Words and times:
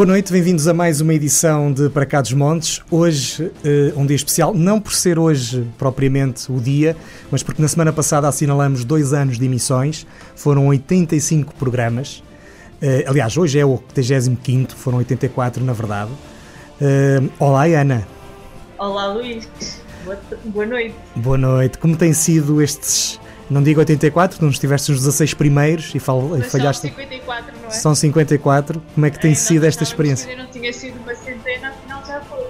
Boa 0.00 0.06
noite, 0.06 0.32
bem-vindos 0.32 0.66
a 0.66 0.72
mais 0.72 1.02
uma 1.02 1.12
edição 1.12 1.70
de 1.70 1.90
Para 1.90 2.06
Cá 2.06 2.22
dos 2.22 2.32
Montes. 2.32 2.80
Hoje, 2.90 3.42
uh, 3.44 4.00
um 4.00 4.06
dia 4.06 4.16
especial, 4.16 4.54
não 4.54 4.80
por 4.80 4.94
ser 4.94 5.18
hoje 5.18 5.68
propriamente 5.76 6.50
o 6.50 6.58
dia, 6.58 6.96
mas 7.30 7.42
porque 7.42 7.60
na 7.60 7.68
semana 7.68 7.92
passada 7.92 8.26
assinalamos 8.26 8.82
dois 8.82 9.12
anos 9.12 9.38
de 9.38 9.44
emissões, 9.44 10.06
foram 10.34 10.68
85 10.68 11.54
programas. 11.54 12.22
Uh, 12.80 13.04
aliás, 13.10 13.36
hoje 13.36 13.58
é 13.58 13.66
o 13.66 13.72
85, 13.72 14.72
foram 14.74 14.96
84 14.96 15.62
na 15.62 15.74
verdade. 15.74 16.10
Uh, 16.80 17.30
olá, 17.38 17.66
Ana. 17.66 18.08
Olá, 18.78 19.12
Luís. 19.12 19.46
Boa, 20.06 20.18
boa 20.46 20.64
noite. 20.64 20.94
Boa 21.14 21.36
noite. 21.36 21.76
Como 21.76 21.94
têm 21.94 22.14
sido 22.14 22.62
estes 22.62 23.20
não 23.50 23.62
digo 23.62 23.80
84, 23.80 24.38
não 24.40 24.50
estiveste 24.50 24.92
nos 24.92 25.00
16 25.00 25.34
primeiros 25.34 25.92
e, 25.94 25.98
fal, 25.98 26.38
e 26.38 26.42
falhaste. 26.42 26.88
São 26.88 26.96
54, 26.96 27.52
não 27.60 27.66
é? 27.66 27.70
São 27.70 27.94
54. 27.94 28.82
Como 28.94 29.06
é 29.06 29.10
que 29.10 29.20
tem 29.20 29.32
é, 29.32 29.34
sido 29.34 29.66
esta 29.66 29.82
experiência? 29.82 30.36
não 30.36 30.46
tinha 30.46 30.72
sido 30.72 31.00
uma 31.00 31.14
centena, 31.14 31.68
afinal 31.70 32.04
já 32.06 32.20
foi. 32.20 32.46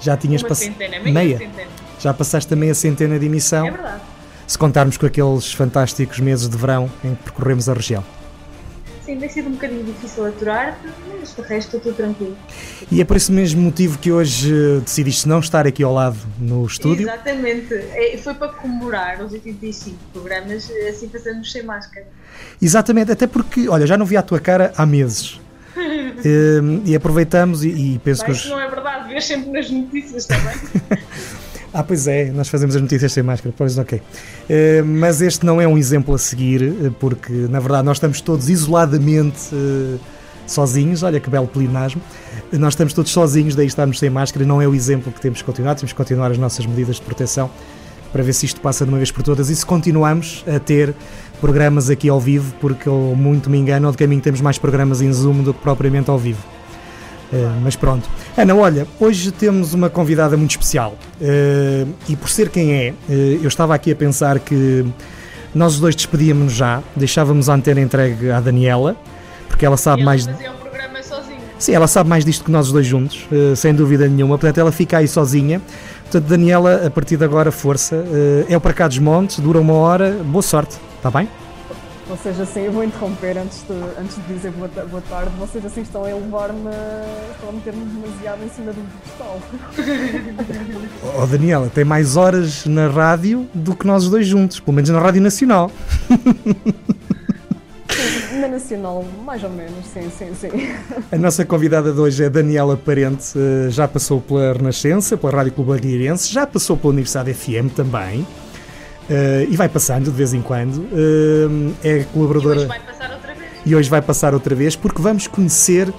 Já 0.00 0.16
tinhas 0.16 0.42
passado. 0.42 0.74
Meia? 0.78 1.12
meia? 1.12 1.38
Centena. 1.38 1.70
Já 2.00 2.14
passaste 2.14 2.54
a 2.54 2.56
meia 2.56 2.74
centena 2.74 3.18
de 3.18 3.26
emissão. 3.26 3.66
É 3.66 3.70
verdade. 3.70 4.00
Se 4.46 4.56
contarmos 4.56 4.96
com 4.96 5.04
aqueles 5.04 5.52
fantásticos 5.52 6.18
meses 6.20 6.48
de 6.48 6.56
verão 6.56 6.90
em 7.04 7.14
que 7.14 7.24
percorremos 7.24 7.68
a 7.68 7.74
região. 7.74 8.02
Sim, 9.08 9.16
tem 9.16 9.28
sido 9.30 9.48
um 9.48 9.52
bocadinho 9.52 9.84
difícil 9.84 10.26
aturar, 10.26 10.78
mas 11.18 11.34
de 11.34 11.40
resto 11.40 11.78
estou 11.78 11.94
tranquilo. 11.94 12.36
E 12.92 13.00
é 13.00 13.04
por 13.06 13.16
esse 13.16 13.32
mesmo 13.32 13.62
motivo 13.62 13.98
que 13.98 14.12
hoje 14.12 14.52
eh, 14.52 14.80
decidiste 14.80 15.26
não 15.26 15.40
estar 15.40 15.66
aqui 15.66 15.82
ao 15.82 15.94
lado 15.94 16.18
no 16.38 16.66
estúdio? 16.66 17.04
Exatamente, 17.04 17.72
é, 17.72 18.18
foi 18.18 18.34
para 18.34 18.48
comemorar 18.48 19.24
os 19.24 19.32
85 19.32 19.96
programas, 20.12 20.70
assim 20.86 21.08
passamos 21.08 21.50
sem 21.50 21.62
máscara. 21.62 22.06
Exatamente, 22.60 23.10
até 23.10 23.26
porque, 23.26 23.66
olha, 23.66 23.86
já 23.86 23.96
não 23.96 24.04
vi 24.04 24.14
a 24.14 24.20
tua 24.20 24.40
cara 24.40 24.74
há 24.76 24.84
meses. 24.84 25.40
e, 25.74 26.28
ehm, 26.28 26.82
e, 26.84 26.94
aproveitamos 26.94 27.64
e, 27.64 27.94
e 27.94 28.00
penso 28.04 28.22
que. 28.22 28.32
Isso 28.32 28.50
não 28.50 28.60
é 28.60 28.68
verdade, 28.68 29.08
vês 29.08 29.24
sempre 29.24 29.52
nas 29.52 29.70
notícias 29.70 30.26
também. 30.26 30.54
Ah, 31.72 31.82
pois 31.82 32.06
é, 32.06 32.30
nós 32.30 32.48
fazemos 32.48 32.74
as 32.74 32.80
notícias 32.82 33.12
sem 33.12 33.22
máscara, 33.22 33.54
pois 33.56 33.76
ok. 33.76 33.98
Uh, 33.98 34.84
mas 34.84 35.20
este 35.20 35.44
não 35.44 35.60
é 35.60 35.68
um 35.68 35.76
exemplo 35.76 36.14
a 36.14 36.18
seguir, 36.18 36.62
eh, 36.62 36.90
porque 36.98 37.32
na 37.32 37.60
verdade 37.60 37.84
nós 37.84 37.98
estamos 37.98 38.20
todos 38.22 38.48
isoladamente 38.48 39.54
uh, 39.54 40.00
sozinhos. 40.46 41.02
Olha 41.02 41.20
que 41.20 41.28
belo 41.28 41.46
plinasmo. 41.46 42.00
Nós 42.52 42.72
estamos 42.72 42.94
todos 42.94 43.12
sozinhos, 43.12 43.54
daí 43.54 43.66
estarmos 43.66 43.98
sem 43.98 44.08
máscara. 44.08 44.46
Não 44.46 44.62
é 44.62 44.66
o 44.66 44.74
exemplo 44.74 45.12
que 45.12 45.20
temos 45.20 45.40
que 45.40 45.44
continuar, 45.44 45.74
temos 45.74 45.92
que 45.92 45.96
continuar 45.96 46.30
as 46.30 46.38
nossas 46.38 46.64
medidas 46.64 46.96
de 46.96 47.02
proteção 47.02 47.50
para 48.12 48.22
ver 48.22 48.32
se 48.32 48.46
isto 48.46 48.60
passa 48.62 48.84
de 48.84 48.90
uma 48.90 48.96
vez 48.96 49.10
por 49.10 49.22
todas 49.22 49.50
e 49.50 49.56
se 49.56 49.66
continuamos 49.66 50.42
a 50.46 50.58
ter 50.58 50.94
programas 51.42 51.90
aqui 51.90 52.08
ao 52.08 52.18
vivo, 52.18 52.54
porque 52.58 52.88
eu 52.88 53.14
muito 53.14 53.50
me 53.50 53.58
engano, 53.58 53.90
de 53.90 53.98
caminho 53.98 54.22
temos 54.22 54.40
mais 54.40 54.56
programas 54.58 55.02
em 55.02 55.12
Zoom 55.12 55.42
do 55.42 55.52
que 55.52 55.60
propriamente 55.60 56.08
ao 56.08 56.18
vivo. 56.18 56.57
Uh, 57.32 57.60
mas 57.62 57.76
pronto. 57.76 58.08
Ana, 58.36 58.54
olha, 58.54 58.86
hoje 58.98 59.30
temos 59.30 59.74
uma 59.74 59.90
convidada 59.90 60.34
muito 60.36 60.52
especial 60.52 60.94
uh, 61.20 61.88
e 62.08 62.16
por 62.16 62.30
ser 62.30 62.48
quem 62.48 62.72
é, 62.72 62.94
uh, 63.06 63.12
eu 63.12 63.48
estava 63.48 63.74
aqui 63.74 63.92
a 63.92 63.96
pensar 63.96 64.38
que 64.38 64.86
nós 65.54 65.74
os 65.74 65.80
dois 65.80 65.94
despedíamos 65.94 66.54
já, 66.54 66.82
deixávamos 66.96 67.50
a 67.50 67.54
antena 67.54 67.82
entregue 67.82 68.30
à 68.30 68.40
Daniela, 68.40 68.96
porque 69.46 69.66
ela 69.66 69.76
sabe 69.76 70.02
mais. 70.04 70.24
Fazia 70.24 70.52
o 70.52 70.54
programa 70.54 71.02
sozinha. 71.02 71.38
Sim, 71.58 71.72
ela 71.74 71.86
sabe 71.86 72.08
mais 72.08 72.24
disto 72.24 72.44
que 72.44 72.50
nós 72.50 72.68
os 72.68 72.72
dois 72.72 72.86
juntos, 72.86 73.26
sem 73.56 73.74
dúvida 73.74 74.06
nenhuma, 74.06 74.38
portanto 74.38 74.58
ela 74.58 74.70
fica 74.70 74.98
aí 74.98 75.08
sozinha. 75.08 75.60
Portanto, 76.02 76.24
Daniela, 76.24 76.86
a 76.86 76.90
partir 76.90 77.16
de 77.16 77.24
agora, 77.24 77.50
força. 77.50 78.04
é 78.48 78.56
o 78.56 78.60
para 78.60 78.72
cá 78.72 78.86
dos 78.86 78.98
montes, 78.98 79.40
dura 79.40 79.60
uma 79.60 79.74
hora, 79.74 80.12
boa 80.24 80.42
sorte, 80.42 80.76
está 80.96 81.10
bem? 81.10 81.28
Vocês 82.08 82.40
assim, 82.40 82.60
eu 82.60 82.72
vou 82.72 82.82
interromper 82.82 83.36
antes 83.36 83.62
de, 83.64 84.00
antes 84.00 84.16
de 84.16 84.34
dizer 84.34 84.50
boa, 84.52 84.68
boa 84.86 85.02
tarde, 85.10 85.30
vocês 85.38 85.62
assim 85.66 85.82
estão 85.82 86.04
a 86.04 86.10
elevar-me, 86.10 86.70
estão 87.32 87.50
a 87.50 87.52
meter-me 87.52 87.84
demasiado 87.84 88.44
em 88.44 88.48
cima 88.48 88.72
de 88.72 88.80
um 88.80 88.86
pedestal. 88.86 89.40
Oh 91.22 91.26
Daniela, 91.26 91.68
tem 91.68 91.84
mais 91.84 92.16
horas 92.16 92.64
na 92.64 92.88
rádio 92.88 93.46
do 93.52 93.74
que 93.74 93.86
nós 93.86 94.08
dois 94.08 94.26
juntos, 94.26 94.58
pelo 94.58 94.74
menos 94.74 94.88
na 94.88 94.98
Rádio 95.00 95.20
Nacional. 95.20 95.70
Na 98.40 98.48
Nacional, 98.48 99.04
mais 99.24 99.42
ou 99.44 99.50
menos, 99.50 99.84
sim, 99.92 100.10
sim, 100.16 100.32
sim. 100.34 100.48
A 101.10 101.18
nossa 101.18 101.44
convidada 101.44 101.92
de 101.92 102.00
hoje 102.00 102.24
é 102.24 102.30
Daniela 102.30 102.76
Parente, 102.76 103.32
eh, 103.36 103.68
já 103.70 103.86
passou 103.86 104.20
pela 104.20 104.52
Renascença, 104.54 105.16
pela 105.16 105.32
Rádio 105.32 105.52
Clube 105.52 105.72
Agueirense, 105.72 106.32
já 106.32 106.46
passou 106.46 106.76
pela 106.76 106.92
Universidade 106.92 107.34
FM 107.34 107.74
também. 107.74 108.26
Uh, 109.08 109.50
e 109.50 109.56
vai 109.56 109.68
passando 109.68 110.04
de 110.04 110.10
vez 110.10 110.34
em 110.34 110.42
quando. 110.42 110.76
Uh, 110.76 111.74
é 111.82 112.04
colaboradora. 112.12 112.60
E 112.60 112.64
hoje 112.64 112.68
vai 112.68 112.80
passar 112.80 113.12
outra 113.12 113.34
vez. 113.34 113.50
E 113.64 113.74
hoje 113.74 113.90
vai 113.90 114.02
passar 114.02 114.34
outra 114.34 114.54
vez, 114.54 114.76
porque 114.76 115.00
vamos 115.00 115.26
conhecer 115.26 115.88
uh, 115.88 115.94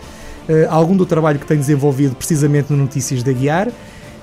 algum 0.70 0.96
do 0.96 1.06
trabalho 1.06 1.40
que 1.40 1.46
tem 1.46 1.58
desenvolvido 1.58 2.16
precisamente 2.16 2.72
no 2.72 2.78
Notícias 2.78 3.24
da 3.24 3.32
Guiar. 3.32 3.70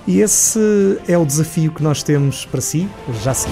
E 0.07 0.21
esse 0.21 0.61
é 1.09 1.19
o 1.19 1.27
desafio 1.27 1.73
que 1.73 1.83
nós 1.83 2.03
temos 2.03 2.45
para 2.45 2.61
si, 2.61 2.89
já 3.25 3.35
sim. 3.35 3.51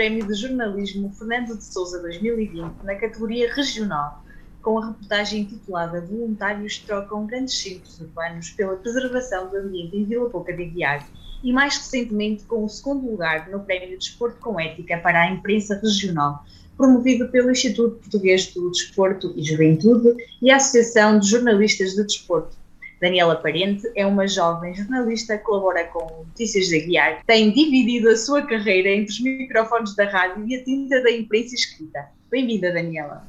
Prémio 0.00 0.26
de 0.26 0.32
Jornalismo 0.32 1.12
Fernando 1.12 1.58
de 1.58 1.62
Souza 1.62 2.00
2020 2.00 2.72
na 2.84 2.94
categoria 2.94 3.52
regional, 3.52 4.24
com 4.62 4.78
a 4.78 4.86
reportagem 4.86 5.42
intitulada 5.42 6.00
Voluntários 6.00 6.78
trocam 6.78 7.26
grandes 7.26 7.60
centros 7.60 8.00
urbanos 8.00 8.48
pela 8.48 8.76
preservação 8.76 9.50
do 9.50 9.58
ambiente 9.58 9.94
em 9.94 10.06
Vila 10.06 10.30
Pouca 10.30 10.54
de 10.54 10.64
Guiar 10.64 11.06
e 11.44 11.52
mais 11.52 11.76
recentemente 11.76 12.44
com 12.44 12.64
o 12.64 12.68
segundo 12.70 13.10
lugar 13.10 13.50
no 13.50 13.60
Prémio 13.60 13.90
de 13.90 13.98
Desporto 13.98 14.38
com 14.40 14.58
Ética 14.58 14.96
para 14.96 15.20
a 15.20 15.30
imprensa 15.30 15.78
regional, 15.78 16.46
promovido 16.78 17.28
pelo 17.28 17.50
Instituto 17.50 17.96
Português 17.96 18.46
do 18.54 18.70
Desporto 18.70 19.34
e 19.36 19.42
Juventude 19.42 20.16
e 20.40 20.50
a 20.50 20.56
Associação 20.56 21.18
de 21.18 21.28
Jornalistas 21.28 21.90
de 21.90 22.04
Desporto. 22.04 22.56
Daniela 23.00 23.34
Parente 23.34 23.90
é 23.96 24.04
uma 24.04 24.28
jovem 24.28 24.74
jornalista, 24.74 25.38
colabora 25.38 25.84
com 25.84 26.24
Notícias 26.26 26.70
da 26.70 26.76
Guiar, 26.76 27.24
tem 27.26 27.50
dividido 27.50 28.10
a 28.10 28.16
sua 28.16 28.42
carreira 28.42 28.90
entre 28.90 29.10
os 29.10 29.20
microfones 29.20 29.96
da 29.96 30.04
rádio 30.04 30.46
e 30.46 30.54
a 30.54 30.62
tinta 30.62 31.02
da 31.02 31.10
imprensa 31.10 31.54
escrita. 31.54 32.10
Bem-vinda, 32.30 32.70
Daniela. 32.70 33.26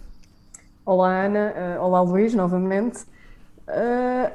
Olá, 0.86 1.24
Ana. 1.24 1.54
Uh, 1.56 1.84
olá, 1.84 2.02
Luís, 2.02 2.34
novamente. 2.34 3.04
Uh, 3.70 4.30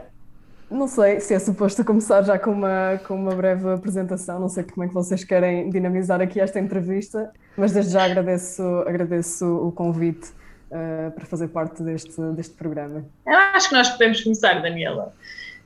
não 0.70 0.88
sei 0.88 1.20
se 1.20 1.34
é 1.34 1.38
suposto 1.38 1.84
começar 1.84 2.22
já 2.22 2.38
com 2.38 2.52
uma, 2.52 2.98
com 3.06 3.14
uma 3.14 3.34
breve 3.34 3.68
apresentação, 3.68 4.40
não 4.40 4.48
sei 4.48 4.64
como 4.64 4.84
é 4.84 4.88
que 4.88 4.94
vocês 4.94 5.22
querem 5.22 5.68
dinamizar 5.68 6.18
aqui 6.22 6.40
esta 6.40 6.58
entrevista, 6.58 7.30
mas 7.58 7.72
desde 7.72 7.92
já 7.92 8.04
agradeço, 8.04 8.62
agradeço 8.86 9.44
o 9.44 9.70
convite 9.70 10.32
uh, 10.70 11.10
para 11.10 11.26
fazer 11.26 11.48
parte 11.48 11.82
deste, 11.82 12.20
deste 12.32 12.54
programa? 12.54 13.04
Eu 13.26 13.34
acho 13.54 13.68
que 13.68 13.74
nós 13.74 13.88
podemos 13.90 14.22
começar, 14.22 14.60
Daniela. 14.60 15.12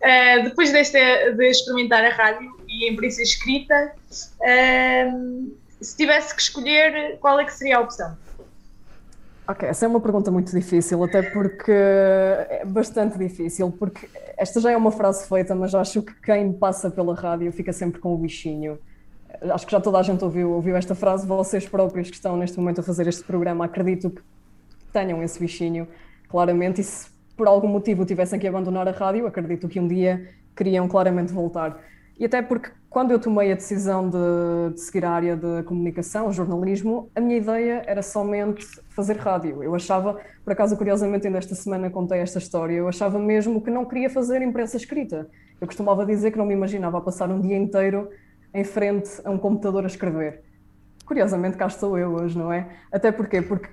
Uh, 0.00 0.44
depois 0.44 0.72
deste, 0.72 0.98
de 1.32 1.46
experimentar 1.46 2.04
a 2.04 2.10
rádio 2.10 2.50
e 2.68 2.88
a 2.88 2.92
imprensa 2.92 3.22
escrita, 3.22 3.92
uh, 4.10 5.56
se 5.80 5.96
tivesse 5.96 6.34
que 6.34 6.42
escolher, 6.42 7.18
qual 7.20 7.38
é 7.38 7.44
que 7.44 7.52
seria 7.52 7.78
a 7.78 7.80
opção? 7.80 8.16
Ok, 9.46 9.68
essa 9.68 9.84
é 9.84 9.88
uma 9.88 10.00
pergunta 10.00 10.30
muito 10.30 10.52
difícil, 10.54 11.02
até 11.02 11.22
porque 11.22 11.72
é 11.72 12.62
bastante 12.64 13.18
difícil, 13.18 13.72
porque 13.72 14.08
esta 14.36 14.60
já 14.60 14.70
é 14.70 14.76
uma 14.76 14.92
frase 14.92 15.28
feita, 15.28 15.56
mas 15.56 15.74
acho 15.74 16.02
que 16.02 16.14
quem 16.22 16.52
passa 16.52 16.88
pela 16.88 17.14
rádio 17.16 17.50
fica 17.50 17.72
sempre 17.72 18.00
com 18.00 18.14
o 18.14 18.18
bichinho 18.18 18.78
acho 19.52 19.66
que 19.66 19.72
já 19.72 19.80
toda 19.80 19.98
a 19.98 20.02
gente 20.02 20.22
ouviu, 20.24 20.50
ouviu 20.52 20.76
esta 20.76 20.94
frase, 20.94 21.26
vocês 21.26 21.66
próprios 21.66 22.08
que 22.10 22.16
estão 22.16 22.36
neste 22.36 22.58
momento 22.58 22.80
a 22.80 22.82
fazer 22.82 23.06
este 23.06 23.22
programa, 23.22 23.64
acredito 23.64 24.10
que 24.10 24.22
tenham 24.90 25.22
esse 25.22 25.38
bichinho, 25.38 25.86
claramente, 26.28 26.80
e 26.80 26.84
se 26.84 27.08
por 27.36 27.46
algum 27.46 27.68
motivo 27.68 28.04
tivessem 28.04 28.38
que 28.38 28.46
abandonar 28.46 28.86
a 28.86 28.90
rádio, 28.90 29.26
acredito 29.26 29.68
que 29.68 29.80
um 29.80 29.88
dia 29.88 30.28
queriam 30.54 30.86
claramente 30.86 31.32
voltar. 31.32 31.80
E 32.18 32.26
até 32.26 32.42
porque 32.42 32.70
quando 32.90 33.12
eu 33.12 33.18
tomei 33.18 33.50
a 33.50 33.54
decisão 33.54 34.10
de, 34.10 34.74
de, 34.74 34.80
seguir 34.80 35.06
a 35.06 35.10
área 35.10 35.36
de 35.36 35.62
comunicação, 35.62 36.30
jornalismo, 36.30 37.08
a 37.14 37.20
minha 37.20 37.38
ideia 37.38 37.82
era 37.86 38.02
somente 38.02 38.66
fazer 38.90 39.16
rádio. 39.16 39.62
Eu 39.62 39.74
achava, 39.74 40.20
por 40.44 40.52
acaso, 40.52 40.76
curiosamente, 40.76 41.26
ainda 41.26 41.38
esta 41.38 41.54
semana 41.54 41.88
contei 41.88 42.18
esta 42.18 42.38
história, 42.38 42.74
eu 42.74 42.88
achava 42.88 43.18
mesmo 43.18 43.62
que 43.62 43.70
não 43.70 43.86
queria 43.86 44.10
fazer 44.10 44.42
imprensa 44.42 44.76
escrita. 44.76 45.30
Eu 45.58 45.66
costumava 45.66 46.04
dizer 46.04 46.30
que 46.32 46.36
não 46.36 46.44
me 46.44 46.52
imaginava 46.52 47.00
passar 47.00 47.30
um 47.30 47.40
dia 47.40 47.56
inteiro 47.56 48.10
em 48.52 48.64
frente 48.64 49.08
a 49.24 49.30
um 49.30 49.38
computador 49.38 49.84
a 49.84 49.86
escrever. 49.86 50.42
Curiosamente, 51.06 51.56
cá 51.56 51.68
estou 51.68 51.96
eu 51.96 52.12
hoje, 52.12 52.36
não 52.36 52.52
é? 52.52 52.68
Até 52.92 53.10
porque, 53.10 53.40
porque 53.40 53.70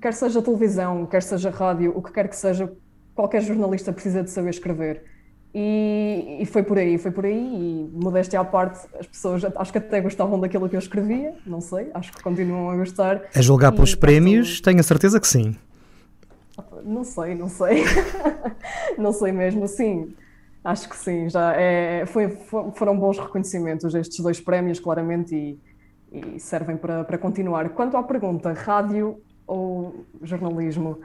quer 0.00 0.14
seja 0.14 0.42
televisão, 0.42 1.06
quer 1.06 1.22
seja 1.22 1.50
rádio, 1.50 1.92
o 1.96 2.02
que 2.02 2.12
quer 2.12 2.28
que 2.28 2.36
seja, 2.36 2.72
qualquer 3.14 3.42
jornalista 3.42 3.92
precisa 3.92 4.22
de 4.22 4.30
saber 4.30 4.50
escrever. 4.50 5.04
E, 5.54 6.38
e, 6.40 6.46
foi 6.46 6.62
por 6.62 6.78
aí, 6.78 6.96
foi 6.96 7.10
por 7.10 7.26
aí, 7.26 7.36
e 7.36 7.90
modéstia 7.92 8.40
à 8.40 8.44
parte, 8.44 8.88
as 8.98 9.06
pessoas 9.06 9.44
acho 9.44 9.70
que 9.70 9.76
até 9.76 10.00
gostavam 10.00 10.40
daquilo 10.40 10.66
que 10.66 10.74
eu 10.74 10.78
escrevia, 10.78 11.34
não 11.44 11.60
sei, 11.60 11.90
acho 11.92 12.10
que 12.10 12.22
continuam 12.22 12.70
a 12.70 12.76
gostar. 12.76 13.22
A 13.34 13.42
julgar 13.42 13.70
pelos 13.70 13.94
prémios, 13.94 14.62
tenho 14.62 14.80
a 14.80 14.82
certeza 14.82 15.20
que 15.20 15.26
sim. 15.26 15.54
Não 16.84 17.04
sei, 17.04 17.34
não 17.34 17.48
sei. 17.48 17.84
não 18.96 19.12
sei 19.12 19.30
mesmo, 19.30 19.68
sim. 19.68 20.14
Acho 20.64 20.88
que 20.88 20.96
sim, 20.96 21.28
já 21.28 21.52
é, 21.54 22.06
foi, 22.06 22.30
foram 22.74 22.96
bons 22.96 23.18
reconhecimentos 23.18 23.94
estes 23.94 24.20
dois 24.20 24.40
prémios, 24.40 24.80
claramente, 24.80 25.34
e, 25.34 25.58
e 26.36 26.40
servem 26.40 26.78
para, 26.78 27.04
para 27.04 27.18
continuar. 27.18 27.68
Quanto 27.70 27.96
à 27.96 28.02
pergunta, 28.02 28.52
rádio 28.52 29.20
ou 29.52 30.06
jornalismo? 30.22 31.00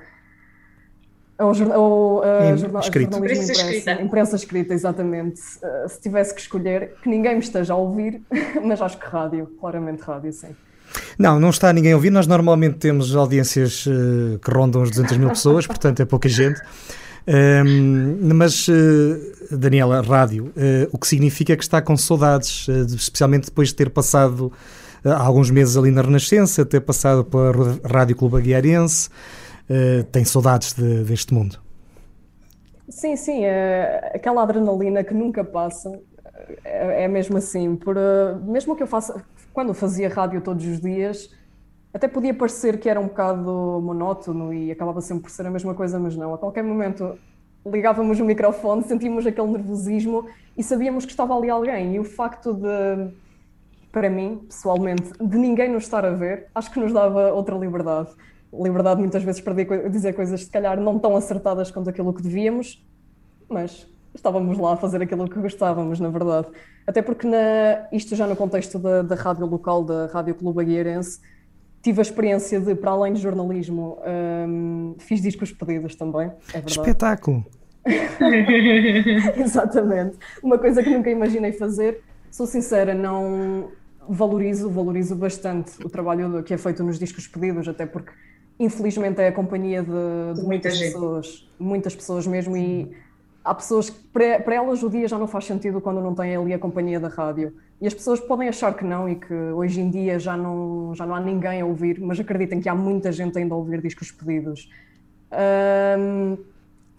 Ou, 1.40 1.50
ou 1.76 2.20
uh, 2.22 2.58
jornal, 2.58 2.82
jornalismo 2.82 3.18
imprensa, 3.18 3.52
escrita. 3.52 4.02
imprensa 4.02 4.36
escrita, 4.36 4.74
exatamente. 4.74 5.40
Uh, 5.62 5.88
se 5.88 6.02
tivesse 6.02 6.34
que 6.34 6.42
escolher, 6.42 6.96
que 7.02 7.10
ninguém 7.10 7.36
me 7.36 7.42
esteja 7.42 7.74
a 7.74 7.78
ouvir, 7.78 8.22
mas 8.64 8.82
acho 8.82 8.98
que 8.98 9.06
rádio, 9.06 9.46
claramente 9.60 10.02
rádio, 10.02 10.34
sim. 10.34 10.56
Não, 11.20 11.40
não 11.40 11.50
está 11.50 11.72
ninguém 11.74 11.92
a 11.92 11.96
ouvir. 11.96 12.10
Nós 12.10 12.26
normalmente 12.26 12.78
temos 12.78 13.16
audiências 13.16 13.86
uh, 13.86 14.40
que 14.40 14.50
rondam 14.50 14.82
as 14.82 14.90
200 14.90 15.18
mil 15.18 15.30
pessoas, 15.30 15.68
portanto 15.68 16.00
é 16.00 16.06
pouca 16.06 16.28
gente. 16.28 16.60
Um, 17.28 18.34
mas, 18.34 18.68
uh, 18.70 19.56
Daniela, 19.56 20.02
rádio, 20.02 20.46
uh, 20.46 20.90
o 20.92 20.98
que 20.98 21.06
significa 21.06 21.56
que 21.58 21.64
está 21.64 21.82
com 21.82 21.96
saudades, 21.98 22.68
especialmente 22.96 23.46
depois 23.46 23.68
de 23.68 23.76
ter 23.76 23.90
passado 23.90 24.52
alguns 25.14 25.50
meses 25.50 25.78
ali 25.78 25.92
na 25.92 26.02
Renascença, 26.02 26.66
ter 26.66 26.82
passado 26.82 27.24
pela 27.24 27.52
Rádio 27.86 28.16
Clube 28.16 28.38
Aguiarense. 28.38 29.10
Eh, 29.70 30.04
tem 30.12 30.24
saudades 30.24 30.74
de, 30.74 31.04
deste 31.04 31.34
mundo. 31.34 31.60
Sim, 32.90 33.18
sim, 33.18 33.44
é, 33.44 34.12
aquela 34.16 34.42
adrenalina 34.44 35.04
que 35.04 35.14
nunca 35.14 35.44
passa, 35.44 36.00
é, 36.64 37.04
é 37.04 37.08
mesmo 37.08 37.38
assim. 37.38 37.76
Por, 37.76 37.98
uh, 37.98 38.40
mesmo 38.46 38.76
que 38.76 38.84
eu 38.84 38.88
faça, 38.88 39.22
quando 39.54 39.74
fazia 39.74 40.08
rádio 40.08 40.40
todos 40.40 40.66
os 40.66 40.80
dias, 40.80 41.30
até 41.94 42.08
podia 42.08 42.34
parecer 42.34 42.80
que 42.80 42.88
era 42.88 43.00
um 43.00 43.08
bocado 43.08 43.82
monótono 43.84 44.54
e 44.54 44.72
acabava 44.72 45.02
sempre 45.02 45.24
por 45.24 45.32
ser 45.32 45.46
a 45.46 45.52
mesma 45.52 45.74
coisa, 45.74 46.00
mas 46.00 46.16
não. 46.16 46.34
A 46.34 46.38
qualquer 46.38 46.64
momento 46.64 47.18
ligávamos 47.66 48.20
o 48.22 48.26
microfone, 48.26 48.84
sentíamos 48.84 49.28
aquele 49.28 49.48
nervosismo 49.48 50.26
e 50.58 50.64
sabíamos 50.64 51.06
que 51.06 51.12
estava 51.12 51.36
ali 51.36 51.50
alguém. 51.50 51.96
E 51.96 52.00
o 52.00 52.06
facto 52.06 52.54
de, 52.54 53.12
para 53.98 54.12
mim, 54.12 54.42
pessoalmente, 54.48 55.12
de 55.20 55.38
ninguém 55.40 55.72
nos 55.72 55.86
estar 55.86 56.06
a 56.06 56.12
ver, 56.12 56.46
acho 56.54 56.72
que 56.72 56.80
nos 56.80 56.94
dava 56.94 57.34
outra 57.34 57.58
liberdade 57.58 58.12
liberdade 58.54 59.02
muitas 59.02 59.24
vezes 59.24 59.42
para 59.42 59.54
dizer 59.90 60.14
coisas 60.14 60.44
se 60.44 60.50
calhar 60.50 60.80
não 60.80 61.00
tão 61.00 61.16
acertadas 61.16 61.72
quanto 61.72 61.90
aquilo 61.90 62.14
que 62.14 62.22
devíamos, 62.22 62.86
mas 63.50 63.88
estávamos 64.14 64.58
lá 64.58 64.74
a 64.74 64.78
fazer 64.78 65.02
aquilo 65.02 65.28
que 65.28 65.40
gostávamos, 65.40 66.00
na 66.00 66.10
verdade. 66.10 66.48
Até 66.86 67.02
porque 67.02 67.28
na, 67.28 67.88
isto 67.92 68.16
já 68.16 68.28
no 68.28 68.36
contexto 68.36 68.78
da, 68.78 69.02
da 69.02 69.16
rádio 69.16 69.48
local, 69.48 69.84
da 69.84 70.06
Rádio 70.06 70.36
Clube 70.36 70.62
Aguiarense, 70.62 71.20
tive 71.82 72.00
a 72.00 72.04
experiência 72.04 72.60
de, 72.60 72.76
para 72.76 72.92
além 72.92 73.14
de 73.14 73.22
jornalismo, 73.22 73.98
um, 74.48 74.96
fiz 75.00 75.22
discos 75.22 75.52
pedidos 75.52 75.96
também, 75.96 76.28
é 76.50 76.54
verdade. 76.54 76.72
Espetáculo! 76.72 77.44
Exatamente. 79.36 80.18
Uma 80.44 80.58
coisa 80.58 80.84
que 80.84 80.90
nunca 80.90 81.10
imaginei 81.10 81.52
fazer. 81.54 82.02
Sou 82.30 82.46
sincera, 82.46 82.94
não 82.94 83.72
valorizo, 84.10 84.70
valorizo 84.70 85.16
bastante 85.16 85.84
o 85.86 85.90
trabalho 85.90 86.44
que 86.44 86.54
é 86.54 86.58
feito 86.58 86.84
nos 86.84 87.00
discos 87.00 87.28
pedidos, 87.28 87.68
até 87.68 87.86
porque 87.86 88.12
infelizmente 88.60 89.22
é 89.22 89.28
a 89.28 89.32
companhia 89.32 89.84
de, 89.84 90.40
de 90.40 90.46
muitas 90.46 90.80
pessoas, 90.80 91.50
muitas 91.60 91.96
pessoas 91.96 92.28
mesmo, 92.28 92.58
e 92.58 92.92
há 93.44 93.54
pessoas 93.54 93.90
que 93.90 94.00
para, 94.10 94.40
para 94.40 94.56
elas 94.56 94.84
o 94.84 94.90
dia 94.90 95.08
já 95.08 95.18
não 95.18 95.28
faz 95.28 95.46
sentido 95.46 95.80
quando 95.80 96.02
não 96.02 96.14
têm 96.14 96.36
ali 96.36 96.54
a 96.54 96.60
companhia 96.60 97.00
da 97.00 97.08
rádio. 97.08 97.56
E 97.80 97.86
as 97.86 97.94
pessoas 97.94 98.20
podem 98.20 98.50
achar 98.50 98.74
que 98.74 98.84
não 98.84 99.08
e 99.08 99.16
que 99.16 99.34
hoje 99.34 99.80
em 99.80 99.90
dia 99.90 100.18
já 100.18 100.36
não, 100.36 100.94
já 100.96 101.06
não 101.06 101.14
há 101.14 101.22
ninguém 101.22 101.62
a 101.62 101.66
ouvir, 101.66 102.00
mas 102.02 102.20
acreditem 102.20 102.60
que 102.60 102.68
há 102.68 102.76
muita 102.76 103.12
gente 103.12 103.38
ainda 103.38 103.54
a 103.54 103.58
ouvir 103.58 103.82
discos 103.82 104.12
pedidos. 104.12 104.70
Um, 106.00 106.38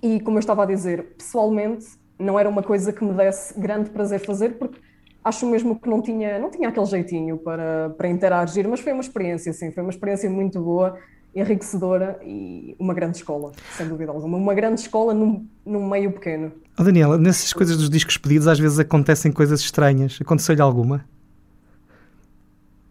e 0.00 0.20
como 0.20 0.37
eu 0.37 0.40
estava 0.40 0.62
a 0.62 0.66
dizer, 0.66 1.02
pessoalmente 1.19 1.87
não 2.19 2.38
era 2.38 2.49
uma 2.49 2.62
coisa 2.62 2.93
que 2.93 3.04
me 3.04 3.12
desse 3.12 3.58
grande 3.58 3.90
prazer 3.90 4.20
fazer, 4.20 4.50
porque 4.58 4.78
acho 5.28 5.46
mesmo 5.46 5.78
que 5.78 5.88
não 5.88 6.00
tinha, 6.00 6.38
não 6.38 6.50
tinha 6.50 6.69
aquele 6.69 6.86
jeitinho 6.86 7.38
para, 7.38 7.90
para 7.90 8.08
interagir, 8.08 8.69
mas 8.69 8.80
foi 8.80 8.92
uma 8.92 9.02
experiência, 9.02 9.52
sim, 9.52 9.70
foi 9.70 9.82
uma 9.82 9.90
experiência 9.90 10.28
muito 10.28 10.60
boa 10.60 10.98
enriquecedora 11.34 12.19
e 12.25 12.75
uma 12.78 12.94
grande 12.94 13.19
escola, 13.19 13.52
sem 13.76 13.86
dúvida 13.86 14.10
alguma. 14.10 14.36
Uma 14.36 14.54
grande 14.54 14.80
escola 14.80 15.14
num, 15.14 15.46
num 15.64 15.88
meio 15.88 16.12
pequeno. 16.12 16.52
Oh, 16.78 16.82
Daniela, 16.82 17.19
nessas 17.19 17.52
coisas 17.52 17.76
dos 17.76 17.90
discos 17.90 18.16
pedidos 18.16 18.48
às 18.48 18.58
vezes 18.58 18.78
acontecem 18.78 19.30
coisas 19.30 19.60
estranhas. 19.60 20.19
Aconteceu-lhe 20.20 20.62
alguma? 20.62 21.04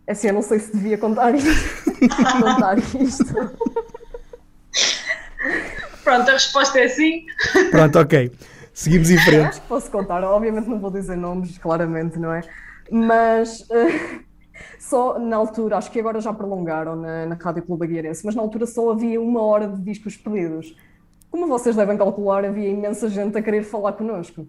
É 0.06 0.12
assim, 0.14 0.28
eu 0.28 0.34
não 0.34 0.42
sei 0.42 0.60
se 0.60 0.72
devia 0.72 0.98
contar 0.98 1.34
isto. 1.36 1.50
contar 2.40 2.78
isto. 2.78 3.26
Pronto, 6.04 6.30
a 6.30 6.34
resposta 6.34 6.80
é 6.80 6.88
sim. 6.88 7.26
Pronto, 7.72 8.00
ok. 8.00 8.32
Seguimos 8.78 9.10
em 9.10 9.18
frente. 9.18 9.60
Posso 9.68 9.90
contar, 9.90 10.24
obviamente 10.24 10.70
não 10.70 10.78
vou 10.78 10.92
dizer 10.92 11.18
nomes, 11.18 11.58
claramente, 11.58 12.20
não 12.20 12.32
é? 12.32 12.42
Mas 12.92 13.62
uh, 13.62 14.22
só 14.80 15.18
na 15.18 15.36
altura, 15.36 15.78
acho 15.78 15.90
que 15.90 16.00
agora 16.00 16.22
já 16.22 16.32
prolongaram 16.32 16.96
na, 16.96 17.26
na 17.26 17.34
Rádio 17.34 17.64
Clube 17.64 17.86
Aguiarense, 17.86 18.24
mas 18.24 18.36
na 18.36 18.42
altura 18.44 18.68
só 18.68 18.92
havia 18.92 19.20
uma 19.20 19.42
hora 19.42 19.68
de 19.68 19.82
discos 19.82 20.16
pedidos. 20.16 20.76
Como 21.32 21.48
vocês 21.48 21.76
devem 21.76 21.98
calcular, 21.98 22.46
havia 22.46 22.70
imensa 22.70 23.10
gente 23.10 23.36
a 23.36 23.42
querer 23.42 23.64
falar 23.64 23.94
connosco. 23.94 24.48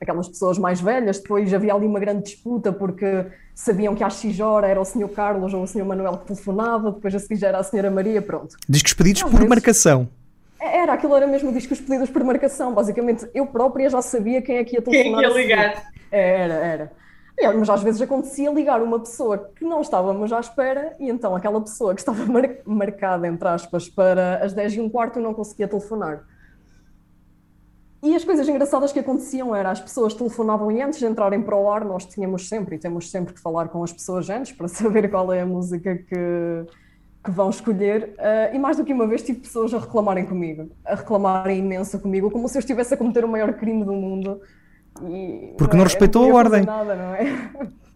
Aquelas 0.00 0.26
pessoas 0.26 0.56
mais 0.56 0.80
velhas, 0.80 1.18
depois 1.18 1.52
havia 1.52 1.74
ali 1.74 1.84
uma 1.84 2.00
grande 2.00 2.22
disputa 2.22 2.72
porque 2.72 3.26
sabiam 3.54 3.94
que 3.94 4.02
a 4.02 4.08
X 4.08 4.40
hora 4.40 4.66
era 4.66 4.80
o 4.80 4.84
Sr. 4.84 5.10
Carlos 5.10 5.52
ou 5.52 5.62
o 5.62 5.66
Sr. 5.66 5.84
Manuel 5.84 6.16
que 6.16 6.28
telefonava, 6.28 6.90
depois 6.90 7.14
a 7.14 7.18
seguir 7.18 7.36
já 7.36 7.48
era 7.48 7.58
a 7.58 7.62
Sra. 7.62 7.90
Maria, 7.90 8.22
pronto. 8.22 8.56
Discos 8.66 8.94
pedidos 8.94 9.24
por 9.24 9.32
vezes, 9.32 9.48
marcação. 9.48 10.08
Era, 10.64 10.94
aquilo 10.94 11.14
era 11.14 11.26
mesmo 11.26 11.52
discos 11.52 11.80
pedidos 11.80 12.08
por 12.08 12.24
marcação, 12.24 12.72
basicamente. 12.72 13.28
Eu 13.34 13.46
própria 13.46 13.90
já 13.90 14.00
sabia 14.00 14.40
quem 14.40 14.56
é 14.56 14.64
que 14.64 14.76
ia 14.76 14.82
telefonar. 14.82 15.20
Quem 15.20 15.30
ia 15.30 15.36
ligar. 15.36 15.84
Era, 16.10 16.54
era. 16.54 16.92
Mas 17.58 17.68
às 17.68 17.82
vezes 17.82 18.00
acontecia 18.00 18.50
ligar 18.50 18.80
uma 18.80 18.98
pessoa 19.00 19.50
que 19.56 19.64
não 19.64 19.80
estávamos 19.80 20.32
à 20.32 20.38
espera 20.38 20.96
e 21.00 21.10
então 21.10 21.34
aquela 21.34 21.60
pessoa 21.60 21.92
que 21.94 22.00
estava 22.00 22.24
mar 22.26 22.48
marcada, 22.64 23.26
entre 23.26 23.48
aspas, 23.48 23.88
para 23.88 24.36
as 24.36 24.52
10 24.52 24.74
e 24.74 24.80
um 24.80 24.88
quarto 24.88 25.20
não 25.20 25.34
conseguia 25.34 25.66
telefonar. 25.66 26.24
E 28.02 28.14
as 28.14 28.22
coisas 28.22 28.46
engraçadas 28.48 28.92
que 28.92 28.98
aconteciam 28.98 29.54
era 29.54 29.70
as 29.70 29.80
pessoas 29.80 30.14
telefonavam 30.14 30.70
e 30.70 30.80
antes 30.80 30.98
de 30.98 31.06
entrarem 31.06 31.42
para 31.42 31.56
o 31.56 31.70
ar 31.70 31.84
nós 31.84 32.04
tínhamos 32.04 32.48
sempre, 32.48 32.76
e 32.76 32.78
temos 32.78 33.10
sempre 33.10 33.32
que 33.32 33.40
falar 33.40 33.68
com 33.68 33.82
as 33.82 33.92
pessoas 33.92 34.28
antes 34.30 34.52
para 34.52 34.68
saber 34.68 35.10
qual 35.10 35.32
é 35.32 35.40
a 35.40 35.46
música 35.46 35.96
que, 35.96 36.66
que 37.24 37.30
vão 37.30 37.48
escolher. 37.48 38.14
Uh, 38.18 38.54
e 38.54 38.58
mais 38.58 38.76
do 38.76 38.84
que 38.84 38.92
uma 38.92 39.06
vez 39.06 39.22
tive 39.22 39.40
pessoas 39.40 39.72
a 39.72 39.78
reclamarem 39.78 40.26
comigo, 40.26 40.70
a 40.84 40.94
reclamarem 40.94 41.58
imenso 41.58 41.98
comigo, 41.98 42.30
como 42.30 42.48
se 42.48 42.58
eu 42.58 42.60
estivesse 42.60 42.94
a 42.94 42.96
cometer 42.96 43.24
o 43.24 43.28
maior 43.28 43.52
crime 43.54 43.84
do 43.84 43.92
mundo 43.92 44.40
e, 45.02 45.54
Porque 45.56 45.76
não, 45.76 45.78
não 45.78 45.86
é, 45.86 45.88
respeitou 45.88 46.30
a 46.30 46.34
ordem. 46.34 46.64
Nada, 46.64 46.94
não 46.94 47.14
é? 47.14 47.48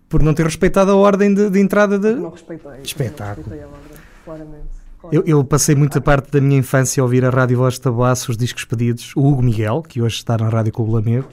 Por 0.08 0.22
não 0.22 0.32
ter 0.34 0.44
respeitado 0.44 0.90
a 0.90 0.96
ordem 0.96 1.32
de, 1.32 1.50
de 1.50 1.60
entrada 1.60 1.98
de. 1.98 2.14
Não 2.14 2.30
respeitei. 2.30 2.80
Espetáculo. 2.82 3.46
Não 3.46 3.56
respeitei 3.56 3.62
a 3.62 3.66
ordem, 3.66 3.98
claramente. 4.24 4.78
Eu, 5.12 5.22
eu, 5.24 5.44
passei 5.44 5.76
muita 5.76 6.00
parte 6.00 6.30
da 6.30 6.40
minha 6.40 6.58
infância 6.58 7.00
a 7.00 7.04
ouvir 7.04 7.24
a 7.24 7.30
Rádio 7.30 7.58
Voz 7.58 7.74
de 7.74 7.82
Tabaço, 7.82 8.32
os 8.32 8.36
discos 8.36 8.64
pedidos, 8.64 9.14
o 9.14 9.24
Hugo 9.24 9.42
Miguel, 9.42 9.80
que 9.80 10.02
hoje 10.02 10.16
está 10.16 10.36
na 10.36 10.48
Rádio 10.48 10.72
Clube 10.72 10.92
Lamego, 10.92 11.28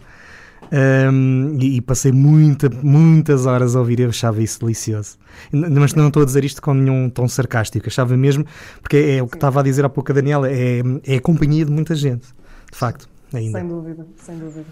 um, 0.71 1.57
e, 1.59 1.77
e, 1.77 1.81
passei 1.81 2.11
muita, 2.11 2.69
muitas 2.69 3.45
horas 3.45 3.75
a 3.75 3.79
ouvir 3.79 3.99
e 3.99 4.03
eu 4.03 4.09
achava 4.09 4.41
isso 4.41 4.59
delicioso. 4.59 5.17
Mas 5.51 5.93
não 5.93 6.07
estou 6.07 6.23
a 6.23 6.25
dizer 6.25 6.43
isto 6.43 6.61
com 6.61 6.73
nenhum 6.73 7.09
tom 7.09 7.27
sarcástico, 7.27 7.87
achava 7.87 8.15
mesmo, 8.17 8.45
porque 8.81 8.97
é, 8.97 9.17
é 9.17 9.23
o 9.23 9.27
que 9.27 9.33
Sim. 9.33 9.37
estava 9.37 9.59
a 9.59 9.63
dizer 9.63 9.85
há 9.85 9.89
pouco 9.89 10.11
a 10.11 10.15
Daniela, 10.15 10.49
é, 10.49 10.81
é 11.05 11.15
a 11.15 11.21
companhia 11.21 11.65
de 11.65 11.71
muita 11.71 11.95
gente, 11.95 12.27
de 12.71 12.77
facto, 12.77 13.09
ainda. 13.33 13.59
Sem 13.59 13.67
dúvida, 13.67 14.07
sem 14.17 14.37
dúvida. 14.37 14.65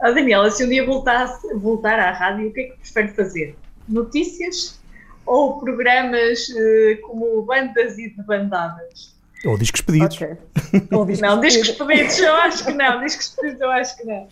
Oh, 0.00 0.12
Daniela, 0.12 0.50
se 0.50 0.64
um 0.64 0.68
dia 0.68 0.86
voltasse, 0.86 1.54
voltar 1.54 1.98
à 1.98 2.12
rádio, 2.12 2.48
o 2.48 2.52
que 2.52 2.60
é 2.60 2.64
que 2.64 2.78
prefere 2.78 3.08
fazer? 3.08 3.56
Notícias 3.88 4.78
ou 5.26 5.58
programas 5.58 6.48
uh, 6.48 7.00
como 7.02 7.42
bandas 7.42 7.98
e 7.98 8.08
debandadas? 8.16 9.17
Ou 9.44 9.56
discos 9.56 9.80
pedidos. 9.80 10.16
Okay. 10.16 10.36
Ou 10.90 11.04
discos 11.04 11.20
não, 11.20 11.40
discos 11.40 11.70
pedidos 11.70 12.18
eu 12.18 12.34
acho 12.34 12.64
que 12.64 12.72
não. 12.72 13.00
Discos 13.00 13.28
pedidos 13.28 13.60
eu 13.60 13.70
acho 13.70 13.96
que 13.96 14.04
não. 14.04 14.28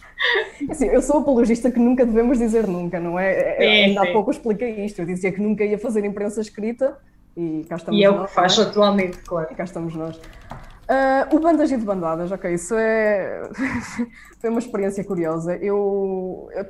Assim, 0.69 0.87
eu 0.87 1.01
sou 1.01 1.19
apologista 1.19 1.71
que 1.71 1.79
nunca 1.79 2.05
devemos 2.05 2.39
dizer 2.39 2.67
nunca, 2.67 2.99
não 2.99 3.19
é? 3.19 3.33
é 3.33 3.57
sim, 3.59 3.85
Ainda 3.89 4.03
sim. 4.03 4.09
há 4.09 4.13
pouco 4.13 4.31
eu 4.31 4.33
expliquei 4.33 4.85
isto. 4.85 5.01
Eu 5.01 5.07
dizia 5.07 5.31
que 5.31 5.41
nunca 5.41 5.65
ia 5.65 5.79
fazer 5.79 6.05
imprensa 6.05 6.41
escrita 6.41 6.99
e 7.37 7.65
cá 7.69 7.77
estamos 7.77 8.01
nós. 8.01 8.01
E 8.01 8.05
é 8.05 8.11
o 8.11 8.25
que 8.25 8.33
faz 8.33 8.59
é? 8.59 8.63
atualmente, 8.63 9.19
claro. 9.19 9.49
E 9.51 9.55
cá 9.55 9.65
estamos 9.65 9.95
nós. 9.95 10.17
Uh, 10.17 11.35
o 11.35 11.41
Bandas 11.41 11.71
e 11.71 11.77
de 11.77 11.85
Bandadas, 11.85 12.31
ok, 12.31 12.55
isso 12.55 12.75
é. 12.77 13.43
Foi 14.41 14.51
uma 14.51 14.61
experiência 14.61 15.05
curiosa. 15.05 15.57
Eu, 15.57 16.49
eu, 16.53 16.67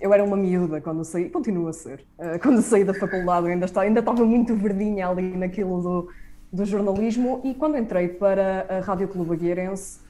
eu, 0.00 0.14
era 0.14 0.24
uma 0.24 0.36
miúda 0.36 0.80
quando 0.80 1.04
saí, 1.04 1.28
continuo 1.28 1.68
a 1.68 1.72
ser. 1.72 2.04
Uh, 2.18 2.38
quando 2.40 2.62
saí 2.62 2.84
da 2.84 2.94
faculdade, 2.94 3.48
ainda, 3.48 3.66
está, 3.66 3.82
ainda 3.82 4.00
estava 4.00 4.24
muito 4.24 4.54
verdinha 4.54 5.08
ali 5.08 5.36
naquilo 5.36 5.80
do 5.80 6.08
do 6.52 6.64
jornalismo. 6.64 7.40
E 7.44 7.54
quando 7.54 7.76
entrei 7.76 8.08
para 8.08 8.66
a 8.68 8.80
Rádio 8.80 9.08
Clube 9.08 9.34
Agueirense, 9.34 10.00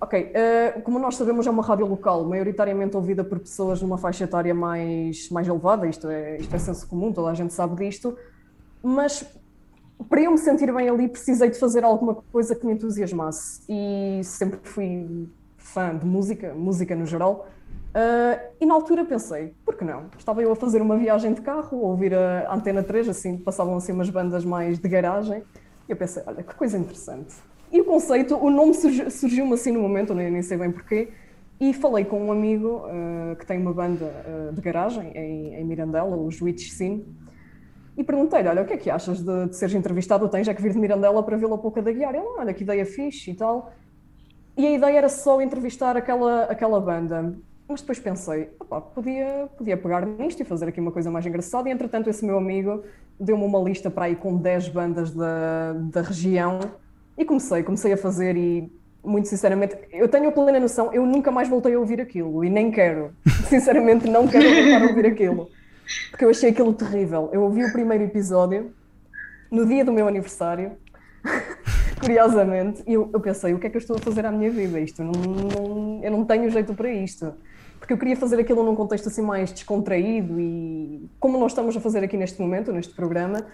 ok, 0.00 0.32
uh, 0.32 0.82
como 0.82 0.98
nós 0.98 1.16
sabemos 1.16 1.46
é 1.46 1.50
uma 1.50 1.62
rádio 1.62 1.86
local, 1.86 2.24
maioritariamente 2.24 2.96
ouvida 2.96 3.22
por 3.22 3.38
pessoas 3.38 3.82
numa 3.82 3.98
faixa 3.98 4.24
etária 4.24 4.54
mais, 4.54 5.28
mais 5.30 5.46
elevada, 5.46 5.86
isto 5.86 6.08
é, 6.08 6.38
isto 6.38 6.54
é 6.54 6.58
senso 6.58 6.88
comum, 6.88 7.12
toda 7.12 7.30
a 7.30 7.34
gente 7.34 7.52
sabe 7.52 7.76
disto, 7.84 8.16
mas 8.82 9.24
para 10.08 10.22
eu 10.22 10.30
me 10.30 10.38
sentir 10.38 10.72
bem 10.72 10.88
ali 10.88 11.08
precisei 11.08 11.50
de 11.50 11.58
fazer 11.58 11.84
alguma 11.84 12.14
coisa 12.14 12.54
que 12.54 12.66
me 12.66 12.72
entusiasmasse. 12.72 13.62
E 13.68 14.22
sempre 14.24 14.58
fui 14.62 15.28
fã 15.58 15.96
de 15.96 16.06
música, 16.06 16.54
música 16.54 16.96
no 16.96 17.04
geral, 17.04 17.46
Uh, 17.90 18.54
e 18.60 18.66
na 18.66 18.74
altura 18.74 19.04
pensei, 19.04 19.52
por 19.64 19.74
que 19.76 19.84
não? 19.84 20.06
Estava 20.16 20.40
eu 20.42 20.52
a 20.52 20.56
fazer 20.56 20.80
uma 20.80 20.96
viagem 20.96 21.34
de 21.34 21.40
carro, 21.40 21.84
a 21.84 21.88
ouvir 21.88 22.14
a 22.14 22.52
Antena 22.54 22.82
3, 22.82 23.08
assim, 23.08 23.36
passavam 23.36 23.76
assim 23.76 23.92
umas 23.92 24.08
bandas 24.08 24.44
mais 24.44 24.78
de 24.78 24.88
garagem, 24.88 25.42
e 25.88 25.92
eu 25.92 25.96
pensei, 25.96 26.22
olha, 26.24 26.42
que 26.42 26.54
coisa 26.54 26.78
interessante. 26.78 27.34
E 27.72 27.80
o 27.80 27.84
conceito, 27.84 28.36
o 28.36 28.48
nome 28.48 28.74
surgiu-me 28.74 29.54
assim 29.54 29.72
no 29.72 29.80
momento, 29.80 30.12
eu 30.12 30.16
nem 30.16 30.42
sei 30.42 30.56
bem 30.56 30.70
porquê, 30.70 31.08
e 31.60 31.74
falei 31.74 32.04
com 32.04 32.26
um 32.26 32.30
amigo 32.32 32.84
uh, 32.86 33.34
que 33.36 33.44
tem 33.44 33.58
uma 33.58 33.72
banda 33.72 34.04
uh, 34.04 34.52
de 34.52 34.60
garagem 34.60 35.10
em, 35.14 35.54
em 35.54 35.64
Mirandela, 35.64 36.16
o 36.16 36.30
Juiz 36.30 36.72
Scene, 36.72 37.04
e 37.96 38.04
perguntei-lhe, 38.04 38.48
olha, 38.48 38.62
o 38.62 38.64
que 38.64 38.72
é 38.72 38.76
que 38.76 38.88
achas 38.88 39.20
de, 39.20 39.48
de 39.48 39.56
seres 39.56 39.74
entrevistado? 39.74 40.28
Tens 40.28 40.46
já 40.46 40.54
que 40.54 40.62
vir 40.62 40.72
de 40.72 40.78
Mirandela 40.78 41.22
para 41.22 41.36
vê-la 41.36 41.58
pouca 41.58 41.82
da 41.82 41.92
guiar. 41.92 42.14
Ele, 42.14 42.24
olha, 42.24 42.54
que 42.54 42.62
ideia 42.62 42.86
fixe 42.86 43.32
e 43.32 43.34
tal. 43.34 43.72
E 44.56 44.66
a 44.66 44.70
ideia 44.70 44.96
era 44.96 45.08
só 45.08 45.42
entrevistar 45.42 45.96
aquela, 45.96 46.44
aquela 46.44 46.80
banda. 46.80 47.36
Mas 47.70 47.82
depois 47.82 48.00
pensei, 48.00 48.50
opa, 48.58 48.80
podia, 48.80 49.48
podia 49.56 49.76
pegar 49.76 50.04
nisto 50.04 50.40
e 50.40 50.44
fazer 50.44 50.66
aqui 50.66 50.80
uma 50.80 50.90
coisa 50.90 51.08
mais 51.08 51.24
engraçada. 51.24 51.68
E 51.68 51.72
entretanto, 51.72 52.10
esse 52.10 52.26
meu 52.26 52.36
amigo 52.36 52.82
deu-me 53.18 53.44
uma 53.44 53.60
lista 53.60 53.88
para 53.88 54.06
aí 54.06 54.16
com 54.16 54.36
10 54.36 54.70
bandas 54.70 55.12
da, 55.12 55.74
da 55.74 56.02
região. 56.02 56.58
E 57.16 57.24
comecei, 57.24 57.62
comecei 57.62 57.92
a 57.92 57.96
fazer 57.96 58.36
e 58.36 58.72
muito 59.04 59.28
sinceramente, 59.28 59.76
eu 59.92 60.08
tenho 60.08 60.28
a 60.28 60.32
plena 60.32 60.58
noção, 60.58 60.92
eu 60.92 61.06
nunca 61.06 61.30
mais 61.30 61.48
voltei 61.48 61.74
a 61.74 61.78
ouvir 61.78 62.00
aquilo 62.00 62.44
e 62.44 62.50
nem 62.50 62.72
quero. 62.72 63.12
Sinceramente, 63.48 64.10
não 64.10 64.26
quero 64.26 64.52
voltar 64.52 64.82
a 64.82 64.88
ouvir 64.88 65.06
aquilo. 65.06 65.48
Porque 66.10 66.24
eu 66.24 66.30
achei 66.30 66.50
aquilo 66.50 66.74
terrível. 66.74 67.30
Eu 67.32 67.42
ouvi 67.42 67.64
o 67.64 67.72
primeiro 67.72 68.02
episódio 68.02 68.72
no 69.48 69.64
dia 69.64 69.84
do 69.84 69.92
meu 69.92 70.08
aniversário, 70.08 70.72
curiosamente, 72.00 72.82
e 72.84 72.94
eu, 72.94 73.08
eu, 73.12 73.20
pensei: 73.20 73.54
o 73.54 73.60
que 73.60 73.68
é 73.68 73.70
que 73.70 73.76
eu 73.76 73.80
estou 73.80 73.96
a 73.96 74.00
fazer 74.00 74.26
à 74.26 74.32
minha 74.32 74.50
vida? 74.50 74.80
Isto, 74.80 75.04
não, 75.04 75.12
não, 75.12 76.00
eu 76.02 76.10
não 76.10 76.24
tenho 76.24 76.50
jeito 76.50 76.74
para 76.74 76.90
isto 76.92 77.32
porque 77.80 77.94
eu 77.94 77.98
queria 77.98 78.14
fazer 78.14 78.38
aquilo 78.38 78.62
num 78.62 78.76
contexto 78.76 79.08
assim 79.08 79.22
mais 79.22 79.50
descontraído 79.50 80.38
e 80.38 81.08
como 81.18 81.38
nós 81.38 81.52
estamos 81.52 81.76
a 81.76 81.80
fazer 81.80 82.04
aqui 82.04 82.16
neste 82.16 82.40
momento, 82.40 82.70
neste 82.70 82.94
programa, 82.94 83.44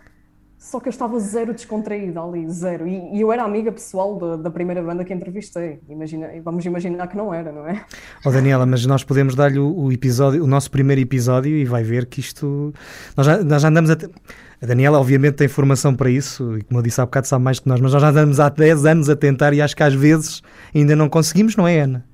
só 0.58 0.80
que 0.80 0.88
eu 0.88 0.90
estava 0.90 1.18
zero 1.20 1.54
descontraída 1.54 2.20
ali, 2.20 2.50
zero. 2.50 2.88
E, 2.88 3.16
e 3.16 3.20
eu 3.20 3.30
era 3.30 3.44
amiga 3.44 3.70
pessoal 3.70 4.18
da, 4.18 4.36
da, 4.36 4.50
primeira 4.50 4.82
banda 4.82 5.04
que 5.04 5.12
entrevistei. 5.14 5.78
Imagina, 5.88 6.28
vamos 6.42 6.64
imaginar 6.64 7.06
que 7.06 7.16
não 7.16 7.32
era, 7.32 7.52
não 7.52 7.68
é? 7.68 7.84
Oh 8.24 8.30
Daniela, 8.30 8.66
mas 8.66 8.84
nós 8.84 9.04
podemos 9.04 9.34
dar-lhe 9.34 9.58
o, 9.58 9.72
o, 9.72 9.92
episódio, 9.92 10.42
o 10.42 10.46
nosso 10.46 10.70
primeiro 10.70 11.00
episódio 11.00 11.56
e 11.56 11.64
vai 11.64 11.84
ver 11.84 12.06
que 12.06 12.20
isto. 12.20 12.74
Nós 13.16 13.26
já, 13.26 13.44
nós 13.44 13.62
já 13.62 13.68
andamos 13.68 13.90
a. 13.90 13.96
A 14.58 14.64
Daniela, 14.64 14.98
obviamente, 14.98 15.34
tem 15.34 15.48
formação 15.48 15.94
para 15.94 16.08
isso 16.08 16.56
e, 16.56 16.62
como 16.62 16.78
eu 16.78 16.82
disse 16.82 16.98
há 16.98 17.04
bocado, 17.04 17.26
sabe 17.26 17.44
mais 17.44 17.60
que 17.60 17.68
nós, 17.68 17.78
mas 17.78 17.92
nós 17.92 18.00
já 18.00 18.08
andamos 18.08 18.40
há 18.40 18.48
10 18.48 18.86
anos 18.86 19.10
a 19.10 19.14
tentar 19.14 19.52
e 19.52 19.60
acho 19.60 19.76
que 19.76 19.82
às 19.82 19.92
vezes 19.92 20.42
ainda 20.74 20.96
não 20.96 21.10
conseguimos, 21.10 21.54
não 21.56 21.68
é, 21.68 21.80
Ana? 21.80 22.06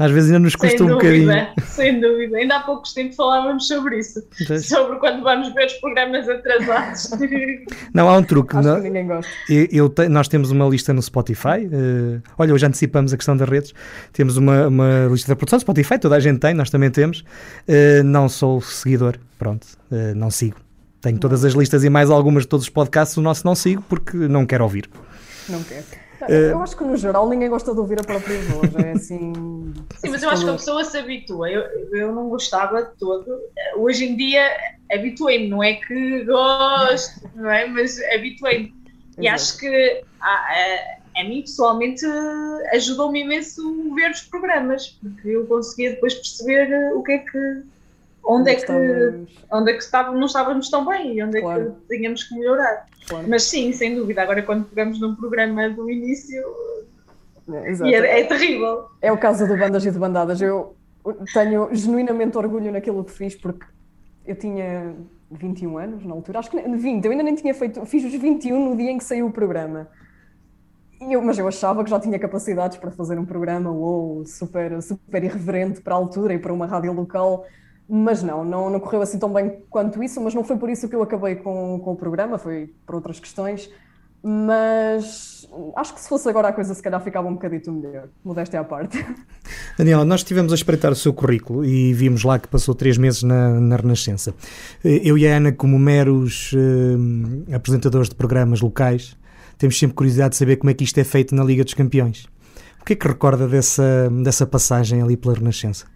Às 0.00 0.10
vezes 0.12 0.30
ainda 0.30 0.44
nos 0.44 0.56
custa 0.56 0.78
sem 0.78 0.86
um 0.86 0.96
dúvida, 0.96 1.20
bocadinho. 1.26 1.66
Sem 1.66 2.00
dúvida, 2.00 2.38
ainda 2.38 2.56
há 2.56 2.60
poucos 2.60 2.94
tempos 2.94 3.16
falávamos 3.16 3.66
sobre 3.66 3.98
isso, 3.98 4.26
sobre 4.62 4.98
quando 4.98 5.22
vamos 5.22 5.52
ver 5.52 5.66
os 5.66 5.74
programas 5.74 6.26
atrasados. 6.26 7.10
Não, 7.92 8.08
há 8.08 8.16
um 8.16 8.22
truque. 8.22 8.56
Acho 8.56 8.66
não, 8.66 8.76
que 8.76 8.82
ninguém 8.84 9.06
gosta. 9.06 9.30
Eu, 9.46 9.68
eu 9.70 9.88
te, 9.90 10.08
nós 10.08 10.26
temos 10.26 10.50
uma 10.50 10.66
lista 10.66 10.94
no 10.94 11.02
Spotify. 11.02 11.66
Uh, 11.66 12.22
olha, 12.38 12.54
hoje 12.54 12.64
antecipamos 12.64 13.12
a 13.12 13.16
questão 13.16 13.36
das 13.36 13.46
redes. 13.46 13.74
Temos 14.12 14.38
uma, 14.38 14.68
uma 14.68 15.08
lista 15.10 15.28
da 15.28 15.36
produção 15.36 15.60
Spotify, 15.60 15.98
toda 15.98 16.16
a 16.16 16.20
gente 16.20 16.38
tem, 16.38 16.54
nós 16.54 16.70
também 16.70 16.90
temos. 16.90 17.20
Uh, 17.68 18.02
não 18.02 18.26
sou 18.26 18.62
seguidor, 18.62 19.18
pronto, 19.38 19.66
uh, 19.90 20.14
não 20.14 20.30
sigo. 20.30 20.56
Tenho 21.02 21.18
todas 21.18 21.44
as 21.44 21.52
listas 21.52 21.84
e 21.84 21.90
mais 21.90 22.10
algumas 22.10 22.44
de 22.44 22.48
todos 22.48 22.64
os 22.64 22.70
podcasts, 22.70 23.18
o 23.18 23.20
nosso 23.20 23.44
não 23.44 23.54
sigo 23.54 23.84
porque 23.86 24.16
não 24.16 24.46
quero 24.46 24.64
ouvir. 24.64 24.88
Não 25.50 25.62
quero. 25.64 25.84
Eh, 26.28 26.52
eu 26.52 26.62
acho 26.62 26.76
que 26.76 26.84
no 26.84 26.96
geral 26.96 27.28
ninguém 27.28 27.48
gosta 27.48 27.72
de 27.72 27.80
ouvir 27.80 27.98
a 28.00 28.04
própria 28.04 28.38
voz, 28.42 28.74
é 28.76 28.92
assim. 28.92 29.32
Sim, 29.96 30.10
mas 30.10 30.22
eu 30.22 30.30
acho 30.30 30.44
que 30.44 30.50
a 30.50 30.54
pessoa 30.54 30.84
se 30.84 30.98
habitua. 30.98 31.50
Eu, 31.50 31.62
eu 31.92 32.14
não 32.14 32.28
gostava 32.28 32.82
de 32.82 32.96
todo. 32.98 33.26
Hoje 33.76 34.04
em 34.04 34.16
dia 34.16 34.46
habituei-me, 34.92 35.48
não 35.48 35.62
é 35.62 35.74
que 35.74 36.24
gosto, 36.24 37.28
não 37.34 37.50
é? 37.50 37.66
Mas 37.66 37.98
habituei-me. 38.14 38.74
E 39.18 39.28
acho 39.28 39.58
que 39.58 40.02
a, 40.20 40.30
a, 40.30 41.20
a 41.20 41.24
mim 41.24 41.42
pessoalmente 41.42 42.04
ajudou-me 42.72 43.20
imenso 43.20 43.94
ver 43.94 44.10
os 44.10 44.22
programas, 44.22 44.98
porque 45.00 45.28
eu 45.28 45.46
conseguia 45.46 45.90
depois 45.90 46.14
perceber 46.14 46.92
o 46.94 47.02
que 47.02 47.12
é 47.12 47.18
que. 47.18 47.62
Onde, 48.22 48.50
é 48.50 48.54
que, 48.54 48.72
onde 49.50 49.70
é 49.70 49.74
que 49.74 49.82
estava, 49.82 50.12
não 50.12 50.26
estávamos 50.26 50.70
tão 50.70 50.86
bem 50.86 51.16
e 51.16 51.22
onde 51.22 51.40
claro. 51.40 51.62
é 51.62 51.88
que 51.88 51.96
tínhamos 51.96 52.24
que 52.24 52.34
melhorar. 52.34 52.86
Claro. 53.08 53.26
Mas 53.28 53.44
sim, 53.44 53.72
sem 53.72 53.94
dúvida. 53.94 54.22
Agora, 54.22 54.42
quando 54.42 54.66
pegamos 54.66 55.00
num 55.00 55.16
programa 55.16 55.68
do 55.70 55.90
início, 55.90 56.42
é, 57.52 57.90
é, 57.90 58.20
é, 58.20 58.24
terrível. 58.24 58.86
É 59.00 59.10
o 59.10 59.18
caso 59.18 59.46
do 59.46 59.56
Bandas 59.56 59.84
e 59.84 59.90
de 59.90 59.98
Bandadas. 59.98 60.40
Eu 60.40 60.76
tenho 61.32 61.68
genuinamente 61.72 62.36
orgulho 62.36 62.70
naquilo 62.70 63.02
que 63.04 63.12
fiz, 63.12 63.34
porque 63.34 63.66
eu 64.26 64.36
tinha 64.36 64.94
21 65.30 65.78
anos 65.78 66.04
na 66.04 66.12
altura, 66.12 66.40
acho 66.40 66.50
que 66.50 66.60
20, 66.60 67.04
eu 67.04 67.10
ainda 67.10 67.22
nem 67.22 67.34
tinha 67.34 67.54
feito, 67.54 67.84
fiz 67.86 68.04
os 68.04 68.12
21 68.12 68.70
no 68.70 68.76
dia 68.76 68.90
em 68.90 68.98
que 68.98 69.04
saiu 69.04 69.26
o 69.26 69.32
programa. 69.32 69.88
Eu, 71.00 71.22
mas 71.22 71.38
eu 71.38 71.48
achava 71.48 71.82
que 71.82 71.88
já 71.88 71.98
tinha 71.98 72.18
capacidades 72.18 72.76
para 72.76 72.90
fazer 72.90 73.18
um 73.18 73.24
programa 73.24 73.70
ou 73.70 74.24
super, 74.26 74.82
super 74.82 75.24
irreverente 75.24 75.80
para 75.80 75.94
a 75.94 75.96
altura 75.96 76.34
e 76.34 76.38
para 76.38 76.52
uma 76.52 76.66
rádio 76.66 76.92
local 76.92 77.46
mas 77.90 78.22
não, 78.22 78.44
não, 78.44 78.70
não 78.70 78.78
correu 78.78 79.02
assim 79.02 79.18
tão 79.18 79.32
bem 79.32 79.62
quanto 79.68 80.02
isso, 80.02 80.20
mas 80.20 80.32
não 80.32 80.44
foi 80.44 80.56
por 80.56 80.70
isso 80.70 80.88
que 80.88 80.94
eu 80.94 81.02
acabei 81.02 81.34
com, 81.34 81.80
com 81.82 81.92
o 81.92 81.96
programa, 81.96 82.38
foi 82.38 82.72
por 82.86 82.94
outras 82.94 83.18
questões. 83.18 83.68
Mas 84.22 85.48
acho 85.76 85.94
que 85.94 86.00
se 86.00 86.08
fosse 86.08 86.28
agora 86.28 86.48
a 86.48 86.52
coisa, 86.52 86.74
se 86.74 86.82
calhar 86.82 87.02
ficava 87.02 87.26
um 87.26 87.32
bocadito 87.32 87.72
melhor. 87.72 88.08
Modéstia 88.22 88.60
à 88.60 88.64
parte. 88.64 89.04
Daniela, 89.78 90.04
nós 90.04 90.20
estivemos 90.20 90.52
a 90.52 90.54
espreitar 90.54 90.92
o 90.92 90.94
seu 90.94 91.12
currículo 91.12 91.64
e 91.64 91.92
vimos 91.94 92.22
lá 92.22 92.38
que 92.38 92.46
passou 92.46 92.74
três 92.74 92.98
meses 92.98 93.22
na, 93.22 93.58
na 93.58 93.76
Renascença. 93.76 94.34
Eu 94.84 95.16
e 95.16 95.26
a 95.26 95.36
Ana, 95.36 95.52
como 95.52 95.78
meros 95.78 96.52
uh, 96.52 97.54
apresentadores 97.54 98.10
de 98.10 98.14
programas 98.14 98.60
locais, 98.60 99.16
temos 99.56 99.78
sempre 99.78 99.96
curiosidade 99.96 100.30
de 100.30 100.36
saber 100.36 100.56
como 100.56 100.70
é 100.70 100.74
que 100.74 100.84
isto 100.84 100.98
é 100.98 101.04
feito 101.04 101.34
na 101.34 101.42
Liga 101.42 101.64
dos 101.64 101.74
Campeões. 101.74 102.26
O 102.80 102.84
que 102.84 102.92
é 102.92 102.96
que 102.96 103.08
recorda 103.08 103.48
dessa, 103.48 104.10
dessa 104.22 104.46
passagem 104.46 105.02
ali 105.02 105.16
pela 105.16 105.34
Renascença? 105.34 105.86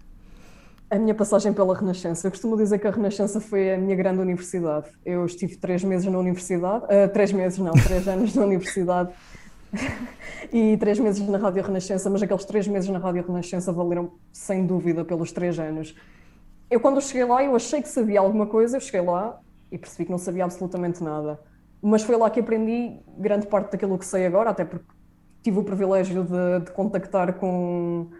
A 0.95 0.97
minha 0.97 1.13
passagem 1.13 1.53
pela 1.53 1.77
Renascença. 1.77 2.29
Eu 2.29 2.31
costumo 2.31 2.57
dizer 2.57 2.79
que 2.79 2.87
a 2.87 2.91
Renascença 2.93 3.41
foi 3.41 3.75
a 3.75 3.77
minha 3.77 3.97
grande 3.97 4.21
universidade. 4.21 4.87
Eu 5.05 5.27
estive 5.27 5.57
três 5.57 5.83
meses 5.83 6.07
na 6.07 6.17
universidade, 6.17 6.85
uh, 6.85 7.13
três 7.13 7.33
meses 7.33 7.59
não, 7.59 7.73
três 7.73 8.07
anos 8.07 8.33
na 8.37 8.45
universidade 8.45 9.13
e 10.53 10.77
três 10.77 11.01
meses 11.01 11.29
na 11.29 11.37
Rádio 11.37 11.65
Renascença, 11.65 12.09
mas 12.09 12.23
aqueles 12.23 12.45
três 12.45 12.69
meses 12.69 12.89
na 12.89 13.01
Rádio 13.01 13.27
Renascença 13.27 13.73
valeram 13.73 14.13
sem 14.33 14.65
dúvida 14.65 15.05
pelos 15.05 15.33
três 15.33 15.59
anos. 15.59 15.97
Eu 16.71 16.79
quando 16.79 17.03
cheguei 17.03 17.25
lá, 17.25 17.43
eu 17.43 17.57
achei 17.57 17.83
que 17.83 17.89
sabia 17.89 18.21
alguma 18.21 18.47
coisa, 18.47 18.77
eu 18.77 18.81
cheguei 18.81 19.01
lá 19.01 19.41
e 19.73 19.77
percebi 19.77 20.05
que 20.05 20.13
não 20.13 20.19
sabia 20.19 20.45
absolutamente 20.45 21.03
nada. 21.03 21.41
Mas 21.83 22.05
foi 22.05 22.17
lá 22.17 22.31
que 22.31 22.39
aprendi 22.39 23.01
grande 23.19 23.49
parte 23.49 23.73
daquilo 23.73 23.99
que 23.99 24.07
sei 24.07 24.27
agora, 24.27 24.51
até 24.51 24.65
porque 24.65 24.87
tive 25.43 25.59
o 25.59 25.65
privilégio 25.65 26.23
de, 26.23 26.67
de 26.67 26.71
contactar 26.71 27.33
com 27.35 28.11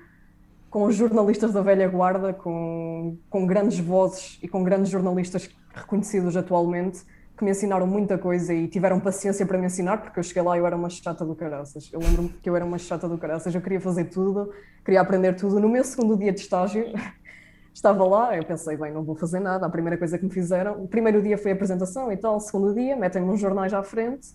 com 0.75 0.83
os 0.87 0.97
jornalistas 0.97 1.52
da 1.52 1.62
velha 1.62 1.87
guarda, 1.87 2.33
com, 2.33 3.16
com 3.31 3.47
grandes 3.47 3.78
vozes 3.78 4.40
e 4.43 4.49
com 4.49 4.64
grandes 4.64 4.90
jornalistas 4.90 5.49
reconhecidos 5.73 6.37
atualmente, 6.37 7.04
que 7.38 7.45
me 7.45 7.52
ensinaram 7.52 7.87
muita 7.87 8.19
coisa 8.19 8.52
e 8.52 8.66
tiveram 8.66 8.99
paciência 8.99 9.47
para 9.47 9.57
me 9.57 9.66
ensinar, 9.66 9.99
porque 9.99 10.19
eu 10.19 10.25
cheguei 10.25 10.43
lá 10.43 10.57
e 10.57 10.59
eu 10.59 10.66
era 10.66 10.75
uma 10.75 10.90
chata 10.90 11.25
do 11.25 11.37
caraças. 11.37 11.88
Eu 11.93 12.00
lembro-me 12.00 12.28
que 12.31 12.50
eu 12.50 12.57
era 12.57 12.64
uma 12.64 12.76
chata 12.76 13.09
do 13.09 13.16
caraças, 13.16 13.54
eu 13.54 13.61
queria 13.61 13.81
fazer 13.81 14.07
tudo, 14.07 14.52
queria 14.85 15.00
aprender 15.00 15.35
tudo. 15.35 15.61
No 15.61 15.69
meu 15.69 15.85
segundo 15.85 16.16
dia 16.19 16.33
de 16.33 16.40
estágio, 16.40 16.87
estava 17.73 18.04
lá, 18.04 18.37
eu 18.37 18.45
pensei, 18.45 18.76
bem, 18.76 18.93
não 18.93 19.04
vou 19.04 19.14
fazer 19.14 19.38
nada. 19.38 19.66
A 19.66 19.71
primeira 19.71 19.97
coisa 19.97 20.19
que 20.19 20.25
me 20.25 20.31
fizeram, 20.33 20.83
o 20.83 20.88
primeiro 20.88 21.23
dia 21.23 21.38
foi 21.38 21.52
a 21.52 21.54
apresentação 21.54 22.11
e 22.11 22.16
tal, 22.16 22.35
o 22.35 22.40
segundo 22.40 22.75
dia, 22.75 22.97
metem-me 22.97 23.31
uns 23.31 23.38
jornais 23.38 23.73
à 23.73 23.85
frente. 23.85 24.26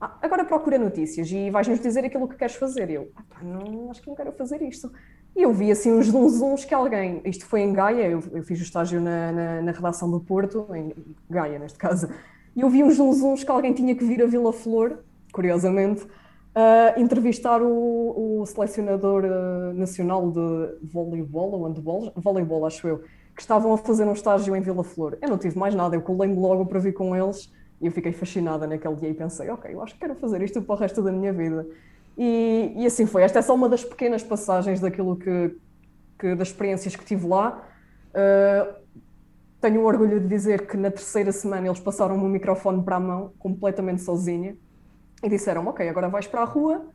Ah, 0.00 0.18
agora 0.20 0.44
procura 0.44 0.78
notícias 0.78 1.30
e 1.30 1.48
vais-nos 1.48 1.78
dizer 1.78 2.04
aquilo 2.04 2.26
que 2.26 2.34
queres 2.34 2.56
fazer. 2.56 2.90
Eu, 2.90 3.08
ah, 3.14 3.22
não, 3.40 3.88
acho 3.88 4.02
que 4.02 4.08
não 4.08 4.16
quero 4.16 4.32
fazer 4.32 4.60
isto. 4.62 4.90
E 5.36 5.42
eu 5.42 5.52
vi 5.52 5.70
assim 5.70 5.92
uns 5.92 6.06
zunzuns 6.06 6.64
que 6.64 6.72
alguém, 6.72 7.20
isto 7.26 7.44
foi 7.44 7.60
em 7.60 7.70
Gaia, 7.70 8.08
eu, 8.08 8.22
eu 8.32 8.42
fiz 8.42 8.58
o 8.58 8.62
estágio 8.62 9.02
na, 9.02 9.30
na, 9.30 9.62
na, 9.62 9.70
redação 9.70 10.10
do 10.10 10.18
Porto, 10.18 10.66
em 10.74 10.94
Gaia 11.28 11.58
neste 11.58 11.78
caso, 11.78 12.08
e 12.56 12.62
eu 12.62 12.70
vi 12.70 12.82
uns 12.82 12.94
zunzuns 12.94 13.44
que 13.44 13.50
alguém 13.50 13.74
tinha 13.74 13.94
que 13.94 14.02
vir 14.02 14.22
a 14.22 14.26
Vila 14.26 14.50
Flor, 14.50 15.00
curiosamente, 15.30 16.04
uh, 16.04 16.98
entrevistar 16.98 17.60
o, 17.60 18.40
o 18.40 18.46
selecionador 18.46 19.24
uh, 19.24 19.74
nacional 19.74 20.30
de 20.30 20.78
voleibol 20.82 21.52
ou 21.52 21.66
handball, 21.66 22.10
voleibol 22.16 22.64
acho 22.64 22.88
eu, 22.88 23.02
que 23.34 23.42
estavam 23.42 23.74
a 23.74 23.76
fazer 23.76 24.04
um 24.04 24.14
estágio 24.14 24.56
em 24.56 24.62
Vila 24.62 24.82
Flor. 24.82 25.18
Eu 25.20 25.28
não 25.28 25.36
tive 25.36 25.58
mais 25.58 25.74
nada, 25.74 25.94
eu 25.94 26.00
colei-me 26.00 26.36
logo 26.36 26.64
para 26.64 26.78
vir 26.78 26.94
com 26.94 27.14
eles 27.14 27.52
e 27.78 27.84
eu 27.84 27.92
fiquei 27.92 28.12
fascinada 28.12 28.66
naquele 28.66 28.94
dia 28.94 29.10
e 29.10 29.14
pensei, 29.14 29.50
ok, 29.50 29.74
eu 29.74 29.82
acho 29.82 29.92
que 29.92 30.00
quero 30.00 30.14
fazer 30.14 30.40
isto 30.40 30.62
para 30.62 30.74
o 30.74 30.78
resto 30.78 31.02
da 31.02 31.12
minha 31.12 31.30
vida. 31.34 31.66
E, 32.16 32.72
e, 32.76 32.86
assim 32.86 33.06
foi. 33.06 33.22
Esta 33.22 33.40
é 33.40 33.42
só 33.42 33.54
uma 33.54 33.68
das 33.68 33.84
pequenas 33.84 34.22
passagens 34.22 34.80
daquilo 34.80 35.16
que, 35.16 35.56
que 36.18 36.34
das 36.34 36.48
experiências 36.48 36.96
que 36.96 37.04
tive 37.04 37.26
lá. 37.26 37.62
Uh, 38.10 38.74
tenho 39.60 39.80
o 39.80 39.84
orgulho 39.84 40.20
de 40.20 40.26
dizer 40.26 40.66
que 40.66 40.76
na 40.76 40.90
terceira 40.90 41.32
semana 41.32 41.66
eles 41.66 41.80
passaram-me 41.80 42.24
o 42.24 42.28
microfone 42.28 42.82
para 42.82 42.96
a 42.96 43.00
mão, 43.00 43.32
completamente 43.38 44.02
sozinha, 44.02 44.56
e 45.22 45.28
disseram: 45.28 45.66
Ok, 45.66 45.86
agora 45.88 46.08
vais 46.08 46.26
para 46.26 46.42
a 46.42 46.44
rua 46.44 46.86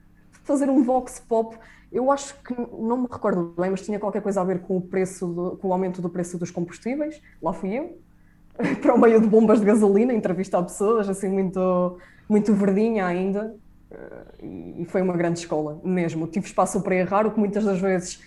fazer 0.44 0.70
um 0.70 0.84
vox 0.84 1.20
pop. 1.20 1.58
Eu 1.92 2.10
acho 2.10 2.36
que 2.42 2.56
não 2.56 2.98
me 2.98 3.08
recordo 3.12 3.54
bem, 3.60 3.70
mas 3.70 3.82
tinha 3.82 4.00
qualquer 4.00 4.22
coisa 4.22 4.42
a 4.42 4.44
ver 4.44 4.62
com 4.62 4.78
o 4.78 4.82
preço, 4.82 5.28
do, 5.28 5.58
com 5.58 5.68
o 5.68 5.74
aumento 5.74 6.02
do 6.02 6.10
preço 6.10 6.38
dos 6.38 6.50
combustíveis. 6.50 7.22
Lá 7.42 7.52
fui 7.52 7.78
eu, 7.78 8.00
para 8.82 8.96
o 8.96 9.00
meio 9.00 9.20
de 9.20 9.28
bombas 9.28 9.60
de 9.60 9.66
gasolina, 9.66 10.14
entrevistar 10.14 10.64
pessoas, 10.64 11.10
assim, 11.10 11.28
muito, 11.28 11.98
muito 12.30 12.54
verdinha 12.54 13.06
ainda. 13.06 13.56
Eh, 13.92 14.82
e 14.82 14.86
foi 14.86 15.02
uma 15.02 15.16
grande 15.16 15.40
escola, 15.40 15.80
mesmo. 15.84 16.28
Tive 16.28 16.46
espaço 16.46 16.82
para 16.82 16.96
errar, 16.96 17.28
o 17.28 17.32
que 17.32 17.40
muitas 17.40 17.64
das 17.64 17.80
vezes, 17.80 18.22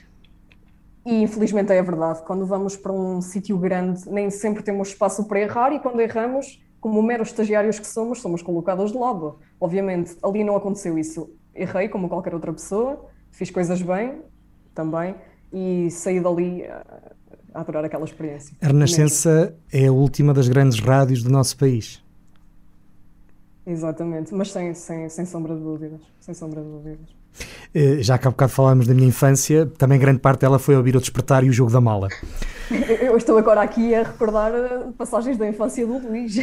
e 1.05 1.23
infelizmente 1.23 1.73
é 1.73 1.83
verdade, 1.83 2.23
quando 2.27 2.47
vamos 2.47 2.77
para 2.77 2.93
um 2.93 3.21
sítio 3.21 3.57
grande, 3.59 4.09
nem 4.09 4.31
sempre 4.31 4.63
temos 4.63 4.89
espaço 4.89 5.25
para 5.25 5.41
errar, 5.41 5.73
e 5.73 5.81
quando 5.81 6.01
erramos, 6.01 6.63
como 6.81 7.03
meros 7.03 7.29
estagiários 7.29 7.79
que 7.79 7.87
somos, 7.87 8.21
somos 8.21 8.43
colocados 8.43 8.93
de 8.93 8.99
lado. 8.99 9.39
Obviamente, 9.59 10.17
ali 10.23 10.45
não 10.45 10.55
aconteceu 10.55 10.99
isso. 10.99 11.31
Errei, 11.55 11.89
como 11.89 12.09
qualquer 12.09 12.35
outra 12.35 12.53
pessoa, 12.53 13.07
fiz 13.31 13.51
coisas 13.51 13.81
bem 13.81 14.21
também, 14.75 15.15
e 15.53 15.89
saí 15.91 16.21
dali 16.21 16.65
a 16.67 16.85
adorar 17.55 17.85
aquela 17.85 18.05
experiência. 18.05 18.55
A 18.61 18.67
Renascença 18.67 19.57
mesmo. 19.73 19.87
é 19.87 19.87
a 19.87 19.93
última 19.93 20.35
das 20.35 20.49
grandes 20.49 20.81
rádios 20.81 21.23
do 21.23 21.31
nosso 21.31 21.57
país. 21.57 22.04
Exatamente, 23.67 24.35
mas 24.35 24.53
sem, 24.53 24.75
sem, 24.75 25.09
sem 25.09 25.25
sombra 25.25 25.55
de 25.55 25.63
dúvidas. 25.63 26.01
Sem 26.21 26.35
sombra 26.35 26.63
de 26.63 26.69
dúvidas. 26.69 27.25
Eh, 27.75 27.97
já 28.01 28.17
que 28.17 28.29
há 28.29 28.31
bocado 28.31 28.53
falámos 28.53 28.87
da 28.87 28.95
minha 28.95 29.09
infância, 29.09 29.67
também 29.77 29.99
grande 29.99 30.21
parte 30.21 30.41
dela 30.41 30.59
foi 30.59 30.77
ouvir 30.77 30.95
o 30.97 31.01
Despertar 31.01 31.43
e 31.43 31.49
o 31.49 31.53
Jogo 31.53 31.73
da 31.73 31.81
Mala. 31.81 32.09
Eu 33.01 33.17
estou 33.17 33.37
agora 33.37 33.63
aqui 33.63 33.95
a 33.95 34.05
recordar 34.05 34.53
eh, 34.55 34.85
passagens 34.97 35.37
da 35.37 35.49
infância 35.49 35.85
do 35.85 35.99
Luís. 35.99 36.37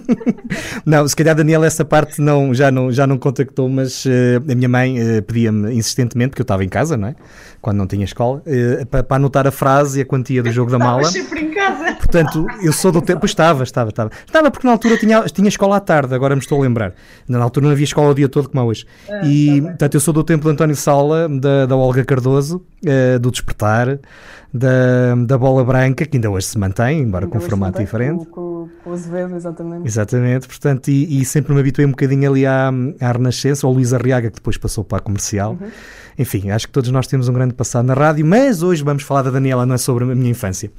não, 0.86 1.06
se 1.08 1.16
calhar 1.16 1.34
Daniel 1.34 1.64
essa 1.64 1.84
parte 1.84 2.20
não, 2.20 2.54
já, 2.54 2.70
não, 2.70 2.92
já 2.92 3.06
não 3.06 3.18
contactou, 3.18 3.68
mas 3.68 4.04
uh, 4.04 4.10
a 4.48 4.54
minha 4.54 4.68
mãe 4.68 4.96
uh, 5.00 5.22
pedia-me 5.22 5.74
insistentemente, 5.74 6.30
porque 6.30 6.42
eu 6.42 6.44
estava 6.44 6.64
em 6.64 6.68
casa, 6.68 6.96
não 6.96 7.08
é? 7.08 7.16
Quando 7.64 7.78
não 7.78 7.86
tinha 7.86 8.04
escola, 8.04 8.42
uh, 8.46 8.86
para, 8.86 9.16
anotar 9.16 9.46
a 9.46 9.50
frase 9.50 9.98
e 9.98 10.02
a 10.02 10.04
quantia 10.04 10.42
do 10.42 10.52
Jogo 10.52 10.70
da 10.70 10.78
Mala. 10.78 11.04
sempre 11.04 11.40
em 11.40 11.50
casa. 11.50 11.94
Portanto, 11.94 12.46
eu 12.62 12.74
sou 12.74 12.92
do 12.92 13.00
tempo... 13.00 13.24
Estava, 13.24 13.62
estava, 13.62 13.88
estava. 13.88 14.10
Estava 14.26 14.50
porque 14.50 14.66
na 14.66 14.74
altura 14.74 14.98
tinha, 14.98 15.22
tinha 15.22 15.48
escola 15.48 15.78
à 15.78 15.80
tarde, 15.80 16.14
agora 16.14 16.36
me 16.36 16.42
estou 16.42 16.60
a 16.60 16.62
lembrar. 16.62 16.92
Na 17.26 17.42
altura 17.42 17.64
não 17.64 17.72
havia 17.72 17.84
escola 17.84 18.10
o 18.10 18.14
dia 18.14 18.28
todo 18.28 18.50
como 18.50 18.62
é 18.62 18.66
hoje. 18.66 18.84
Ah, 19.08 19.22
e, 19.24 19.62
tá 19.62 19.68
portanto, 19.68 19.94
eu 19.94 20.00
sou 20.00 20.12
do 20.12 20.22
tempo 20.22 20.44
de 20.44 20.50
António 20.50 20.76
Sala, 20.76 21.26
da, 21.26 21.64
da 21.64 21.74
Olga 21.74 22.04
Cardoso, 22.04 22.62
do 23.18 23.30
Despertar, 23.30 23.98
da, 24.52 25.14
da 25.26 25.38
bola 25.38 25.64
branca, 25.64 26.04
que 26.04 26.16
ainda 26.16 26.30
hoje 26.30 26.46
se 26.46 26.58
mantém, 26.58 27.00
embora 27.00 27.24
ainda 27.24 27.32
com 27.32 27.44
um 27.44 27.48
formato 27.48 27.80
diferente. 27.80 28.26
Com, 28.26 28.68
com, 28.84 28.90
o 28.90 28.92
Azevedo, 28.92 29.34
exatamente. 29.34 29.86
Exatamente, 29.86 30.46
portanto, 30.46 30.88
e, 30.88 31.20
e, 31.20 31.24
sempre 31.24 31.54
me 31.54 31.60
habituei 31.60 31.86
um 31.86 31.90
bocadinho 31.90 32.30
ali 32.30 32.44
à, 32.46 32.70
à 33.00 33.12
Renascença, 33.12 33.66
ou 33.66 33.72
Luís 33.72 33.92
Arriaga, 33.94 34.28
que 34.28 34.36
depois 34.36 34.56
passou 34.56 34.84
para 34.84 34.98
a 34.98 35.00
comercial. 35.00 35.56
Uhum. 35.60 35.68
Enfim, 36.18 36.50
acho 36.50 36.66
que 36.66 36.72
todos 36.72 36.90
nós 36.90 37.06
temos 37.06 37.28
um 37.28 37.32
grande 37.32 37.54
passado 37.54 37.86
na 37.86 37.94
rádio, 37.94 38.24
mas 38.24 38.62
hoje 38.62 38.82
vamos 38.82 39.02
falar 39.02 39.22
da 39.22 39.30
Daniela, 39.30 39.66
não 39.66 39.74
é 39.74 39.78
sobre 39.78 40.04
a 40.04 40.06
minha 40.06 40.30
infância. 40.30 40.70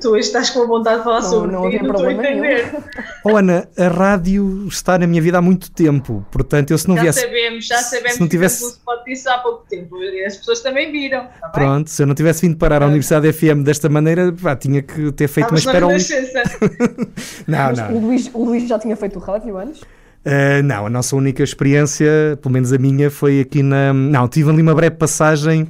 Tu 0.00 0.16
estás 0.16 0.50
com 0.50 0.62
a 0.62 0.66
vontade 0.66 0.98
de 0.98 1.04
falar 1.04 1.22
não, 1.22 1.30
sobre 1.30 1.52
não, 1.52 1.62
não, 1.64 1.70
não 1.70 1.90
estou 1.90 2.06
a 2.06 2.12
entender. 2.12 2.74
Oh, 3.24 3.36
Ana, 3.36 3.68
a 3.76 3.88
rádio 3.88 4.66
está 4.68 4.96
na 4.96 5.06
minha 5.06 5.20
vida 5.20 5.36
há 5.38 5.42
muito 5.42 5.70
tempo, 5.72 6.24
portanto, 6.30 6.70
eu 6.70 6.78
se 6.78 6.88
não 6.88 6.96
já 6.96 7.02
viesse. 7.02 7.20
Já 7.20 7.26
sabemos, 7.26 7.66
já 7.66 7.78
sabemos 7.78 8.12
se 8.12 8.20
não 8.20 8.28
tivesse... 8.28 8.64
que 8.64 8.70
spot 8.70 9.04
disso 9.04 9.28
há 9.28 9.38
pouco 9.38 9.66
tempo. 9.68 9.96
As 10.24 10.36
pessoas 10.36 10.60
também 10.60 10.92
viram. 10.92 11.26
Tá 11.40 11.48
Pronto, 11.48 11.90
se 11.90 12.02
eu 12.02 12.06
não 12.06 12.14
tivesse 12.14 12.46
vindo 12.46 12.56
parar 12.56 12.80
à 12.82 12.86
é. 12.86 12.88
Universidade 12.88 13.30
FM 13.32 13.64
desta 13.64 13.88
maneira, 13.88 14.32
pá, 14.32 14.54
tinha 14.54 14.80
que 14.82 15.10
ter 15.12 15.28
feito 15.28 15.50
uma 15.50 15.58
espera. 15.58 15.86
não, 17.46 17.72
não. 17.72 17.96
O 17.96 18.00
Luís, 18.06 18.30
o 18.32 18.44
Luís 18.44 18.68
já 18.68 18.78
tinha 18.78 18.96
feito 18.96 19.18
o 19.18 19.20
rádio 19.20 19.58
antes? 19.58 19.82
Uh, 20.28 20.62
não, 20.62 20.86
a 20.86 20.90
nossa 20.90 21.16
única 21.16 21.42
experiência, 21.42 22.38
pelo 22.42 22.52
menos 22.52 22.72
a 22.72 22.78
minha, 22.78 23.10
foi 23.10 23.40
aqui 23.40 23.62
na. 23.62 23.94
Não, 23.94 24.28
tive 24.28 24.50
ali 24.50 24.60
uma 24.60 24.74
breve 24.74 24.96
passagem 24.96 25.66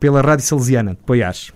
pela 0.00 0.20
Rádio 0.20 0.44
Salesiana, 0.44 0.92
de 0.92 1.02
Poiás 1.06 1.52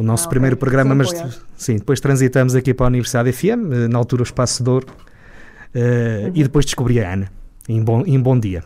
o 0.00 0.02
nosso 0.02 0.26
ah, 0.26 0.30
primeiro 0.30 0.56
okay. 0.56 0.60
programa, 0.60 0.94
mas 0.94 1.10
sim, 1.56 1.76
depois 1.76 2.00
transitamos 2.00 2.54
aqui 2.54 2.72
para 2.72 2.86
a 2.86 2.88
Universidade 2.88 3.30
FM, 3.32 3.44
eh, 3.44 3.88
na 3.88 3.98
altura 3.98 4.22
o 4.22 4.24
Espaço 4.24 4.64
de 4.64 4.70
Ouro, 4.70 4.86
uh, 4.88 5.78
uhum. 5.78 6.32
e 6.34 6.42
depois 6.42 6.64
descobri 6.64 7.00
a 7.00 7.12
Ana, 7.12 7.30
em 7.68 7.82
bom, 7.82 8.02
em 8.06 8.18
bom 8.18 8.38
dia. 8.38 8.64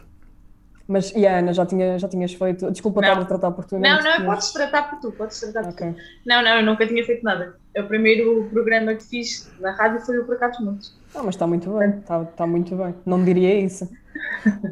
Mas 0.86 1.12
e 1.16 1.26
a 1.26 1.38
Ana, 1.38 1.52
já, 1.52 1.64
tinha, 1.64 1.98
já 1.98 2.06
tinhas 2.08 2.34
feito. 2.34 2.70
Desculpa 2.70 3.00
estar 3.00 3.18
a 3.18 3.24
tratar 3.24 3.50
por 3.52 3.64
tu. 3.64 3.78
Não, 3.78 4.02
não, 4.02 4.18
não 4.18 4.26
podes 4.26 4.52
tratar 4.52 4.90
por 4.90 5.00
tu, 5.00 5.12
podes 5.12 5.40
tratar 5.40 5.62
por 5.62 5.72
okay. 5.72 5.92
tu. 5.92 5.98
Não, 6.26 6.42
não, 6.42 6.58
eu 6.58 6.62
nunca 6.64 6.86
tinha 6.86 7.04
feito 7.04 7.24
nada. 7.24 7.56
O 7.76 7.84
primeiro 7.84 8.48
programa 8.52 8.94
que 8.94 9.02
fiz 9.02 9.50
na 9.60 9.72
rádio 9.72 10.00
foi 10.00 10.18
o 10.18 10.26
Por 10.26 10.36
Acaso 10.36 10.62
Muitos. 10.62 10.94
Ah, 11.14 11.22
mas 11.22 11.36
está 11.36 11.46
muito 11.46 11.70
bem, 11.78 11.90
está, 11.90 12.22
está 12.22 12.46
muito 12.46 12.74
bem. 12.74 12.94
Não 13.06 13.24
diria 13.24 13.60
isso. 13.60 13.88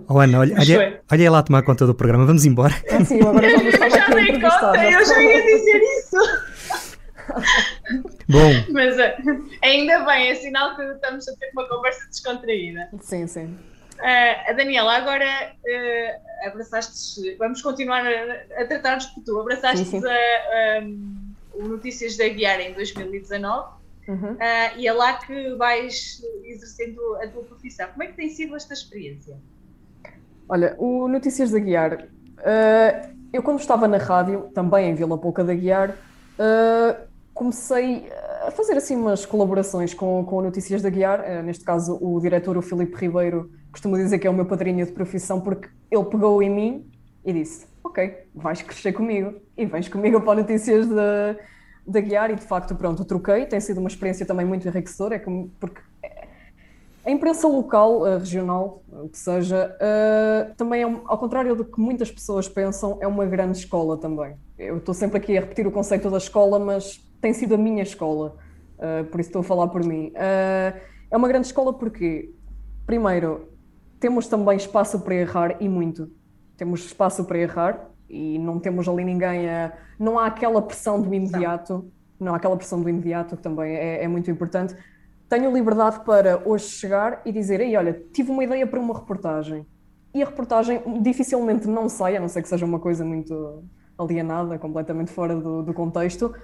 Oh, 0.09 0.19
Ana, 0.19 0.41
olha, 0.41 0.57
olha, 0.59 1.03
olha 1.11 1.31
lá 1.31 1.43
tomar 1.43 1.63
conta 1.63 1.87
do 1.87 1.95
programa, 1.95 2.27
vamos 2.27 2.45
embora. 2.45 2.75
Ah, 2.91 3.05
sim, 3.05 3.21
agora 3.21 3.49
vamos 3.49 3.75
eu 3.75 3.91
já 3.91 4.09
dei 4.09 4.41
conta, 4.41 4.91
eu 4.91 5.05
já 5.05 5.23
ia 5.23 5.43
dizer 5.43 5.81
isso. 5.81 6.17
Bom. 8.29 8.53
Mas 8.73 8.99
eh, 8.99 9.17
ainda 9.63 10.05
bem, 10.05 10.31
é 10.31 10.35
sinal 10.35 10.75
que 10.75 10.83
estamos 10.83 11.29
a 11.29 11.37
ter 11.37 11.51
uma 11.53 11.69
conversa 11.69 12.07
descontraída. 12.09 12.89
Sim, 13.01 13.27
sim. 13.27 13.59
Uh, 13.99 14.51
a 14.51 14.53
Daniela, 14.53 14.97
agora 14.97 15.55
uh, 15.55 16.49
abraçaste, 16.49 17.37
vamos 17.39 17.63
continuar 17.63 18.05
a, 18.05 18.63
a 18.63 18.67
tratar-nos 18.67 19.07
por 19.07 19.23
tu, 19.23 19.41
abraçaste 19.41 19.85
sim, 19.85 20.01
sim. 20.01 20.07
A, 20.07 20.83
um, 20.83 21.35
o 21.55 21.69
Notícias 21.69 22.17
da 22.17 22.27
Guiar 22.29 22.61
em 22.61 22.73
2019 22.73 23.82
uhum. 24.09 24.33
uh, 24.33 24.79
e 24.79 24.87
é 24.87 24.93
lá 24.93 25.15
que 25.15 25.55
vais 25.57 26.23
exercendo 26.45 27.01
a 27.23 27.29
tua 27.29 27.43
profissão. 27.45 27.88
Como 27.88 28.03
é 28.03 28.07
que 28.07 28.15
tem 28.15 28.29
sido 28.31 28.57
esta 28.57 28.75
experiência? 28.75 29.37
Olha, 30.49 30.75
o 30.79 31.09
Notícias 31.09 31.51
da 31.51 31.59
Guiar, 31.59 32.09
eu 33.33 33.43
quando 33.43 33.61
estava 33.61 33.88
na 33.88 33.97
rádio, 33.97 34.51
também 34.53 34.91
em 34.91 34.95
Vila 34.95 35.17
Pouca 35.17 35.43
da 35.43 35.55
Guiar, 35.55 35.97
comecei 37.33 38.09
a 38.47 38.51
fazer 38.51 38.77
assim 38.77 38.97
umas 38.97 39.25
colaborações 39.25 39.95
com, 39.95 40.25
com 40.25 40.43
Notícias 40.43 40.83
da 40.83 40.91
Guiar, 40.91 41.21
uh, 41.21 41.43
neste 41.43 41.65
caso 41.65 41.99
o 42.01 42.21
diretor, 42.21 42.57
o 42.57 42.62
Filipe 42.62 42.97
Ribeiro, 42.97 43.51
costumo 43.71 43.97
dizer 43.97 44.19
que 44.19 44.27
é 44.27 44.31
o 44.31 44.35
meu 44.35 44.45
padrinho 44.45 44.85
de 44.85 44.93
profissão 44.93 45.41
porque 45.41 45.69
ele 45.91 46.05
pegou 46.05 46.43
em 46.43 46.51
mim 46.51 46.91
e 47.25 47.33
disse, 47.33 47.67
ok, 47.83 48.27
vais 48.35 48.61
crescer 48.62 48.93
comigo 48.93 49.35
e 49.57 49.65
vens 49.65 49.88
comigo 49.88 50.21
para 50.21 50.41
Notícias 50.41 50.88
da, 50.88 51.37
da 51.87 52.01
Guiar 52.01 52.31
e 52.31 52.37
de 52.37 52.42
facto 52.42 52.75
pronto, 52.75 53.05
troquei, 53.05 53.47
tem 53.47 53.61
sido 53.61 53.79
uma 53.79 53.88
experiência 53.88 54.25
também 54.25 54.47
muito 54.47 54.66
enriquecedora, 54.66 55.16
é 55.16 55.25
porque 55.59 55.81
a 57.05 57.11
imprensa 57.11 57.49
local, 57.49 58.03
regional, 58.18 58.81
o 58.88 59.09
que 59.09 59.18
seja, 59.18 59.77
uh, 59.77 60.55
também 60.55 60.85
é, 60.85 61.01
ao 61.05 61.18
contrário 61.18 61.57
do 61.57 61.64
que 61.64 61.81
muitas 61.81 62.12
pessoas 62.12 62.49
pensam, 62.49 62.99
é 63.01 63.09
uma 63.09 63.27
grande 63.27 63.59
escola 63.59 63.97
também. 63.97 64.37
Eu 64.57 64.77
estou 64.77 64.95
sempre 64.95 65.18
aqui 65.18 65.37
a 65.37 65.40
repetir 65.40 65.66
o 65.66 65.73
conceito 65.73 66.09
da 66.09 66.18
escola, 66.18 66.61
mas 66.61 66.99
tem 67.21 67.33
sido 67.33 67.57
a 67.57 67.59
minha 67.59 67.83
escola, 67.83 68.37
uh, 68.79 69.05
por 69.07 69.18
isso 69.18 69.31
estou 69.31 69.40
a 69.40 69.42
falar 69.42 69.66
por 69.68 69.85
mim. 69.85 70.11
Uh, 70.11 70.79
é 71.11 71.16
uma 71.16 71.27
grande 71.27 71.49
escola 71.49 71.73
porque, 71.73 72.33
primeiro, 72.87 73.49
temos 73.99 74.29
também 74.29 74.57
espaço 74.57 75.01
para 75.01 75.16
errar 75.16 75.57
e 75.61 75.68
muito. 75.68 76.09
Temos 76.57 76.85
espaço 76.85 77.25
para 77.25 77.38
errar 77.38 77.92
e 78.12 78.38
não 78.38 78.61
temos 78.61 78.87
ali 78.87 79.05
ninguém 79.05 79.48
a. 79.48 79.72
Não 79.98 80.18
há 80.18 80.27
aquela 80.27 80.61
pressão 80.61 81.01
do 81.01 81.12
imediato, 81.12 81.90
não, 82.20 82.27
não 82.27 82.35
há 82.35 82.37
aquela 82.37 82.57
pressão 82.57 82.81
do 82.83 82.88
imediato 82.88 83.37
que 83.37 83.42
também 83.42 83.75
é, 83.75 84.05
é 84.05 84.09
muito 84.09 84.31
importante. 84.31 84.77
tenho 85.29 85.51
liberdade 85.51 86.05
para 86.05 86.42
hoje 86.44 86.66
chegar 86.66 87.22
e 87.25 87.33
dizer: 87.33 87.61
Ei, 87.61 87.75
olha, 87.77 88.01
tive 88.12 88.31
uma 88.31 88.44
ideia 88.44 88.66
para 88.66 88.79
uma 88.79 88.94
reportagem. 88.94 89.66
E 90.14 90.22
a 90.22 90.27
reportagem 90.27 90.83
dificilmente 91.01 91.66
não 91.66 91.88
sai, 91.88 92.16
a 92.16 92.20
não 92.20 92.29
ser 92.29 92.42
que 92.42 92.48
seja 92.48 92.66
uma 92.66 92.79
coisa 92.79 93.03
muito 93.03 93.64
alienada, 93.98 94.59
completamente 94.59 95.11
fora 95.11 95.35
do, 95.35 95.62
do 95.62 95.72
contexto, 95.72 96.35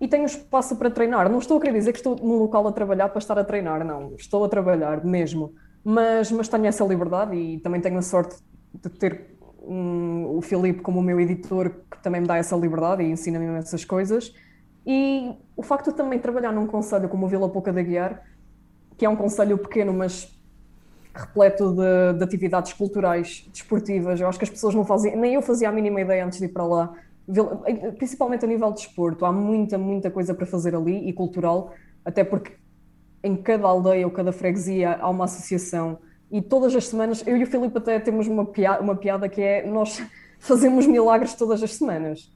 e 0.00 0.08
tenho 0.08 0.24
espaço 0.24 0.74
para 0.74 0.90
treinar. 0.90 1.30
Não 1.30 1.38
estou 1.38 1.58
a 1.58 1.60
querer 1.60 1.74
dizer 1.74 1.92
que 1.92 1.98
estou 1.98 2.16
num 2.16 2.36
local 2.36 2.66
a 2.66 2.72
trabalhar 2.72 3.08
para 3.10 3.20
estar 3.20 3.38
a 3.38 3.44
treinar, 3.44 3.84
não. 3.84 4.14
Estou 4.16 4.44
a 4.44 4.48
trabalhar 4.48 5.04
mesmo. 5.04 5.54
Mas, 5.84 6.32
mas 6.32 6.48
tenho 6.48 6.66
essa 6.66 6.84
liberdade 6.84 7.36
e 7.36 7.58
também 7.60 7.80
tenho 7.80 7.98
a 7.98 8.02
sorte 8.02 8.36
de 8.74 8.90
ter 8.90 9.31
um, 9.64 10.36
o 10.36 10.40
Filipe 10.40 10.80
como 10.80 11.00
o 11.00 11.02
meu 11.02 11.20
editor, 11.20 11.70
que 11.90 12.02
também 12.02 12.20
me 12.20 12.26
dá 12.26 12.36
essa 12.36 12.56
liberdade 12.56 13.02
e 13.02 13.10
ensina-me 13.10 13.46
essas 13.58 13.84
coisas. 13.84 14.34
E 14.86 15.32
o 15.56 15.62
facto 15.62 15.90
de 15.90 15.96
também 15.96 16.18
trabalhar 16.18 16.52
num 16.52 16.66
conselho 16.66 17.08
como 17.08 17.26
o 17.26 17.28
Vila 17.28 17.48
Pouca 17.48 17.72
da 17.72 17.82
Guiar, 17.82 18.22
que 18.96 19.04
é 19.04 19.08
um 19.08 19.16
conselho 19.16 19.56
pequeno, 19.58 19.92
mas 19.92 20.36
repleto 21.14 21.74
de, 21.74 22.18
de, 22.18 22.24
atividades 22.24 22.72
culturais, 22.72 23.46
desportivas, 23.52 24.20
eu 24.20 24.26
acho 24.28 24.38
que 24.38 24.44
as 24.44 24.50
pessoas 24.50 24.74
não 24.74 24.84
fazem, 24.84 25.14
nem 25.16 25.34
eu 25.34 25.42
fazia 25.42 25.68
a 25.68 25.72
mínima 25.72 26.00
ideia 26.00 26.24
antes 26.24 26.38
de 26.38 26.46
ir 26.46 26.48
para 26.48 26.64
lá, 26.64 26.94
principalmente 27.98 28.44
a 28.44 28.48
nível 28.48 28.70
de 28.70 28.76
desporto, 28.76 29.24
há 29.24 29.32
muita, 29.32 29.76
muita 29.76 30.10
coisa 30.10 30.34
para 30.34 30.46
fazer 30.46 30.74
ali 30.74 31.08
e 31.08 31.12
cultural, 31.12 31.72
até 32.04 32.24
porque 32.24 32.52
em 33.22 33.36
cada 33.36 33.68
aldeia 33.68 34.06
ou 34.06 34.12
cada 34.12 34.32
freguesia 34.32 34.96
há 35.00 35.08
uma 35.08 35.26
associação 35.26 35.98
e 36.32 36.40
todas 36.40 36.74
as 36.74 36.88
semanas, 36.88 37.22
eu 37.26 37.36
e 37.36 37.44
o 37.44 37.46
Filipe 37.46 37.76
até 37.76 38.00
temos 38.00 38.26
uma 38.26 38.46
piada, 38.46 38.82
uma 38.82 38.96
piada 38.96 39.28
que 39.28 39.42
é 39.42 39.66
nós 39.66 40.02
fazemos 40.40 40.86
milagres 40.86 41.34
todas 41.34 41.62
as 41.62 41.74
semanas. 41.74 42.32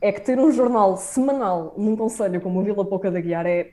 É 0.00 0.12
que 0.12 0.20
ter 0.20 0.38
um 0.38 0.52
jornal 0.52 0.96
semanal 0.96 1.74
num 1.76 1.96
conselho 1.96 2.40
como 2.40 2.60
o 2.60 2.62
Vila 2.62 2.84
Pouca 2.84 3.10
da 3.10 3.20
Guiar 3.20 3.44
é, 3.46 3.72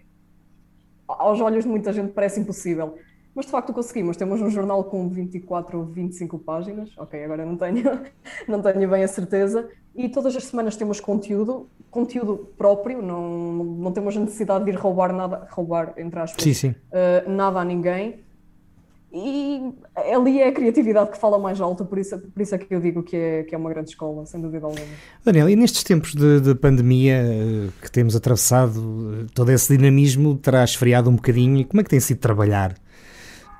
aos 1.07 1.39
olhos 1.39 1.63
de 1.63 1.69
muita 1.69 1.93
gente, 1.93 2.11
parece 2.11 2.39
impossível. 2.39 2.97
Mas 3.35 3.45
de 3.45 3.51
facto 3.51 3.71
conseguimos. 3.71 4.17
Temos 4.17 4.41
um 4.41 4.49
jornal 4.49 4.83
com 4.83 5.07
24 5.07 5.77
ou 5.77 5.85
25 5.85 6.39
páginas. 6.39 6.89
Ok, 6.97 7.23
agora 7.23 7.45
não 7.45 7.55
tenho, 7.55 7.83
não 8.49 8.61
tenho 8.63 8.89
bem 8.89 9.03
a 9.03 9.07
certeza. 9.07 9.69
E 9.95 10.09
todas 10.09 10.35
as 10.35 10.43
semanas 10.45 10.75
temos 10.75 10.99
conteúdo, 10.99 11.69
conteúdo 11.91 12.49
próprio, 12.57 12.99
não, 12.99 13.63
não 13.63 13.91
temos 13.91 14.17
a 14.17 14.19
necessidade 14.19 14.65
de 14.65 14.71
ir 14.71 14.75
roubar 14.75 15.13
nada, 15.13 15.47
roubar, 15.51 15.93
entre 15.97 16.19
aspas, 16.19 16.43
sim, 16.43 16.53
sim. 16.53 16.69
Uh, 16.69 17.29
nada 17.29 17.59
a 17.59 17.65
ninguém 17.65 18.26
e 19.11 19.73
ali 19.95 20.41
é 20.41 20.49
a 20.49 20.51
criatividade 20.51 21.11
que 21.11 21.17
fala 21.17 21.39
mais 21.39 21.61
alto, 21.61 21.85
por 21.85 21.97
isso, 21.97 22.19
por 22.19 22.41
isso 22.41 22.53
é 22.53 22.57
que 22.57 22.73
eu 22.73 22.79
digo 22.79 23.01
que 23.01 23.15
é, 23.15 23.43
que 23.43 23.55
é 23.55 23.57
uma 23.57 23.69
grande 23.69 23.89
escola, 23.91 24.25
sem 24.25 24.41
dúvida 24.41 24.65
alguma. 24.65 24.85
Daniel, 25.23 25.49
e 25.49 25.55
nestes 25.55 25.83
tempos 25.83 26.13
de, 26.13 26.41
de 26.41 26.53
pandemia 26.55 27.15
eh, 27.15 27.69
que 27.81 27.89
temos 27.89 28.15
atravessado, 28.15 29.23
eh, 29.23 29.25
todo 29.33 29.49
esse 29.51 29.75
dinamismo 29.75 30.35
terá 30.35 30.63
esfriado 30.63 31.09
um 31.09 31.15
bocadinho. 31.15 31.57
E 31.57 31.63
como 31.63 31.79
é 31.79 31.83
que 31.85 31.89
tem 31.89 32.01
sido 32.01 32.19
trabalhar 32.19 32.75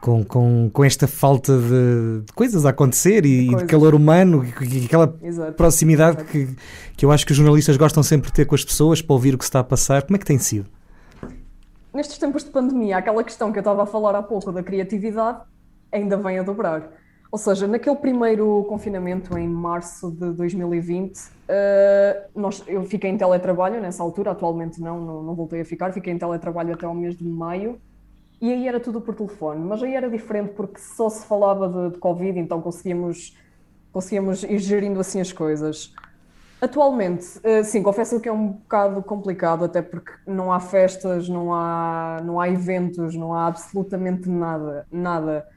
com, 0.02 0.24
com, 0.24 0.70
com 0.72 0.84
esta 0.84 1.08
falta 1.08 1.58
de, 1.58 2.26
de 2.26 2.34
coisas 2.34 2.66
a 2.66 2.70
acontecer 2.70 3.26
e, 3.26 3.48
de, 3.48 3.56
de 3.56 3.66
calor 3.66 3.96
humano 3.96 4.46
e, 4.46 4.86
aquela 4.86 5.18
Exato. 5.22 5.54
proximidade 5.54 6.18
Exato. 6.18 6.32
Que, 6.32 6.50
que 6.98 7.06
eu 7.06 7.12
acho 7.12 7.26
que 7.26 7.32
os 7.32 7.38
jornalistas 7.38 7.78
gostam 7.78 8.04
sempre 8.04 8.28
de 8.28 8.34
ter 8.34 8.46
com 8.46 8.56
as 8.56 8.66
pessoas 8.66 9.02
para 9.02 9.14
ouvir 9.14 9.34
o 9.34 9.38
que 9.38 9.46
se 9.46 9.50
está 9.50 9.60
a 9.60 9.64
passar? 9.64 10.04
Como 10.04 10.18
é 10.18 10.20
que 10.20 10.26
tem 10.26 10.38
sido? 10.38 10.77
Nestes 11.98 12.18
tempos 12.20 12.44
de 12.44 12.52
pandemia, 12.52 12.98
aquela 12.98 13.24
questão 13.24 13.52
que 13.52 13.58
eu 13.58 13.62
estava 13.62 13.84
a 13.84 13.86
falar 13.86 14.16
há 14.16 14.22
pouco 14.22 14.52
da 14.52 14.62
criatividade 14.62 15.42
ainda 15.92 16.16
vem 16.16 16.38
a 16.38 16.44
dobrar. 16.44 16.92
Ou 17.32 17.38
seja, 17.38 17.68
naquele 17.68 17.96
primeiro 17.96 18.64
confinamento, 18.70 19.38
em 19.38 19.50
março 19.50 20.12
de 20.12 20.32
2020, 20.32 21.18
uh, 21.18 21.22
eh, 21.50 22.28
nós, 22.34 22.64
eu 22.68 22.86
fiquei 22.86 23.10
em 23.10 23.18
teletrabalho 23.18 23.82
nessa 23.82 24.02
altura, 24.02 24.32
atualmente 24.32 24.80
não, 24.80 25.02
não, 25.02 25.24
não, 25.24 25.36
voltei 25.36 25.60
a 25.60 25.66
ficar, 25.66 25.92
fiquei 25.92 26.14
em 26.14 26.18
teletrabalho 26.18 26.74
até 26.74 26.86
ao 26.86 26.94
mês 26.94 27.18
de 27.18 27.26
maio, 27.26 27.82
e 28.40 28.54
aí 28.54 28.68
era 28.68 28.80
tudo 28.80 29.02
por 29.02 29.14
telefone, 29.14 29.60
mas 29.60 29.84
aí 29.84 29.94
era 29.94 30.10
diferente 30.10 30.54
porque 30.54 30.80
só 30.80 31.10
se 31.10 31.26
falava 31.26 31.68
de, 31.68 31.96
de 31.96 31.98
Covid, 31.98 32.40
então 32.40 32.62
conseguíamos, 32.62 33.36
conseguíamos 33.92 34.44
ir 34.44 34.60
gerindo 34.60 35.00
assim 35.00 35.20
as 35.20 35.34
coisas. 35.34 35.94
Atualmente, 36.60 37.40
eh, 37.44 37.64
sim, 37.64 37.84
confesso 37.84 38.20
que 38.20 38.28
é 38.28 38.32
um 38.32 38.54
bocado 38.54 39.04
complicado, 39.04 39.66
até 39.66 39.80
porque 39.80 40.12
não 40.26 40.52
há 40.52 40.60
festas, 40.60 41.30
não 41.30 41.54
há, 41.54 42.20
não 42.24 42.40
há 42.40 42.50
eventos, 42.50 43.16
não 43.16 43.34
há 43.34 43.46
absolutamente 43.46 44.28
nada, 44.28 44.88
nada. 44.92 45.48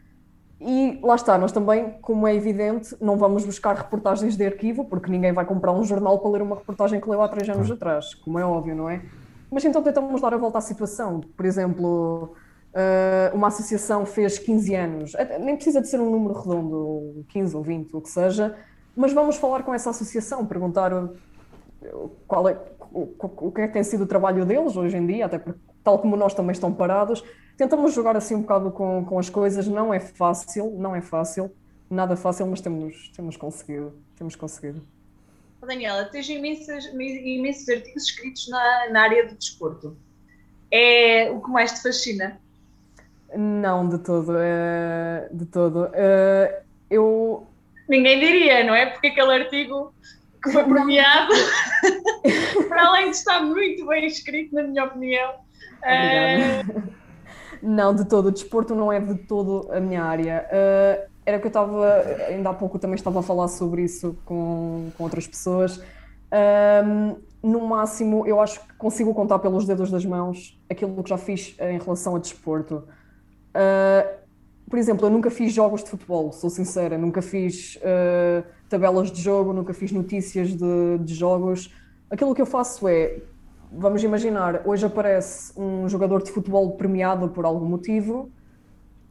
E 0.60 1.00
lá 1.02 1.14
está, 1.14 1.38
nós 1.38 1.52
também, 1.52 1.92
como 2.02 2.26
é 2.26 2.34
evidente, 2.34 2.94
não 3.00 3.16
vamos 3.16 3.46
buscar 3.46 3.74
reportagens 3.74 4.36
de 4.36 4.44
arquivo, 4.44 4.84
porque 4.84 5.10
ninguém 5.10 5.32
vai 5.32 5.46
comprar 5.46 5.72
um 5.72 5.82
jornal 5.82 6.18
para 6.18 6.30
ler 6.32 6.42
uma 6.42 6.56
reportagem 6.56 7.00
que 7.00 7.08
leu 7.08 7.22
há 7.22 7.28
três 7.28 7.48
anos 7.48 7.70
atrás, 7.70 8.14
como 8.16 8.38
é 8.38 8.44
óbvio, 8.44 8.76
não 8.76 8.88
é? 8.90 9.02
Mas 9.50 9.64
então 9.64 9.82
tentamos 9.82 10.20
dar 10.20 10.34
a 10.34 10.36
volta 10.36 10.58
à 10.58 10.60
situação. 10.60 11.20
Por 11.34 11.46
exemplo, 11.46 12.34
eh, 12.74 13.30
uma 13.34 13.48
associação 13.48 14.04
fez 14.04 14.38
15 14.38 14.74
anos, 14.74 15.12
nem 15.40 15.56
precisa 15.56 15.80
de 15.80 15.88
ser 15.88 15.98
um 15.98 16.10
número 16.10 16.34
redondo, 16.34 17.24
15 17.30 17.56
ou 17.56 17.62
20, 17.62 17.96
o 17.96 18.00
que 18.02 18.10
seja, 18.10 18.54
mas 18.96 19.12
vamos 19.12 19.36
falar 19.36 19.62
com 19.62 19.72
essa 19.72 19.90
associação, 19.90 20.46
perguntar 20.46 20.92
qual 22.26 22.48
é, 22.48 22.58
o, 22.92 23.08
o 23.18 23.52
que 23.52 23.60
é 23.62 23.66
que 23.68 23.72
tem 23.72 23.84
sido 23.84 24.04
o 24.04 24.06
trabalho 24.06 24.44
deles 24.44 24.76
hoje 24.76 24.96
em 24.96 25.06
dia, 25.06 25.26
até 25.26 25.38
porque, 25.38 25.58
tal 25.82 25.98
como 25.98 26.16
nós 26.16 26.34
também 26.34 26.52
estão 26.52 26.72
parados, 26.72 27.24
tentamos 27.56 27.94
jogar 27.94 28.16
assim 28.16 28.34
um 28.34 28.42
bocado 28.42 28.70
com, 28.70 29.04
com 29.04 29.18
as 29.18 29.30
coisas, 29.30 29.66
não 29.66 29.92
é 29.92 30.00
fácil, 30.00 30.72
não 30.78 30.94
é 30.94 31.00
fácil, 31.00 31.50
nada 31.88 32.16
fácil, 32.16 32.46
mas 32.46 32.60
temos, 32.60 33.10
temos 33.14 33.36
conseguido, 33.36 33.92
temos 34.16 34.36
conseguido. 34.36 34.82
Daniela, 35.66 36.06
tens 36.06 36.28
imensos, 36.28 36.86
imensos 36.86 37.68
artigos 37.68 38.04
escritos 38.04 38.48
na, 38.48 38.90
na 38.90 39.02
área 39.02 39.28
do 39.28 39.34
desporto. 39.34 39.96
É 40.70 41.30
o 41.30 41.40
que 41.40 41.50
mais 41.50 41.72
te 41.72 41.82
fascina? 41.82 42.40
Não, 43.36 43.88
de 43.88 43.98
todo, 43.98 44.32
é, 44.38 45.28
de 45.30 45.44
todo. 45.46 45.90
É, 45.92 46.62
eu 46.88 47.46
ninguém 47.90 48.20
diria, 48.20 48.64
não 48.64 48.74
é? 48.74 48.86
Porque 48.86 49.08
aquele 49.08 49.32
artigo 49.32 49.92
que 50.42 50.50
foi 50.52 50.64
premiado, 50.64 51.32
para 52.68 52.86
além 52.86 53.10
de 53.10 53.16
estar 53.16 53.42
muito 53.42 53.86
bem 53.86 54.06
escrito, 54.06 54.54
na 54.54 54.62
minha 54.62 54.84
opinião. 54.84 55.34
É... 55.82 56.64
Não, 57.60 57.94
de 57.94 58.06
todo. 58.06 58.26
O 58.26 58.30
desporto 58.32 58.74
não 58.74 58.90
é 58.90 58.98
de 59.00 59.16
todo 59.16 59.68
a 59.70 59.80
minha 59.80 60.02
área. 60.02 60.46
Uh, 60.48 61.10
era 61.26 61.38
que 61.38 61.46
eu 61.46 61.48
estava, 61.48 62.00
ainda 62.28 62.50
há 62.50 62.54
pouco 62.54 62.78
também 62.78 62.94
estava 62.94 63.20
a 63.20 63.22
falar 63.22 63.48
sobre 63.48 63.82
isso 63.82 64.16
com, 64.24 64.90
com 64.96 65.04
outras 65.04 65.26
pessoas. 65.26 65.82
Um, 66.32 67.16
no 67.42 67.66
máximo, 67.66 68.26
eu 68.26 68.40
acho 68.40 68.60
que 68.60 68.72
consigo 68.74 69.12
contar 69.12 69.40
pelos 69.40 69.66
dedos 69.66 69.90
das 69.90 70.04
mãos 70.04 70.58
aquilo 70.70 71.02
que 71.02 71.10
já 71.10 71.18
fiz 71.18 71.54
em 71.60 71.78
relação 71.78 72.16
a 72.16 72.18
desporto. 72.18 72.84
Uh, 73.54 74.19
por 74.70 74.78
exemplo, 74.78 75.04
eu 75.04 75.10
nunca 75.10 75.30
fiz 75.30 75.52
jogos 75.52 75.82
de 75.82 75.90
futebol, 75.90 76.30
sou 76.30 76.48
sincera, 76.48 76.96
nunca 76.96 77.20
fiz 77.20 77.76
uh, 77.76 78.46
tabelas 78.68 79.10
de 79.10 79.20
jogo, 79.20 79.52
nunca 79.52 79.74
fiz 79.74 79.90
notícias 79.90 80.50
de, 80.50 80.98
de, 81.00 81.12
jogos. 81.12 81.74
Aquilo 82.08 82.32
que 82.36 82.40
eu 82.40 82.46
faço 82.46 82.86
é, 82.86 83.20
vamos 83.72 84.04
imaginar, 84.04 84.62
hoje 84.64 84.86
aparece 84.86 85.52
um 85.60 85.88
jogador 85.88 86.22
de 86.22 86.30
futebol 86.30 86.70
premiado 86.76 87.28
por 87.30 87.44
algum 87.44 87.66
motivo 87.66 88.30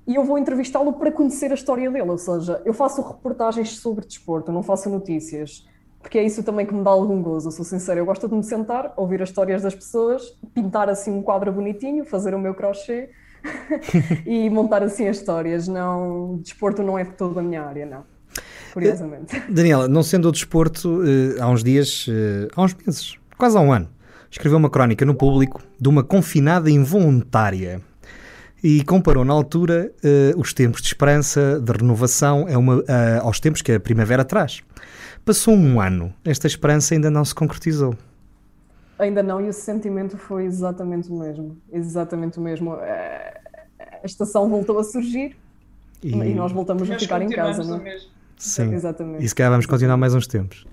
e 0.08 0.16
eu 0.16 0.24
vou 0.24 0.38
entrevistá-lo 0.38 0.94
para 0.94 1.12
conhecer 1.12 1.52
a 1.52 1.56
história 1.56 1.92
dele, 1.92 2.10
ou 2.10 2.18
seja, 2.18 2.62
eu 2.64 2.74
faço 2.74 3.02
reportagens 3.02 3.78
sobre 3.80 4.06
desporto, 4.06 4.54
não 4.54 4.64
faço 4.64 4.90
notícias, 4.90 5.68
porque 6.02 6.18
é 6.18 6.24
isso 6.24 6.42
também 6.42 6.66
que 6.66 6.74
me 6.74 6.86
dá 6.86 6.90
algum 6.90 7.22
gozo, 7.22 7.52
sou 7.52 7.66
sincera, 7.66 8.00
eu 8.00 8.06
gosto 8.06 8.30
de 8.30 8.34
me 8.34 8.44
sentar, 8.44 8.94
ouvir 8.96 9.22
as 9.22 9.28
histórias 9.28 9.62
das 9.62 9.76
pessoas, 9.76 10.40
pintar 10.54 10.90
assim 10.90 11.12
um 11.12 11.22
quadro 11.22 11.52
bonitinho, 11.52 12.06
fazer 12.06 12.34
o 12.34 12.40
meu 12.40 12.56
crochê 12.56 13.10
e 14.26 14.50
montar 14.50 14.84
assim 14.84 15.08
as 15.08 15.18
histórias. 15.18 15.68
Não, 15.68 16.40
desporto 16.42 16.84
não 16.84 16.98
é 16.98 17.06
toda 17.06 17.40
a 17.40 17.44
minha 17.44 17.64
área, 17.64 17.86
não. 17.86 18.04
Curiosamente. 18.74 19.36
Eh, 19.36 19.44
Daniela, 19.50 19.88
não 19.88 20.04
sendo 20.04 20.30
o 20.30 20.32
desporto, 20.32 21.02
eh, 21.04 21.42
há 21.42 21.50
uns 21.50 21.64
dias, 21.64 22.06
eh, 22.10 22.48
há 22.56 22.62
uns 22.62 22.76
meses, 22.76 23.16
quase 23.38 23.58
há 23.58 23.62
um 23.62 23.72
ano, 23.72 23.90
escreveu 24.30 24.58
uma 24.58 24.70
crónica 24.70 25.06
no 25.06 25.16
público 25.16 25.62
de 25.80 25.90
uma 25.90 26.04
confinada 26.04 26.70
involuntária 26.70 27.82
e 28.64 28.84
comparou 28.84 29.24
na 29.24 29.34
altura 29.34 29.90
os 30.36 30.54
tempos 30.54 30.82
de 30.82 30.88
esperança, 30.88 31.62
de 31.62 31.72
renovação, 31.72 32.46
é 32.46 32.58
uma, 32.58 32.84
aos 33.22 33.40
tempos 33.40 33.62
que 33.62 33.72
a 33.72 33.80
primavera 33.80 34.26
traz. 34.26 34.62
Passou 35.24 35.54
um 35.54 35.80
ano, 35.80 36.14
esta 36.26 36.46
esperança 36.46 36.94
ainda 36.94 37.10
não 37.10 37.24
se 37.24 37.34
concretizou. 37.34 37.96
Ainda 39.00 39.24
não, 39.24 39.40
e 39.40 39.48
o 39.48 39.54
sentimento 39.54 40.18
foi 40.18 40.44
exatamente 40.44 41.10
o 41.10 41.18
mesmo. 41.18 41.58
Exatamente 41.72 42.38
o 42.38 42.42
mesmo. 42.42 42.78
Eh, 44.00 44.04
a 44.04 44.06
estação 44.06 44.50
voltou 44.50 44.80
a 44.80 44.84
surgir 44.84 45.36
e, 46.04 46.12
e 46.12 46.34
nós 46.34 46.52
voltamos 46.52 46.90
a 46.90 46.98
ficar 46.98 47.22
em 47.22 47.30
casa, 47.30 47.64
não 47.64 47.86
é? 47.86 48.00
Sim, 48.38 48.74
exatamente. 48.74 49.24
E 49.24 49.28
se 49.28 49.36
calhar 49.36 49.52
vamos 49.52 49.66
continuar 49.66 49.98
mais 49.98 50.16
uns 50.16 50.26
tempos. 50.26 50.66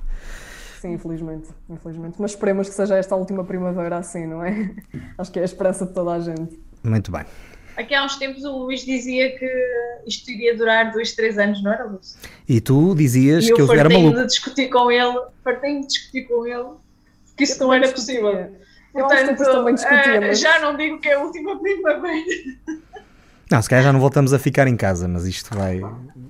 Sim, 0.81 0.93
infelizmente, 0.93 1.49
infelizmente. 1.69 2.17
Mas 2.19 2.31
esperemos 2.33 2.69
que 2.69 2.75
seja 2.75 2.97
esta 2.97 3.15
a 3.15 3.19
última 3.19 3.45
primavera 3.45 3.99
assim, 3.99 4.27
não 4.27 4.45
é? 4.45 4.71
Acho 5.19 5.33
que 5.33 5.39
é 5.39 5.43
a 5.43 5.45
esperança 5.45 5.85
de 5.85 5.93
toda 5.93 6.12
a 6.12 6.21
gente. 6.21 6.59
Muito 6.85 7.11
bem. 7.11 7.25
Aqui 7.77 7.95
há 7.95 8.05
uns 8.05 8.17
tempos 8.17 8.45
o 8.45 8.57
Luís 8.57 8.85
dizia 8.85 9.37
que 9.37 9.51
isto 10.07 10.31
iria 10.31 10.57
durar 10.57 10.93
dois, 10.93 11.15
três 11.15 11.37
anos, 11.39 11.62
não 11.62 11.73
era, 11.73 11.85
Luís? 11.85 12.17
E 12.49 12.61
tu 12.61 12.95
dizias 12.95 13.47
e 13.47 13.53
que 13.53 13.61
eu 13.61 13.71
era 13.73 13.89
maluco. 13.89 14.17
de 14.17 14.27
discutir 14.27 14.71
com 14.71 14.91
ele, 14.91 15.21
fartei-me 15.43 15.81
de 15.81 15.89
discutir 15.89 16.23
com 16.23 16.47
ele 16.47 16.69
que 17.37 17.45
isso 17.45 17.61
não 17.61 17.73
era 17.73 17.91
possível. 17.91 18.51
Portanto, 18.93 19.43
uh, 19.43 20.35
já 20.35 20.59
não 20.61 20.75
digo 20.75 20.99
que 20.99 21.09
é 21.09 21.15
a 21.15 21.21
última 21.21 21.61
primavera. 21.61 22.25
Não, 23.51 23.63
se 23.63 23.71
calhar 23.71 23.85
já 23.85 23.93
não 23.93 24.01
voltamos 24.01 24.33
a 24.33 24.39
ficar 24.39 24.67
em 24.67 24.77
casa, 24.77 25.07
mas 25.07 25.25
isto 25.25 25.57
vai. 25.57 25.81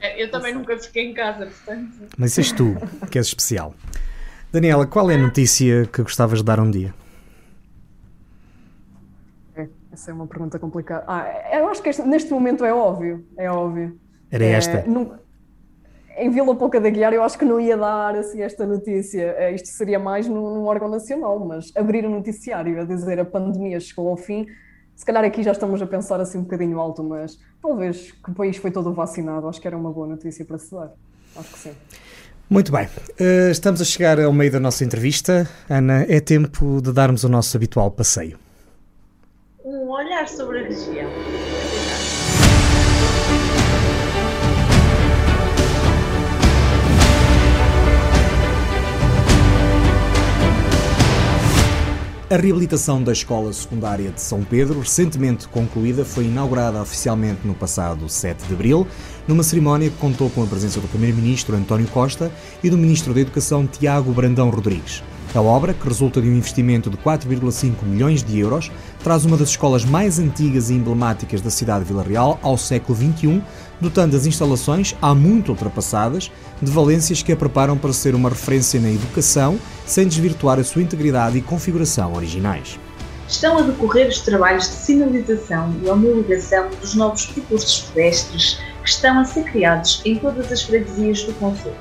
É, 0.00 0.22
eu 0.22 0.30
também 0.30 0.52
nunca 0.52 0.76
fiquei 0.78 1.06
em 1.06 1.14
casa, 1.14 1.46
portanto. 1.46 1.92
Mas 2.18 2.32
isso 2.32 2.40
és 2.40 2.52
tu, 2.52 2.76
que 3.10 3.16
és 3.16 3.26
especial. 3.26 3.74
Daniela, 4.52 4.86
qual 4.86 5.10
é 5.10 5.14
a 5.14 5.18
notícia 5.18 5.86
que 5.86 6.02
gostavas 6.02 6.40
de 6.40 6.44
dar 6.44 6.60
um 6.60 6.70
dia? 6.70 6.94
É, 9.56 9.66
essa 9.90 10.10
é 10.10 10.14
uma 10.14 10.26
pergunta 10.26 10.58
complicada. 10.58 11.04
Ah, 11.08 11.26
eu 11.54 11.68
acho 11.68 11.82
que 11.82 11.88
este, 11.88 12.02
neste 12.02 12.30
momento 12.30 12.66
é 12.66 12.72
óbvio. 12.72 13.26
É 13.38 13.50
óbvio. 13.50 13.98
Era 14.30 14.44
é, 14.44 14.50
esta. 14.50 14.84
em 16.18 16.30
Vila 16.30 16.54
Pouca 16.54 16.78
da 16.78 16.90
Guiar 16.90 17.14
eu 17.14 17.22
acho 17.22 17.38
que 17.38 17.46
não 17.46 17.58
ia 17.58 17.78
dar 17.78 18.14
assim 18.14 18.42
esta 18.42 18.66
notícia. 18.66 19.34
É, 19.38 19.54
isto 19.54 19.68
seria 19.68 19.98
mais 19.98 20.28
num, 20.28 20.54
num 20.54 20.64
órgão 20.66 20.90
nacional, 20.90 21.38
mas 21.40 21.72
abrir 21.74 22.04
o 22.04 22.08
um 22.08 22.16
noticiário 22.16 22.78
a 22.78 22.84
dizer 22.84 23.18
a 23.18 23.24
pandemia 23.24 23.80
chegou 23.80 24.08
ao 24.08 24.18
fim 24.18 24.46
se 24.96 25.04
calhar 25.04 25.22
aqui 25.22 25.42
já 25.42 25.52
estamos 25.52 25.80
a 25.82 25.86
pensar 25.86 26.20
assim 26.20 26.38
um 26.38 26.42
bocadinho 26.42 26.80
alto, 26.80 27.04
mas 27.04 27.38
talvez 27.60 28.12
que 28.12 28.30
o 28.30 28.34
país 28.34 28.56
foi 28.56 28.70
todo 28.70 28.92
vacinado, 28.94 29.46
acho 29.46 29.60
que 29.60 29.68
era 29.68 29.76
uma 29.76 29.92
boa 29.92 30.06
notícia 30.06 30.44
para 30.44 30.58
se 30.58 30.74
dar. 30.74 30.90
Acho 31.36 31.52
que 31.52 31.58
sim. 31.58 31.72
Muito 32.48 32.72
bem, 32.72 32.86
uh, 32.86 33.50
estamos 33.50 33.80
a 33.80 33.84
chegar 33.84 34.18
ao 34.18 34.32
meio 34.32 34.50
da 34.50 34.60
nossa 34.60 34.84
entrevista. 34.84 35.48
Ana, 35.68 36.06
é 36.08 36.18
tempo 36.20 36.80
de 36.80 36.92
darmos 36.92 37.24
o 37.24 37.28
nosso 37.28 37.56
habitual 37.56 37.90
passeio. 37.90 38.38
Um 39.64 39.90
olhar 39.90 40.26
sobre 40.28 40.60
a 40.60 40.62
região. 40.62 41.10
A 52.28 52.34
reabilitação 52.34 53.00
da 53.04 53.12
Escola 53.12 53.52
Secundária 53.52 54.10
de 54.10 54.20
São 54.20 54.42
Pedro, 54.42 54.80
recentemente 54.80 55.46
concluída, 55.46 56.04
foi 56.04 56.24
inaugurada 56.24 56.82
oficialmente 56.82 57.46
no 57.46 57.54
passado 57.54 58.08
7 58.08 58.48
de 58.48 58.52
abril, 58.52 58.84
numa 59.28 59.44
cerimónia 59.44 59.88
que 59.88 59.96
contou 59.98 60.28
com 60.30 60.42
a 60.42 60.46
presença 60.46 60.80
do 60.80 60.88
Primeiro-Ministro 60.88 61.54
António 61.54 61.86
Costa 61.86 62.32
e 62.64 62.68
do 62.68 62.76
Ministro 62.76 63.14
da 63.14 63.20
Educação 63.20 63.64
Tiago 63.64 64.10
Brandão 64.10 64.50
Rodrigues. 64.50 65.04
A 65.36 65.40
obra, 65.40 65.72
que 65.72 65.86
resulta 65.86 66.20
de 66.20 66.28
um 66.28 66.34
investimento 66.34 66.90
de 66.90 66.96
4,5 66.96 67.84
milhões 67.84 68.24
de 68.24 68.40
euros, 68.40 68.72
traz 69.04 69.24
uma 69.24 69.36
das 69.36 69.50
escolas 69.50 69.84
mais 69.84 70.18
antigas 70.18 70.68
e 70.68 70.74
emblemáticas 70.74 71.40
da 71.40 71.50
cidade 71.50 71.84
de 71.84 71.92
Vila 71.92 72.02
Real 72.02 72.40
ao 72.42 72.58
século 72.58 72.98
XXI, 72.98 73.40
dotando 73.80 74.16
as 74.16 74.26
instalações, 74.26 74.94
há 75.00 75.14
muito 75.14 75.50
ultrapassadas, 75.50 76.30
de 76.60 76.70
valências 76.70 77.22
que 77.22 77.32
a 77.32 77.36
preparam 77.36 77.76
para 77.76 77.92
ser 77.92 78.14
uma 78.14 78.28
referência 78.28 78.80
na 78.80 78.90
educação, 78.90 79.58
sem 79.84 80.06
desvirtuar 80.08 80.58
a 80.58 80.64
sua 80.64 80.82
integridade 80.82 81.38
e 81.38 81.42
configuração 81.42 82.14
originais. 82.14 82.78
Estão 83.28 83.58
a 83.58 83.62
decorrer 83.62 84.08
os 84.08 84.20
trabalhos 84.20 84.68
de 84.68 84.74
sinalização 84.74 85.74
e 85.82 85.88
homologação 85.88 86.70
dos 86.80 86.94
novos 86.94 87.26
percursos 87.26 87.80
pedestres 87.80 88.60
que 88.82 88.88
estão 88.88 89.18
a 89.18 89.24
ser 89.24 89.44
criados 89.44 90.00
em 90.04 90.16
todas 90.16 90.50
as 90.52 90.62
freguesias 90.62 91.24
do 91.24 91.32
Conselho. 91.34 91.74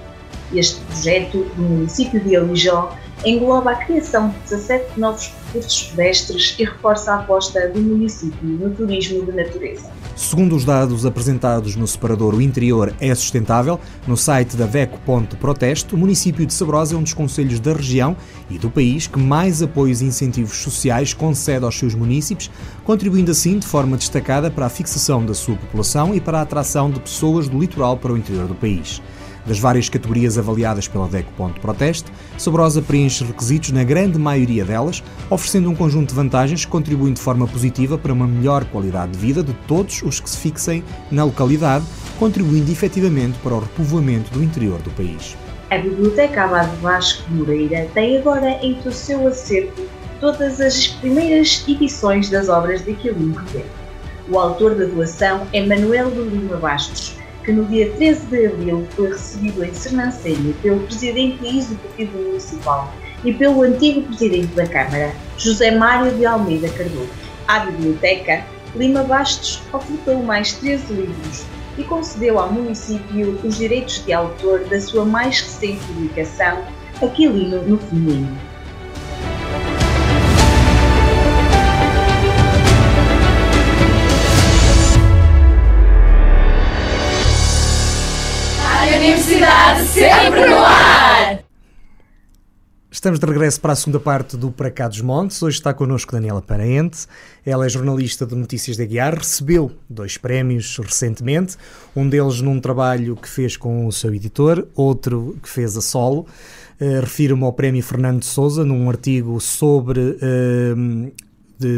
Este 0.54 0.80
projeto 0.82 1.44
do 1.56 1.62
município 1.62 2.20
de 2.20 2.36
Alijó 2.36 2.98
engloba 3.24 3.72
a 3.72 3.76
criação 3.76 4.30
de 4.30 4.36
17 4.50 5.00
novos 5.00 5.28
percursos 5.28 5.84
pedestres 5.84 6.56
e 6.60 6.66
reforça 6.66 7.14
a 7.14 7.20
aposta 7.20 7.70
do 7.70 7.82
município 7.82 8.38
no 8.44 8.70
turismo 8.72 9.26
de 9.26 9.32
natureza. 9.32 9.90
Segundo 10.16 10.56
os 10.56 10.66
dados 10.66 11.06
apresentados 11.06 11.76
no 11.76 11.88
separador 11.88 12.34
O 12.34 12.42
Interior 12.42 12.94
é 13.00 13.14
Sustentável, 13.14 13.80
no 14.08 14.16
site 14.16 14.56
da 14.56 14.66
VECO 14.66 15.00
Ponte 15.06 15.36
Proteste, 15.36 15.94
o 15.94 15.98
município 15.98 16.46
de 16.46 16.54
Sabrosa 16.54 16.96
é 16.96 16.98
um 16.98 17.04
dos 17.04 17.14
conselhos 17.14 17.60
da 17.60 17.74
região 17.74 18.16
e 18.50 18.58
do 18.58 18.70
país 18.70 19.08
que 19.08 19.20
mais 19.20 19.62
apoios 19.62 20.02
e 20.02 20.06
incentivos 20.06 20.58
sociais 20.58 21.14
concede 21.14 21.66
aos 21.66 21.78
seus 21.78 21.96
municípios, 21.96 22.50
contribuindo 22.84 23.32
assim 23.32 23.60
de 23.60 23.68
forma 23.68 23.98
destacada 23.98 24.50
para 24.50 24.66
a 24.66 24.70
fixação 24.70 25.26
da 25.26 25.34
sua 25.34 25.56
população 25.56 26.14
e 26.16 26.22
para 26.22 26.40
a 26.40 26.42
atração 26.42 26.90
de 26.90 27.00
pessoas 27.00 27.48
do 27.48 27.60
litoral 27.60 27.98
para 27.98 28.14
o 28.14 28.18
interior 28.18 28.48
do 28.48 28.56
país. 28.56 29.02
Das 29.46 29.60
várias 29.60 29.90
categorias 29.90 30.38
avaliadas 30.38 30.88
pela 30.88 31.08
DECO 31.08 31.32
Ponto 31.38 31.62
Proteste, 31.62 32.12
preenche 32.88 33.24
requisitos 33.24 33.72
na 33.72 33.84
grande 33.84 34.18
maioria 34.18 34.66
delas, 34.66 35.04
oferecendo 35.30 35.70
um 35.70 35.76
conjunto 35.76 36.10
de 36.10 36.16
vantagens 36.16 36.66
que 36.66 36.72
contribuem 36.72 37.14
de 37.14 37.22
forma 37.22 37.48
positiva 37.48 37.98
para 37.98 38.12
uma 38.12 38.28
melhor 38.28 38.66
qualidade 38.66 39.12
de 39.12 39.20
vida 39.20 39.44
de 39.44 39.54
todos 39.68 40.02
os 40.02 40.20
que 40.20 40.30
se 40.30 40.38
fixem 40.38 40.84
na 41.12 41.24
localidade, 41.24 41.86
contribuindo 42.18 42.72
efetivamente 42.72 43.38
para 43.40 43.54
o 43.54 43.60
repovoamento 43.60 44.32
do 44.32 44.44
interior 44.44 44.82
do 44.82 44.90
país. 44.92 45.38
A 45.70 45.78
Biblioteca 45.78 46.44
Abade 46.44 46.76
Vasco 46.78 47.24
Moreira 47.32 47.88
tem 47.94 48.18
agora 48.18 48.60
entre 48.64 48.90
o 48.90 48.92
seu 48.92 49.28
acervo 49.28 49.86
todas 50.20 50.62
as 50.62 50.88
primeiras 50.88 51.64
edições 51.68 52.30
das 52.30 52.50
obras 52.50 52.84
de 52.84 52.92
Aquilino 52.92 53.36
Rebelo. 53.36 53.66
O 54.30 54.40
autor 54.40 54.74
da 54.76 54.86
doação 54.86 55.46
é 55.54 55.66
Manuel 55.66 56.10
de 56.10 56.22
Lima 56.22 56.58
Bastos, 56.58 57.16
que 57.46 57.52
no 57.52 57.64
dia 57.66 57.92
13 57.92 58.26
de 58.26 58.48
abril 58.48 58.88
foi 58.96 59.10
recebido 59.10 59.64
em 59.64 59.74
Sernancelho 59.74 60.54
pelo 60.62 60.80
Presidente 60.82 61.46
Executivo 61.46 62.18
Municipal 62.18 62.92
e 63.24 63.34
pelo 63.34 63.62
antigo 63.62 64.02
Presidente 64.02 64.54
da 64.56 64.68
Câmara, 64.68 65.16
José 65.38 65.72
Mário 65.72 66.12
de 66.14 66.26
Almeida 66.26 66.68
Cardoso. 66.70 67.10
À 67.48 67.60
biblioteca, 67.60 68.44
Lima 68.76 69.04
Bastos 69.04 69.62
ofertou 69.72 70.24
mais 70.24 70.54
13 70.54 70.92
livros 70.92 71.46
e 71.78 71.84
concedeu 71.84 72.40
ao 72.40 72.52
município 72.52 73.40
os 73.44 73.58
direitos 73.58 74.04
de 74.04 74.14
autor 74.14 74.62
da 74.66 74.82
sua 74.82 75.06
mais 75.06 75.42
recente 75.42 75.86
publicação, 75.86 76.64
Aquilino 77.02 77.62
no 77.64 77.78
Feminino. 77.78 78.38
Universidade 89.26 89.88
sempre 89.88 90.46
no 90.46 90.58
ar! 90.58 91.44
Estamos 92.92 93.20
de 93.20 93.26
regresso 93.26 93.60
para 93.60 93.74
a 93.74 93.76
segunda 93.76 94.00
parte 94.00 94.38
do 94.38 94.52
Para 94.52 94.70
Cá 94.70 94.88
dos 94.88 95.02
Montes. 95.02 95.42
Hoje 95.42 95.58
está 95.58 95.74
connosco 95.74 96.12
Daniela 96.12 96.44
Paraente. 96.44 97.08
Ela 97.44 97.66
é 97.66 97.70
jornalista 97.70 98.24
de 98.24 98.36
Notícias 98.36 98.78
da 98.78 98.86
Guiar, 98.86 99.16
recebeu 99.16 99.72
dois 99.90 100.16
prémios 100.16 100.78
recentemente, 100.78 101.58
um 101.96 102.08
deles 102.08 102.40
num 102.40 102.60
trabalho 102.60 103.16
que 103.16 103.28
fez 103.28 103.58
com 103.58 103.88
o 103.88 103.92
seu 103.92 104.14
editor, 104.14 104.68
outro 104.76 105.36
que 105.42 105.50
fez 105.50 105.76
a 105.76 105.82
solo. 105.82 106.28
Uh, 106.80 107.02
Refiro-me 107.02 107.46
ao 107.46 107.54
prémio 107.54 107.82
Fernando 107.82 108.24
Souza, 108.24 108.64
num 108.64 108.88
artigo 108.88 109.42
sobre 109.42 110.02
uh, 110.02 111.12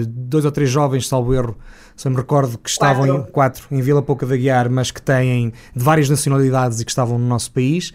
dois 0.05 0.43
ou 0.43 0.51
três 0.51 0.69
jovens, 0.69 1.07
salvo 1.07 1.33
erro, 1.33 1.57
se 1.97 2.07
me 2.09 2.15
recordo 2.15 2.59
que 2.59 2.69
estavam 2.69 3.07
quatro. 3.07 3.27
em 3.27 3.31
quatro 3.31 3.67
em 3.71 3.81
Vila 3.81 4.03
Pouca 4.03 4.25
da 4.27 4.37
Guiar, 4.37 4.69
mas 4.69 4.91
que 4.91 5.01
têm 5.01 5.51
de 5.75 5.83
várias 5.83 6.07
nacionalidades 6.07 6.79
e 6.79 6.85
que 6.85 6.91
estavam 6.91 7.17
no 7.17 7.27
nosso 7.27 7.51
país. 7.51 7.89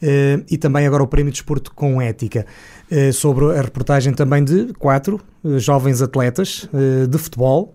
Uh, 0.00 0.42
e 0.48 0.56
também 0.56 0.86
agora 0.86 1.02
o 1.02 1.06
Prémio 1.06 1.30
de 1.30 1.38
Desporto 1.38 1.74
com 1.74 2.00
Ética, 2.00 2.46
uh, 2.90 3.12
sobre 3.12 3.44
a 3.58 3.60
reportagem 3.60 4.14
também 4.14 4.42
de 4.42 4.72
quatro 4.74 5.20
uh, 5.44 5.58
jovens 5.58 6.00
atletas 6.00 6.66
de 7.08 7.18
futebol 7.18 7.74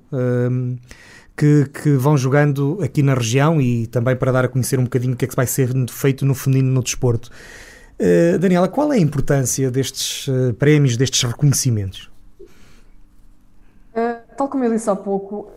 que, 1.38 1.69
que, 1.83 1.91
vão 1.91 2.17
jogando 2.17 2.79
aqui 2.81 3.03
na 3.03 3.13
região 3.13 3.61
e 3.61 3.85
também 3.88 4.15
para 4.15 4.31
dar 4.31 4.45
a 4.45 4.47
conhecer 4.47 4.79
um 4.79 4.85
bocadinho 4.85 5.13
o 5.13 5.17
que 5.17 5.25
é 5.25 5.27
que 5.27 5.35
vai 5.35 5.45
ser 5.45 5.69
feito 5.89 6.25
no 6.25 6.33
feminino 6.33 6.71
no 6.71 6.81
desporto. 6.81 7.29
Daniela, 8.39 8.67
qual 8.67 8.91
é 8.93 8.95
a 8.95 8.99
importância 8.99 9.69
destes 9.69 10.27
prémios, 10.57 10.95
destes 10.97 11.21
reconhecimentos? 11.23 12.09
tal 14.35 14.49
como 14.49 14.63
eu 14.63 14.71
disse 14.71 14.89
há 14.89 14.95
pouco, 14.95 15.49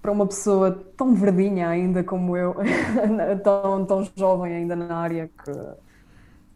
para 0.00 0.12
uma 0.12 0.26
pessoa 0.26 0.84
tão 0.96 1.14
verdinha 1.14 1.68
ainda 1.68 2.04
como 2.04 2.36
eu, 2.36 2.54
tão, 3.42 3.84
tão 3.84 4.08
jovem 4.16 4.54
ainda 4.54 4.76
na 4.76 4.96
área, 4.96 5.28
que 5.44 5.50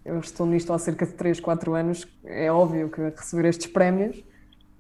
eu 0.05 0.19
estou 0.19 0.47
nisto 0.47 0.73
há 0.73 0.79
cerca 0.79 1.07
de 1.07 1.13
3, 1.13 1.41
4 1.41 1.75
anos, 1.75 2.07
é 2.25 2.51
óbvio 2.51 2.89
que 2.89 3.01
receber 3.01 3.49
estes 3.49 3.67
prémios 3.67 4.25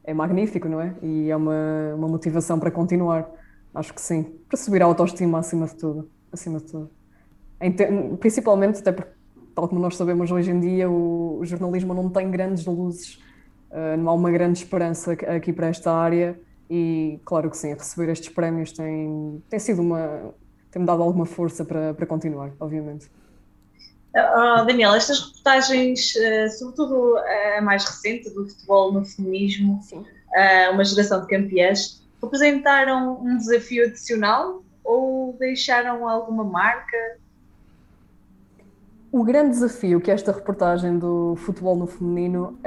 é 0.05 0.13
magnífico, 0.13 0.69
não 0.69 0.81
é? 0.81 0.95
E 1.03 1.31
é 1.31 1.37
uma, 1.37 1.95
uma 1.95 2.09
motivação 2.09 2.59
para 2.59 2.71
continuar. 2.71 3.29
Acho 3.75 3.95
que 3.95 4.01
sim. 4.01 4.35
Para 4.49 4.57
subir 4.57 4.83
a 4.83 4.87
autoestima 4.87 5.39
acima 5.39 5.67
de 5.67 5.77
tudo. 5.77 6.11
Acima 6.33 6.59
de 6.59 6.65
tudo. 6.65 6.91
Principalmente, 8.19 8.81
até 8.81 8.91
porque, 8.91 9.13
tal 9.55 9.69
como 9.69 9.81
nós 9.81 9.97
sabemos 9.97 10.31
hoje 10.31 10.51
em 10.51 10.59
dia, 10.59 10.91
o, 10.91 11.39
o 11.39 11.47
jornalismo 11.47 11.95
não 11.95 12.09
tem 12.11 12.31
grandes 12.31 12.67
luzes, 12.67 13.23
uh, 13.71 13.97
não 13.97 14.09
há 14.11 14.15
uma 14.15 14.31
grande 14.31 14.59
esperança 14.59 15.13
aqui 15.13 15.53
para 15.53 15.69
esta 15.69 15.93
área 15.93 16.39
e 16.75 17.21
claro 17.27 17.51
que 17.51 17.57
sim, 17.59 17.75
receber 17.75 18.11
estes 18.11 18.31
prémios 18.31 18.73
tem, 18.73 19.45
tem 19.51 19.59
sido 19.59 19.83
uma. 19.83 20.35
tem-me 20.71 20.87
dado 20.87 21.03
alguma 21.03 21.27
força 21.27 21.67
para, 21.67 21.93
para 21.93 22.07
continuar, 22.07 22.51
obviamente. 22.59 23.11
Uh, 24.17 24.65
Daniel, 24.65 24.95
estas 24.95 25.21
reportagens, 25.21 26.15
uh, 26.15 26.59
sobretudo 26.59 27.19
a 27.59 27.61
mais 27.61 27.85
recente 27.85 28.31
do 28.31 28.49
futebol 28.49 28.91
no 28.91 29.05
feminismo, 29.05 29.81
uh, 29.93 30.73
uma 30.73 30.83
geração 30.83 31.21
de 31.21 31.27
campeãs, 31.27 32.03
representaram 32.23 33.21
um 33.21 33.37
desafio 33.37 33.85
adicional 33.85 34.63
ou 34.83 35.37
deixaram 35.39 36.09
alguma 36.09 36.43
marca? 36.43 37.19
O 39.13 39.23
grande 39.23 39.51
desafio 39.51 40.01
que 40.01 40.11
esta 40.11 40.33
reportagem 40.33 40.99
do 40.99 41.37
futebol 41.37 41.77
no 41.77 41.87
feminino 41.87 42.59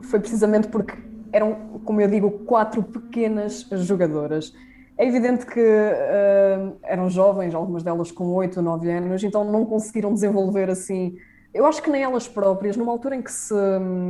foi 0.00 0.18
precisamente 0.18 0.68
porque 0.68 0.94
eram, 1.34 1.80
como 1.84 2.00
eu 2.00 2.08
digo, 2.08 2.30
quatro 2.30 2.80
pequenas 2.80 3.66
jogadoras. 3.72 4.54
É 4.96 5.04
evidente 5.04 5.44
que 5.44 5.58
uh, 5.58 6.76
eram 6.84 7.10
jovens, 7.10 7.52
algumas 7.52 7.82
delas 7.82 8.12
com 8.12 8.32
8 8.34 8.58
ou 8.58 8.62
9 8.62 8.88
anos, 8.88 9.24
então 9.24 9.42
não 9.42 9.66
conseguiram 9.66 10.14
desenvolver 10.14 10.70
assim. 10.70 11.16
Eu 11.52 11.66
acho 11.66 11.82
que 11.82 11.90
nem 11.90 12.04
elas 12.04 12.28
próprias, 12.28 12.76
numa 12.76 12.92
altura 12.92 13.16
em 13.16 13.22
que 13.22 13.32
se, 13.32 13.54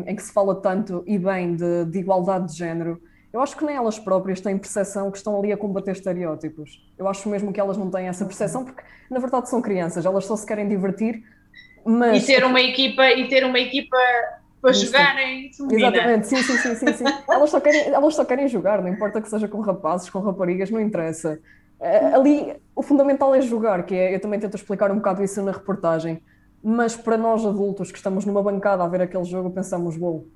em 0.06 0.14
que 0.14 0.22
se 0.22 0.32
fala 0.32 0.54
tanto 0.56 1.02
e 1.06 1.18
bem 1.18 1.56
de, 1.56 1.86
de 1.86 1.98
igualdade 1.98 2.52
de 2.52 2.58
género, 2.58 3.00
eu 3.32 3.40
acho 3.40 3.56
que 3.56 3.64
nem 3.64 3.74
elas 3.74 3.98
próprias 3.98 4.42
têm 4.42 4.58
percepção 4.58 5.10
que 5.10 5.16
estão 5.16 5.38
ali 5.38 5.50
a 5.50 5.56
combater 5.56 5.92
estereótipos. 5.92 6.86
Eu 6.98 7.08
acho 7.08 7.26
mesmo 7.30 7.54
que 7.54 7.58
elas 7.58 7.78
não 7.78 7.90
têm 7.90 8.06
essa 8.06 8.26
percepção, 8.26 8.66
porque 8.66 8.82
na 9.10 9.18
verdade 9.18 9.48
são 9.48 9.62
crianças, 9.62 10.04
elas 10.04 10.26
só 10.26 10.36
se 10.36 10.46
querem 10.46 10.68
divertir. 10.68 11.22
Mas... 11.86 12.22
E 12.22 12.26
ter 12.26 12.44
uma 12.44 12.60
equipa, 12.60 13.06
e 13.08 13.26
ter 13.28 13.44
uma 13.46 13.58
equipa 13.58 13.96
para 14.64 14.72
jogarem 14.72 15.50
Exatamente, 15.50 16.26
sim, 16.26 16.36
sim, 16.36 16.56
sim, 16.56 16.74
sim, 16.74 16.92
sim. 16.94 17.04
elas, 17.28 17.50
só 17.50 17.60
querem, 17.60 17.88
elas 17.88 18.14
só 18.14 18.24
querem 18.24 18.48
jogar, 18.48 18.80
não 18.80 18.88
importa 18.88 19.20
que 19.20 19.28
seja 19.28 19.46
com 19.46 19.60
rapazes, 19.60 20.08
com 20.08 20.20
raparigas, 20.20 20.70
não 20.70 20.80
interessa. 20.80 21.38
Eh, 21.78 22.14
ali 22.14 22.56
o 22.74 22.82
fundamental 22.82 23.34
é 23.34 23.42
jogar, 23.42 23.84
que 23.84 23.94
é, 23.94 24.14
eu 24.14 24.20
também 24.20 24.40
tento 24.40 24.56
explicar 24.56 24.90
um 24.90 24.96
bocado 24.96 25.22
isso 25.22 25.42
na 25.42 25.52
reportagem, 25.52 26.22
mas 26.62 26.96
para 26.96 27.18
nós 27.18 27.44
adultos 27.44 27.92
que 27.92 27.98
estamos 27.98 28.24
numa 28.24 28.42
bancada 28.42 28.82
a 28.82 28.88
ver 28.88 29.02
aquele 29.02 29.24
jogo, 29.24 29.50
pensamos, 29.50 29.98
wow, 29.98 30.26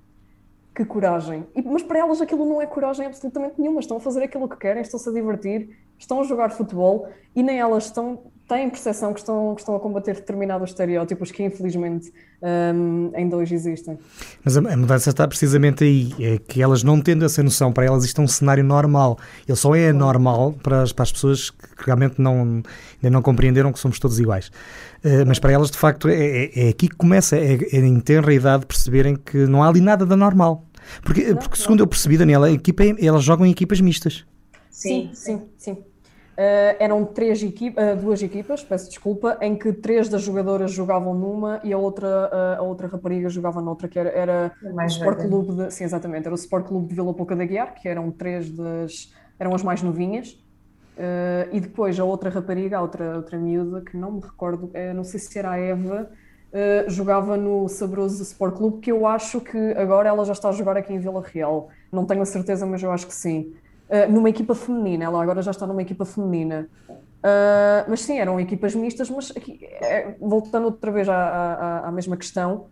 que 0.74 0.84
coragem. 0.84 1.46
E, 1.56 1.62
mas 1.62 1.82
para 1.82 2.00
elas 2.00 2.20
aquilo 2.20 2.44
não 2.44 2.60
é 2.60 2.66
coragem 2.66 3.06
absolutamente 3.06 3.54
nenhuma, 3.58 3.80
estão 3.80 3.96
a 3.96 4.00
fazer 4.00 4.22
aquilo 4.22 4.46
que 4.46 4.58
querem, 4.58 4.82
estão-se 4.82 5.08
a 5.08 5.12
divertir, 5.12 5.74
estão 5.98 6.20
a 6.20 6.24
jogar 6.24 6.50
futebol 6.50 7.08
e 7.34 7.42
nem 7.42 7.58
elas 7.58 7.86
estão 7.86 8.24
têm 8.48 8.70
percepção 8.70 9.12
que 9.12 9.20
estão, 9.20 9.54
que 9.54 9.60
estão 9.60 9.76
a 9.76 9.80
combater 9.80 10.14
determinados 10.14 10.70
estereótipos 10.70 11.30
que 11.30 11.44
infelizmente 11.44 12.10
um, 12.42 13.12
ainda 13.14 13.36
hoje 13.36 13.54
existem. 13.54 13.98
Mas 14.42 14.56
a, 14.56 14.76
mudança 14.76 15.10
está 15.10 15.28
precisamente 15.28 15.84
aí, 15.84 16.14
é 16.18 16.38
que 16.38 16.62
elas 16.62 16.82
não 16.82 17.00
tendo 17.00 17.24
essa 17.24 17.42
noção, 17.42 17.70
para 17.72 17.84
elas 17.84 18.04
isto 18.04 18.20
é 18.20 18.24
um 18.24 18.28
cenário 18.28 18.64
normal, 18.64 19.18
ele 19.46 19.56
só 19.56 19.74
é 19.74 19.92
normal 19.92 20.54
para 20.62 20.82
as, 20.82 20.92
para 20.92 21.02
as 21.02 21.12
pessoas 21.12 21.50
que 21.50 21.84
realmente 21.84 22.20
não, 22.20 22.62
ainda 23.02 23.10
não 23.10 23.20
compreenderam 23.20 23.70
que 23.72 23.78
somos 23.78 23.98
todos 23.98 24.18
iguais. 24.18 24.48
Uh, 25.04 25.26
mas 25.26 25.38
para 25.38 25.52
elas, 25.52 25.70
de 25.70 25.76
facto, 25.76 26.08
é, 26.08 26.14
é, 26.14 26.66
é 26.66 26.68
aqui 26.70 26.88
que 26.88 26.96
começa, 26.96 27.36
é, 27.36 27.52
é 27.54 27.76
em 27.76 28.00
tenra 28.00 28.32
idade 28.32 28.66
perceberem 28.66 29.14
que 29.14 29.46
não 29.46 29.62
há 29.62 29.68
ali 29.68 29.80
nada 29.80 30.06
da 30.06 30.16
normal. 30.16 30.64
Porque, 31.02 31.34
porque 31.34 31.56
segundo 31.56 31.80
eu 31.80 31.86
percebi, 31.86 32.16
Daniela, 32.16 32.46
a 32.46 32.50
equipa, 32.50 32.82
é, 32.82 32.94
elas 33.04 33.22
jogam 33.22 33.46
em 33.46 33.50
equipas 33.50 33.80
mistas. 33.80 34.24
Sim, 34.70 35.10
sim, 35.12 35.42
sim. 35.56 35.72
Uh, 35.72 35.78
eram 36.78 37.04
três 37.04 37.42
equipa, 37.42 37.82
uh, 37.82 37.96
duas 37.96 38.22
equipas, 38.22 38.62
peço 38.62 38.88
desculpa, 38.88 39.36
em 39.40 39.56
que 39.56 39.72
três 39.72 40.08
das 40.08 40.22
jogadoras 40.22 40.70
jogavam 40.70 41.12
numa 41.12 41.60
e 41.64 41.72
a 41.72 41.78
outra, 41.78 42.06
uh, 42.06 42.60
a 42.60 42.62
outra 42.62 42.86
rapariga 42.86 43.28
jogava 43.28 43.60
noutra, 43.60 43.88
que 43.88 43.98
era, 43.98 44.10
era 44.10 44.52
o 44.62 44.80
Sport 44.82 45.22
Clube 45.22 45.52
de, 45.54 45.74
sim, 45.74 45.82
exatamente, 45.82 46.26
era 46.26 46.32
o 46.32 46.38
Sport 46.38 46.66
Clube 46.66 46.86
de 46.86 46.94
Vila 46.94 47.12
Pouca 47.12 47.34
da 47.34 47.44
Guiar, 47.44 47.74
que 47.74 47.88
eram 47.88 48.12
três 48.12 48.48
das, 48.50 49.12
eram 49.36 49.52
as 49.52 49.64
mais 49.64 49.82
novinhas, 49.82 50.38
e 51.52 51.60
depois 51.60 51.98
a 51.98 52.04
outra 52.04 52.30
rapariga, 52.30 52.78
a 52.78 52.82
outra, 52.82 53.16
outra 53.16 53.38
miúda, 53.38 53.80
que 53.80 53.96
não 53.96 54.12
me 54.12 54.20
recordo, 54.20 54.70
não 54.94 55.04
sei 55.04 55.18
se 55.20 55.38
era 55.38 55.52
a 55.52 55.58
Eva, 55.58 56.10
jogava 56.88 57.36
no 57.36 57.68
Sabroso 57.68 58.20
Sport 58.22 58.56
Clube, 58.56 58.80
que 58.80 58.90
eu 58.90 59.06
acho 59.06 59.40
que 59.40 59.58
agora 59.76 60.08
ela 60.08 60.24
já 60.24 60.32
está 60.32 60.48
a 60.48 60.52
jogar 60.52 60.76
aqui 60.76 60.92
em 60.92 60.98
Vila 60.98 61.22
Real, 61.24 61.68
não 61.92 62.04
tenho 62.04 62.22
a 62.22 62.26
certeza, 62.26 62.66
mas 62.66 62.82
eu 62.82 62.90
acho 62.90 63.06
que 63.06 63.14
sim. 63.14 63.54
Uh, 63.88 64.10
numa 64.12 64.28
equipa 64.28 64.54
feminina. 64.54 65.04
Ela 65.04 65.22
agora 65.22 65.40
já 65.40 65.50
está 65.50 65.66
numa 65.66 65.80
equipa 65.80 66.04
feminina. 66.04 66.68
Uh, 67.18 67.88
mas 67.88 68.02
sim, 68.02 68.18
eram 68.18 68.38
equipas 68.38 68.74
mistas, 68.74 69.10
mas 69.10 69.32
aqui, 69.36 69.58
é, 69.62 70.14
voltando 70.20 70.66
outra 70.66 70.90
vez 70.92 71.08
à, 71.08 71.16
à, 71.16 71.88
à, 71.88 71.92
mesma 71.92 72.16
questão, 72.16 72.66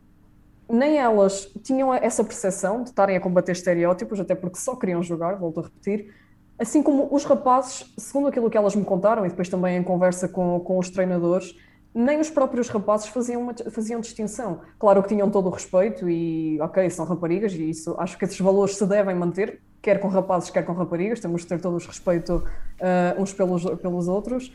nem 0.70 0.98
elas 0.98 1.50
tinham 1.64 1.92
essa 1.92 2.22
percepção 2.22 2.82
de 2.82 2.90
estarem 2.90 3.16
a 3.16 3.20
combater 3.20 3.52
estereótipos, 3.52 4.20
até 4.20 4.36
porque 4.36 4.58
só 4.58 4.76
queriam 4.76 5.02
jogar, 5.02 5.34
volto 5.34 5.60
a 5.60 5.62
repetir, 5.64 6.14
assim 6.58 6.80
como 6.80 7.08
os 7.12 7.24
rapazes, 7.24 7.92
segundo 7.98 8.28
aquilo 8.28 8.48
que 8.48 8.56
elas 8.56 8.76
me 8.76 8.84
contaram, 8.84 9.26
e 9.26 9.28
depois 9.28 9.48
também 9.48 9.78
em 9.78 9.82
conversa 9.82 10.28
com, 10.28 10.60
com 10.60 10.78
os 10.78 10.90
treinadores, 10.90 11.56
nem 11.92 12.20
os 12.20 12.30
próprios 12.30 12.68
rapazes 12.68 13.08
faziam, 13.08 13.42
uma, 13.42 13.54
faziam 13.70 14.00
distinção. 14.00 14.60
Claro 14.78 15.02
que 15.02 15.08
tinham 15.08 15.28
todo 15.28 15.46
o 15.46 15.50
respeito 15.50 16.08
e, 16.08 16.60
ok, 16.60 16.88
são 16.90 17.04
raparigas 17.04 17.52
e 17.52 17.70
isso, 17.70 17.96
acho 17.98 18.16
que 18.16 18.24
esses 18.24 18.38
valores 18.38 18.76
se 18.76 18.86
devem 18.86 19.14
manter, 19.16 19.60
quer 19.86 20.00
com 20.00 20.08
rapazes, 20.08 20.50
quer 20.50 20.64
com 20.64 20.72
raparigas, 20.72 21.20
temos 21.20 21.42
de 21.42 21.46
ter 21.46 21.60
todos 21.60 21.86
respeito 21.86 22.38
uh, 22.38 23.22
uns 23.22 23.32
pelos, 23.32 23.64
pelos 23.76 24.08
outros, 24.08 24.52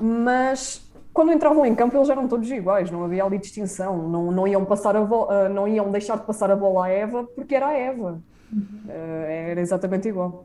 mas 0.00 0.90
quando 1.12 1.30
entravam 1.30 1.64
em 1.64 1.76
campo 1.76 1.96
eles 1.96 2.08
eram 2.08 2.26
todos 2.26 2.50
iguais, 2.50 2.90
não 2.90 3.04
havia 3.04 3.22
ali 3.22 3.38
distinção, 3.38 4.08
não, 4.08 4.32
não, 4.32 4.48
iam, 4.48 4.64
passar 4.64 4.96
a 4.96 5.00
uh, 5.00 5.48
não 5.48 5.68
iam 5.68 5.92
deixar 5.92 6.16
de 6.18 6.26
passar 6.26 6.50
a 6.50 6.56
bola 6.56 6.86
à 6.86 6.88
Eva 6.88 7.22
porque 7.22 7.54
era 7.54 7.68
a 7.68 7.72
Eva, 7.72 8.20
uh, 8.52 8.90
era 8.90 9.60
exatamente 9.60 10.08
igual. 10.08 10.44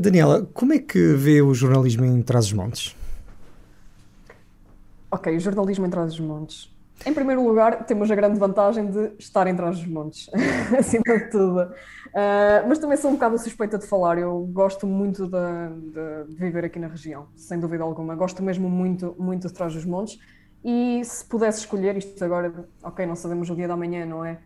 Daniela, 0.00 0.48
como 0.54 0.72
é 0.72 0.78
que 0.78 1.14
vê 1.14 1.40
o 1.40 1.54
jornalismo 1.54 2.04
em 2.04 2.20
Trás-os-Montes? 2.22 2.96
Ok, 5.10 5.36
o 5.36 5.40
jornalismo 5.40 5.86
em 5.86 5.90
Trás-os-Montes. 5.90 6.68
Em 7.06 7.14
primeiro 7.14 7.46
lugar, 7.46 7.84
temos 7.84 8.10
a 8.10 8.14
grande 8.14 8.38
vantagem 8.38 8.90
de 8.90 9.12
estar 9.18 9.46
em 9.46 9.54
Trás-os-Montes, 9.54 10.28
acima 10.76 11.18
de 11.18 11.30
tudo. 11.30 11.62
Uh, 11.62 12.66
mas 12.68 12.78
também 12.78 12.96
sou 12.96 13.10
um 13.10 13.14
bocado 13.14 13.38
suspeita 13.38 13.78
de 13.78 13.86
falar. 13.86 14.18
Eu 14.18 14.40
gosto 14.52 14.86
muito 14.86 15.26
de, 15.26 16.26
de, 16.26 16.34
viver 16.34 16.64
aqui 16.64 16.78
na 16.78 16.88
região, 16.88 17.28
sem 17.36 17.58
dúvida 17.60 17.84
alguma. 17.84 18.16
Gosto 18.16 18.42
mesmo 18.42 18.68
muito, 18.68 19.14
muito 19.18 19.46
de 19.46 19.54
Trás-os-Montes. 19.54 20.18
E 20.64 21.00
se 21.04 21.24
pudesse 21.24 21.60
escolher, 21.60 21.96
isto 21.96 22.22
agora, 22.24 22.52
ok, 22.82 23.06
não 23.06 23.14
sabemos 23.14 23.48
o 23.48 23.54
dia 23.54 23.68
da 23.68 23.76
manhã, 23.76 24.04
não 24.04 24.24
é? 24.24 24.38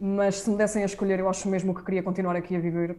Mas 0.00 0.40
se 0.40 0.50
me 0.50 0.56
dessem 0.56 0.82
a 0.82 0.86
escolher, 0.86 1.20
eu 1.20 1.28
acho 1.28 1.48
mesmo 1.48 1.74
que 1.74 1.84
queria 1.84 2.02
continuar 2.02 2.34
aqui 2.34 2.56
a 2.56 2.60
viver. 2.60 2.96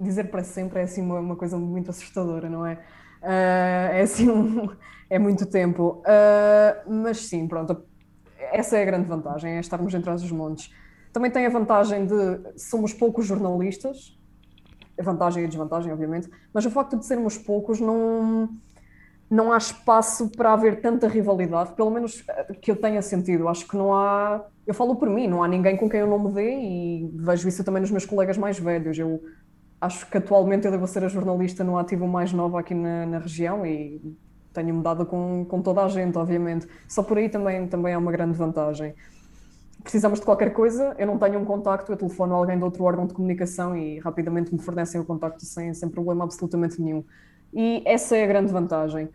Dizer 0.00 0.30
para 0.30 0.44
sempre 0.44 0.80
é 0.80 0.82
assim 0.84 1.02
uma, 1.02 1.18
uma 1.18 1.36
coisa 1.36 1.58
muito 1.58 1.90
assustadora, 1.90 2.48
não 2.48 2.64
é? 2.64 2.74
Uh, 3.22 3.92
é 3.92 4.00
assim, 4.02 4.30
um, 4.30 4.70
é 5.10 5.18
muito 5.18 5.46
tempo. 5.46 6.02
Uh, 6.06 6.92
mas 6.92 7.26
sim, 7.26 7.48
pronto, 7.48 7.82
essa 8.52 8.76
é 8.78 8.82
a 8.82 8.84
grande 8.84 9.06
vantagem, 9.06 9.52
é 9.52 9.60
estarmos 9.60 9.94
entre 9.94 10.10
os 10.10 10.32
montes. 10.32 10.72
Também 11.12 11.30
tem 11.30 11.44
a 11.46 11.50
vantagem 11.50 12.06
de 12.06 12.58
somos 12.58 12.92
poucos 12.92 13.26
jornalistas, 13.26 14.18
a 14.98 15.02
vantagem 15.02 15.42
e 15.42 15.46
a 15.46 15.48
desvantagem, 15.48 15.92
obviamente, 15.92 16.28
mas 16.52 16.64
o 16.64 16.70
facto 16.70 16.96
de 16.98 17.04
sermos 17.04 17.36
poucos 17.36 17.80
não, 17.80 18.48
não 19.30 19.52
há 19.52 19.58
espaço 19.58 20.30
para 20.30 20.52
haver 20.52 20.80
tanta 20.80 21.08
rivalidade, 21.08 21.72
pelo 21.72 21.90
menos 21.90 22.24
eh, 22.28 22.54
que 22.60 22.70
eu 22.70 22.76
tenha 22.76 23.02
sentido. 23.02 23.48
Acho 23.48 23.66
que 23.66 23.76
não 23.76 23.94
há. 23.94 24.44
Eu 24.66 24.74
falo 24.74 24.96
por 24.96 25.08
mim, 25.08 25.26
não 25.26 25.42
há 25.42 25.48
ninguém 25.48 25.76
com 25.76 25.88
quem 25.88 26.00
eu 26.00 26.06
não 26.06 26.18
me 26.18 26.32
dê 26.32 26.54
e 26.54 27.10
vejo 27.14 27.48
isso 27.48 27.64
também 27.64 27.80
nos 27.80 27.90
meus 27.90 28.06
colegas 28.06 28.38
mais 28.38 28.58
velhos. 28.58 28.98
Eu 28.98 29.22
acho 29.80 30.08
que 30.08 30.18
atualmente 30.18 30.66
eu 30.66 30.70
devo 30.70 30.86
ser 30.86 31.04
a 31.04 31.08
jornalista 31.08 31.64
no 31.64 31.76
ativo 31.76 32.06
mais 32.06 32.32
nova 32.32 32.60
aqui 32.60 32.74
na, 32.74 33.04
na 33.04 33.18
região 33.18 33.66
e 33.66 34.00
tenho 34.52 34.74
mudado 34.74 35.06
com, 35.06 35.44
com 35.48 35.62
toda 35.62 35.84
a 35.84 35.88
gente, 35.88 36.16
obviamente. 36.16 36.66
Só 36.88 37.02
por 37.02 37.18
aí 37.18 37.28
também, 37.28 37.66
também 37.66 37.94
é 37.94 37.98
uma 37.98 38.12
grande 38.12 38.36
vantagem. 38.36 38.94
Precisamos 39.82 40.20
de 40.20 40.24
qualquer 40.24 40.52
coisa, 40.52 40.94
eu 40.96 41.06
não 41.06 41.18
tenho 41.18 41.40
um 41.40 41.44
contacto, 41.44 41.90
eu 41.90 41.96
telefono 41.96 42.34
a 42.34 42.36
alguém 42.36 42.56
de 42.56 42.62
outro 42.62 42.84
órgão 42.84 43.06
de 43.06 43.14
comunicação 43.14 43.76
e 43.76 43.98
rapidamente 43.98 44.54
me 44.54 44.60
fornecem 44.60 45.00
o 45.00 45.04
contacto 45.04 45.44
sem, 45.44 45.74
sem 45.74 45.88
problema 45.88 46.24
absolutamente 46.24 46.80
nenhum. 46.80 47.04
E 47.52 47.82
essa 47.84 48.16
é 48.16 48.22
a 48.22 48.26
grande 48.26 48.52
vantagem. 48.52 49.08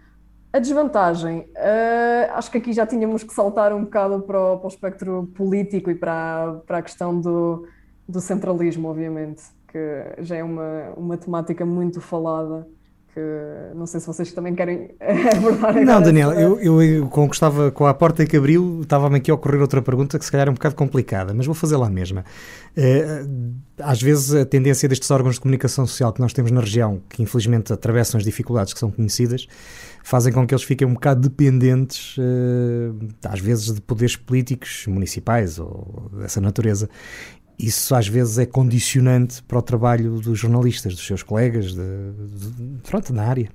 A 0.51 0.59
desvantagem, 0.59 1.39
uh, 1.39 2.33
acho 2.33 2.51
que 2.51 2.57
aqui 2.57 2.73
já 2.73 2.85
tínhamos 2.85 3.23
que 3.23 3.33
saltar 3.33 3.73
um 3.73 3.83
bocado 3.83 4.21
para 4.21 4.39
o, 4.39 4.57
para 4.57 4.65
o 4.65 4.67
espectro 4.67 5.29
político 5.35 5.89
e 5.89 5.95
para, 5.95 6.61
para 6.65 6.79
a 6.79 6.81
questão 6.81 7.19
do, 7.19 7.67
do 8.07 8.19
centralismo, 8.19 8.89
obviamente, 8.89 9.43
que 9.67 10.23
já 10.23 10.35
é 10.35 10.43
uma, 10.43 10.93
uma 10.97 11.17
temática 11.17 11.65
muito 11.65 12.01
falada 12.01 12.67
não 13.75 13.85
sei 13.85 13.99
se 13.99 14.07
vocês 14.07 14.31
também 14.31 14.55
querem 14.55 14.91
abordar 15.35 15.73
Não, 15.83 16.01
Daniel, 16.01 16.31
eu, 16.33 16.59
eu, 16.59 16.81
eu 16.81 17.07
com, 17.07 17.25
estava, 17.27 17.71
com 17.71 17.85
a 17.85 17.93
porta 17.93 18.25
que 18.25 18.37
abriu, 18.37 18.81
estava-me 18.81 19.17
aqui 19.17 19.31
a 19.31 19.33
ocorrer 19.33 19.61
outra 19.61 19.81
pergunta 19.81 20.17
que 20.17 20.25
se 20.25 20.31
calhar 20.31 20.47
é 20.47 20.51
um 20.51 20.53
bocado 20.53 20.75
complicada, 20.75 21.33
mas 21.33 21.45
vou 21.45 21.55
fazer 21.55 21.77
lá 21.77 21.89
mesma. 21.89 22.25
Uh, 22.77 23.53
às 23.79 24.01
vezes 24.01 24.33
a 24.33 24.45
tendência 24.45 24.89
destes 24.89 25.09
órgãos 25.11 25.35
de 25.35 25.41
comunicação 25.41 25.85
social 25.85 26.11
que 26.11 26.19
nós 26.19 26.33
temos 26.33 26.51
na 26.51 26.61
região, 26.61 27.01
que 27.09 27.21
infelizmente 27.21 27.71
atravessam 27.71 28.17
as 28.17 28.23
dificuldades 28.23 28.73
que 28.73 28.79
são 28.79 28.91
conhecidas, 28.91 29.47
fazem 30.03 30.31
com 30.31 30.47
que 30.47 30.53
eles 30.53 30.63
fiquem 30.63 30.87
um 30.87 30.93
bocado 30.93 31.27
dependentes, 31.27 32.17
uh, 32.17 33.07
às 33.23 33.39
vezes, 33.39 33.73
de 33.73 33.81
poderes 33.81 34.15
políticos 34.15 34.85
municipais 34.87 35.59
ou 35.59 36.09
dessa 36.13 36.39
natureza 36.39 36.89
isso 37.57 37.95
às 37.95 38.07
vezes 38.07 38.37
é 38.37 38.45
condicionante 38.45 39.41
para 39.43 39.57
o 39.57 39.61
trabalho 39.61 40.19
dos 40.19 40.37
jornalistas, 40.37 40.93
dos 40.93 41.05
seus 41.05 41.23
colegas, 41.23 41.73
de, 41.73 42.11
de, 42.11 42.81
pronto, 42.83 43.11
na 43.13 43.23
área. 43.23 43.49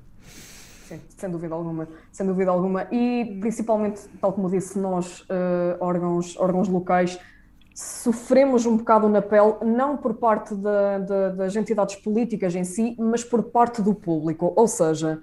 Sim, 0.88 1.00
sem 1.16 1.30
dúvida 1.30 1.54
alguma, 1.54 1.88
sem 2.10 2.26
dúvida 2.26 2.50
alguma. 2.50 2.88
E 2.90 3.38
principalmente, 3.40 4.00
tal 4.20 4.32
como 4.32 4.50
disse, 4.50 4.78
nós, 4.78 5.20
uh, 5.20 5.76
órgãos, 5.80 6.36
órgãos 6.36 6.68
locais, 6.68 7.18
sofremos 7.74 8.66
um 8.66 8.76
bocado 8.76 9.08
na 9.08 9.22
pele, 9.22 9.54
não 9.64 9.96
por 9.96 10.14
parte 10.14 10.54
da, 10.54 10.98
da, 10.98 11.28
das 11.30 11.56
entidades 11.56 11.96
políticas 11.96 12.54
em 12.54 12.64
si, 12.64 12.96
mas 12.98 13.24
por 13.24 13.44
parte 13.44 13.80
do 13.80 13.94
público. 13.94 14.52
Ou 14.56 14.66
seja, 14.68 15.22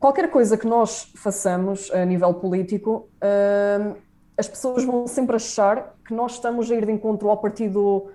qualquer 0.00 0.30
coisa 0.30 0.56
que 0.56 0.66
nós 0.66 1.12
façamos 1.14 1.90
a 1.92 2.04
nível 2.04 2.32
político, 2.34 3.08
uh, 3.22 4.07
as 4.38 4.48
pessoas 4.48 4.84
vão 4.84 5.06
sempre 5.08 5.34
achar 5.34 5.96
que 6.06 6.14
nós 6.14 6.34
estamos 6.34 6.70
a 6.70 6.74
ir 6.76 6.86
de 6.86 6.92
encontro 6.92 7.28
ao 7.28 7.36
partido 7.36 8.10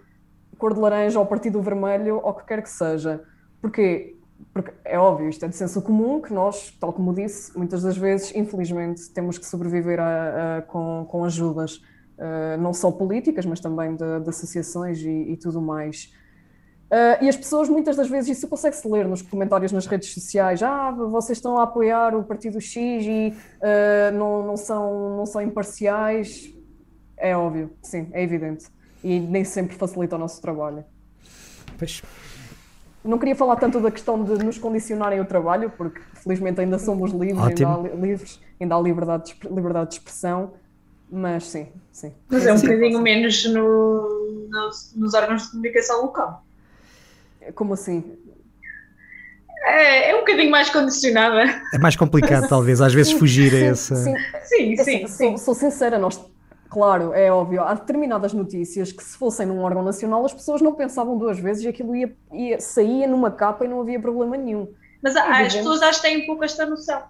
cor 0.57 0.73
de 0.73 0.79
laranja 0.79 1.19
ou 1.19 1.25
partido 1.25 1.61
vermelho 1.61 2.21
ou 2.23 2.29
o 2.29 2.33
que 2.33 2.45
quer 2.45 2.63
que 2.63 2.69
seja. 2.69 3.21
Porquê? 3.61 4.15
Porque 4.53 4.71
é 4.85 4.97
óbvio, 4.97 5.27
isto 5.27 5.43
é 5.43 5.47
de 5.49 5.55
senso 5.55 5.81
comum 5.81 6.21
que 6.21 6.33
nós, 6.33 6.71
tal 6.79 6.93
como 6.93 7.13
disse, 7.13 7.57
muitas 7.57 7.83
das 7.83 7.97
vezes, 7.97 8.33
infelizmente, 8.33 9.09
temos 9.09 9.37
que 9.37 9.45
sobreviver 9.45 9.99
a, 9.99 10.57
a, 10.57 10.61
com, 10.61 11.05
com 11.09 11.25
ajudas, 11.25 11.77
uh, 12.17 12.57
não 12.59 12.73
só 12.73 12.91
políticas, 12.91 13.45
mas 13.45 13.59
também 13.59 13.95
de, 13.95 14.19
de 14.21 14.29
associações 14.29 15.01
e, 15.01 15.09
e, 15.09 15.37
tudo 15.37 15.61
mais. 15.61 16.13
Uh, 16.93 17.23
e 17.23 17.27
as 17.27 17.35
pessoas, 17.35 17.67
muitas 17.67 17.95
das 17.95 18.07
vezes, 18.07 18.37
isso 18.37 18.47
consegue-se 18.47 18.87
ler 18.87 19.07
nos 19.07 19.23
comentários 19.23 19.71
nas 19.71 19.87
redes 19.87 20.13
sociais: 20.13 20.61
ah, 20.61 20.91
vocês 20.91 21.39
estão 21.39 21.57
a 21.57 21.63
apoiar 21.63 22.15
o 22.15 22.23
partido 22.23 22.61
X 22.61 23.03
e 23.03 23.33
uh, 23.33 24.15
não, 24.15 24.45
não, 24.45 24.55
são, 24.55 25.17
não 25.17 25.25
são 25.25 25.41
imparciais. 25.41 26.53
É 27.17 27.35
óbvio, 27.35 27.71
sim, 27.81 28.09
é 28.11 28.21
evidente. 28.21 28.67
E 29.03 29.19
nem 29.19 29.43
sempre 29.43 29.75
facilita 29.75 30.17
o 30.17 30.19
nosso 30.19 30.39
trabalho. 30.39 30.85
Pois. 31.79 32.03
Não 33.03 33.17
queria 33.17 33.35
falar 33.35 33.55
tanto 33.55 33.79
da 33.79 33.89
questão 33.89 34.23
de 34.23 34.43
nos 34.45 34.59
condicionarem 34.59 35.19
o 35.19 35.25
trabalho, 35.25 35.71
porque 35.75 35.99
felizmente 36.13 36.61
ainda 36.61 36.77
somos 36.77 37.11
livres, 37.11 37.43
ainda 37.43 37.69
há, 37.69 37.77
livres, 37.95 38.39
ainda 38.61 38.75
há 38.75 38.79
liberdade 38.79 39.33
de, 39.33 39.49
liberdade 39.49 39.89
de 39.89 39.95
expressão, 39.95 40.53
mas 41.11 41.45
sim, 41.45 41.69
sim. 41.91 42.13
Mas 42.29 42.45
é 42.45 42.53
um 42.53 42.57
sim, 42.57 42.67
bocadinho 42.67 43.01
menos 43.01 43.45
no, 43.51 44.47
nos, 44.47 44.93
nos 44.95 45.13
órgãos 45.15 45.41
de 45.41 45.49
comunicação 45.49 46.03
local. 46.03 46.45
Como 47.51 47.73
assim? 47.73 48.17
É, 49.65 50.11
é, 50.11 50.15
um 50.15 50.19
bocadinho 50.19 50.51
mais 50.51 50.69
condicionada. 50.69 51.43
É 51.73 51.77
mais 51.77 51.95
complicado, 51.95 52.47
talvez, 52.49 52.81
às 52.81 52.93
vezes 52.93 53.13
fugir 53.13 53.53
a 53.53 53.59
essa. 53.71 53.95
Sim, 53.95 54.15
sim, 54.43 54.75
sim. 54.75 55.07
sim. 55.07 55.07
Sou, 55.07 55.37
sou, 55.37 55.55
sincera, 55.55 55.97
nós 55.97 56.19
Claro, 56.73 57.13
é 57.13 57.31
óbvio. 57.31 57.61
Há 57.61 57.75
determinadas 57.75 58.33
notícias 58.33 58.91
que, 58.91 59.03
se 59.03 59.15
fossem 59.15 59.45
num 59.45 59.59
órgão 59.59 59.83
nacional, 59.83 60.25
as 60.25 60.33
pessoas 60.33 60.59
não 60.59 60.73
pensavam 60.73 61.15
duas 61.19 61.37
vezes 61.37 61.63
e 61.63 61.67
aquilo 61.67 61.95
ia, 61.95 62.11
ia 62.31 62.59
saía 62.59 63.07
numa 63.07 63.29
capa 63.29 63.63
e 63.63 63.67
não 63.67 63.81
havia 63.81 63.99
problema 63.99 64.35
nenhum. 64.35 64.67
Mas 64.99 65.15
as 65.15 65.53
pessoas 65.53 65.83
acho 65.83 66.01
que 66.01 66.07
têm 66.07 66.25
pouco 66.25 66.43
esta 66.43 66.65
noção. 66.65 67.03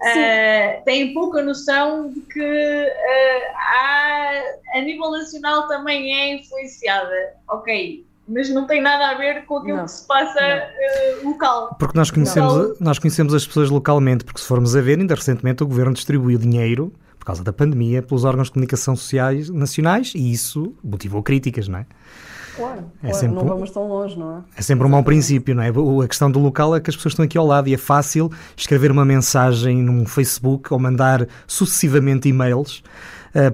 Uh, 0.00 0.84
têm 0.84 1.14
pouca 1.14 1.42
noção 1.42 2.10
de 2.10 2.20
que 2.20 2.40
uh, 2.40 3.56
há, 3.56 4.42
a 4.74 4.80
nível 4.82 5.10
nacional 5.10 5.66
também 5.66 6.14
é 6.14 6.34
influenciada. 6.34 7.36
Ok, 7.48 8.04
mas 8.30 8.48
não 8.48 8.66
tem 8.66 8.80
nada 8.80 9.08
a 9.08 9.14
ver 9.18 9.44
com 9.44 9.58
aquilo 9.58 9.78
não, 9.78 9.84
que 9.84 9.90
se 9.90 10.06
passa 10.06 10.40
uh, 10.40 11.28
local. 11.28 11.74
Porque 11.78 11.98
nós 11.98 12.10
conhecemos, 12.10 12.78
nós 12.78 12.98
conhecemos 12.98 13.34
as 13.34 13.46
pessoas 13.46 13.68
localmente, 13.68 14.24
porque 14.24 14.40
se 14.40 14.46
formos 14.46 14.76
a 14.76 14.80
ver, 14.80 14.98
ainda 14.98 15.14
recentemente 15.14 15.62
o 15.62 15.66
governo 15.66 15.92
distribuiu 15.92 16.38
dinheiro 16.38 16.92
por 17.18 17.26
causa 17.26 17.44
da 17.44 17.52
pandemia, 17.52 18.02
pelos 18.02 18.24
órgãos 18.24 18.46
de 18.46 18.52
comunicação 18.52 18.96
sociais 18.96 19.50
nacionais 19.50 20.12
e 20.14 20.32
isso 20.32 20.74
motivou 20.82 21.22
críticas, 21.22 21.68
não 21.68 21.80
é? 21.80 21.86
Claro, 22.56 22.84
é 23.02 23.08
claro 23.08 23.16
sempre, 23.16 23.36
não 23.36 23.44
vamos 23.44 23.70
tão 23.70 23.88
longe, 23.88 24.18
não 24.18 24.38
é? 24.38 24.40
É 24.56 24.62
sempre 24.62 24.86
um 24.86 24.90
mau 24.90 25.04
princípio, 25.04 25.54
não 25.54 25.62
é? 25.62 25.68
A 25.68 26.08
questão 26.08 26.30
do 26.30 26.38
local 26.38 26.74
é 26.74 26.80
que 26.80 26.88
as 26.88 26.96
pessoas 26.96 27.12
estão 27.12 27.24
aqui 27.24 27.36
ao 27.36 27.46
lado 27.46 27.68
e 27.68 27.74
é 27.74 27.78
fácil 27.78 28.30
escrever 28.56 28.90
uma 28.90 29.04
mensagem 29.04 29.82
num 29.82 30.06
Facebook 30.06 30.72
ou 30.72 30.78
mandar 30.78 31.26
sucessivamente 31.46 32.28
e-mails 32.28 32.82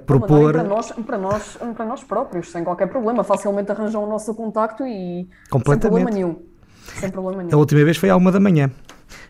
propor. 0.05 0.53
Para 0.53 0.63
nós, 0.63 0.91
para, 0.91 1.17
nós, 1.17 1.57
para 1.75 1.85
nós 1.85 2.03
próprios, 2.03 2.51
sem 2.51 2.63
qualquer 2.63 2.87
problema, 2.87 3.23
facilmente 3.23 3.71
arranjam 3.71 4.03
o 4.03 4.07
nosso 4.07 4.33
contacto 4.33 4.85
e 4.85 5.27
sem 5.65 5.79
problema 5.79 6.09
nenhum. 6.09 6.41
Sem 6.99 7.11
problema 7.11 7.43
nenhum. 7.43 7.55
A 7.55 7.59
última 7.59 7.83
vez 7.83 7.97
foi 7.97 8.09
à 8.09 8.15
uma 8.15 8.31
da 8.31 8.39
manhã. 8.39 8.71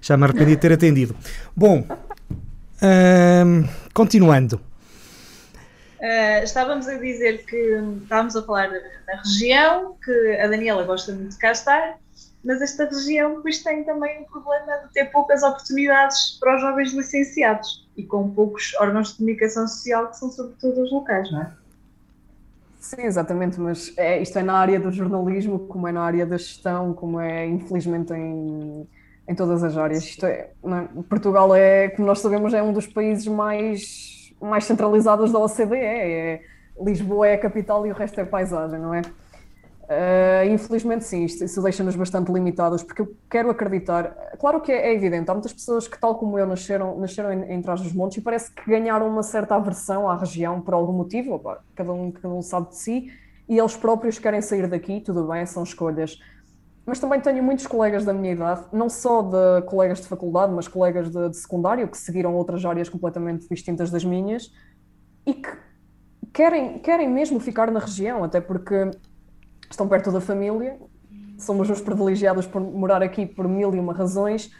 Já 0.02 0.16
me 0.16 0.24
arrependi 0.24 0.52
de 0.52 0.58
ter 0.58 0.72
atendido. 0.72 1.16
Bom, 1.56 1.86
continuando. 3.94 4.62
Uh, 6.00 6.44
estávamos 6.44 6.88
a 6.88 6.94
dizer 6.96 7.44
que 7.46 7.58
estávamos 8.04 8.36
a 8.36 8.44
falar 8.44 8.70
da 8.70 9.16
região, 9.24 9.96
que 10.04 10.38
a 10.40 10.48
Daniela 10.48 10.84
gosta 10.84 11.12
muito 11.12 11.32
de 11.32 11.38
cá 11.40 11.52
estar, 11.52 11.98
mas 12.44 12.62
esta 12.62 12.86
região 12.86 13.38
depois 13.38 13.64
tem 13.64 13.84
também 13.84 14.22
o 14.22 14.26
problema 14.26 14.78
de 14.86 14.94
ter 14.94 15.06
poucas 15.06 15.42
oportunidades 15.42 16.38
para 16.40 16.56
os 16.56 16.62
jovens 16.62 16.94
licenciados 16.94 17.87
e 17.98 18.04
com 18.04 18.30
poucos 18.30 18.74
órgãos 18.80 19.10
de 19.10 19.18
comunicação 19.18 19.68
social 19.68 20.08
que 20.08 20.18
são 20.18 20.32
sobretudo 20.32 20.84
os 20.84 20.92
locais, 20.92 21.32
não 21.32 21.42
é? 21.42 21.52
Sim, 22.80 23.02
exatamente, 23.02 23.60
mas 23.60 23.94
é, 23.98 24.22
isto 24.22 24.38
é 24.40 24.44
na 24.44 24.54
área 24.54 24.80
do 24.80 24.92
jornalismo, 24.92 25.60
como 25.60 25.88
é 25.88 25.92
na 25.92 26.02
área 26.02 26.26
da 26.26 26.38
gestão, 26.38 26.94
como 26.94 27.20
é 27.20 27.46
infelizmente 27.46 28.14
em 28.14 28.88
em 29.28 29.36
todas 29.36 29.64
as 29.64 29.78
áreas. 29.78 30.04
Isto 30.04 30.26
é, 30.26 30.50
é, 30.64 31.04
Portugal 31.10 31.54
é, 31.54 31.90
como 31.90 32.08
nós 32.08 32.20
sabemos, 32.20 32.54
é 32.54 32.64
um 32.64 32.72
dos 32.72 32.88
países 32.88 33.28
mais, 33.28 34.34
mais 34.42 34.64
centralizados 34.64 35.32
da 35.32 35.40
OCDE. 35.40 35.76
É, 35.76 36.42
Lisboa 36.80 37.28
é 37.28 37.34
a 37.34 37.38
capital 37.38 37.86
e 37.86 37.92
o 37.92 37.94
resto 37.94 38.22
é 38.22 38.26
paisagem, 38.26 38.80
não 38.80 38.94
é? 38.94 39.02
Uh, 39.88 40.52
infelizmente, 40.52 41.06
sim, 41.06 41.24
isso 41.24 41.62
deixa-nos 41.62 41.96
bastante 41.96 42.30
limitados, 42.30 42.84
porque 42.84 43.02
eu 43.02 43.16
quero 43.30 43.50
acreditar. 43.50 44.14
Claro 44.38 44.60
que 44.60 44.70
é, 44.70 44.90
é, 44.90 44.94
evidente, 44.94 45.32
há 45.32 45.34
muitas 45.34 45.54
pessoas 45.54 45.88
que, 45.88 45.98
tal 45.98 46.16
como 46.16 46.38
eu, 46.38 46.46
nasceram, 46.46 47.00
nasceram 47.00 47.32
em, 47.32 47.54
em 47.54 47.62
trás 47.62 47.80
dos 47.80 47.94
montes 47.94 48.18
e 48.18 48.22
parece 48.22 48.52
que 48.52 48.70
ganharam 48.70 49.08
uma 49.08 49.24
certa 49.24 49.56
aversão 49.56 50.10
à 50.10 50.18
região 50.18 50.60
por 50.60 50.74
algum 50.74 50.92
motivo, 50.92 51.42
cada 51.74 51.94
um, 51.94 52.12
cada 52.12 52.28
um 52.28 52.42
sabe 52.42 52.70
de 52.70 52.76
si, 52.76 53.12
e 53.48 53.58
eles 53.58 53.78
próprios 53.78 54.20
querem 54.20 54.42
sair 54.42 54.68
daqui, 54.68 55.00
tudo 55.00 55.26
bem, 55.26 55.46
são 55.46 55.64
escolhas 55.64 56.20
mas 56.88 57.00
também 57.00 57.20
tenho 57.20 57.44
muitos 57.44 57.68
colegas 57.68 58.06
da 58.06 58.14
minha 58.14 58.32
idade, 58.32 58.64
não 58.72 58.88
só 58.88 59.22
de 59.22 59.62
colegas 59.64 60.00
de 60.00 60.08
faculdade, 60.08 60.54
mas 60.54 60.70
colegas 60.70 61.12
de, 61.12 61.30
de 61.30 61.36
secundário, 61.36 61.86
que 61.86 61.98
seguiram 61.98 62.34
outras 62.34 62.64
áreas 62.64 62.88
completamente 62.88 63.46
distintas 63.50 63.92
das 63.92 64.06
minhas 64.06 64.54
e 65.26 65.34
que 65.34 65.50
querem, 66.32 66.80
querem 66.80 67.10
mesmo 67.10 67.42
ficar 67.42 67.70
na 67.72 67.82
região, 67.82 68.24
até 68.24 68.40
porque 68.40 68.90
estão 69.70 69.88
perto 69.88 70.12
da 70.12 70.22
família, 70.22 70.78
somos 71.38 71.70
os 71.70 71.82
privilegiados 71.82 72.48
por 72.48 72.62
morar 72.62 73.02
aqui 73.02 73.26
por 73.26 73.48
mil 73.48 73.74
e 73.74 73.80
uma 73.80 73.94
razões, 73.94 74.52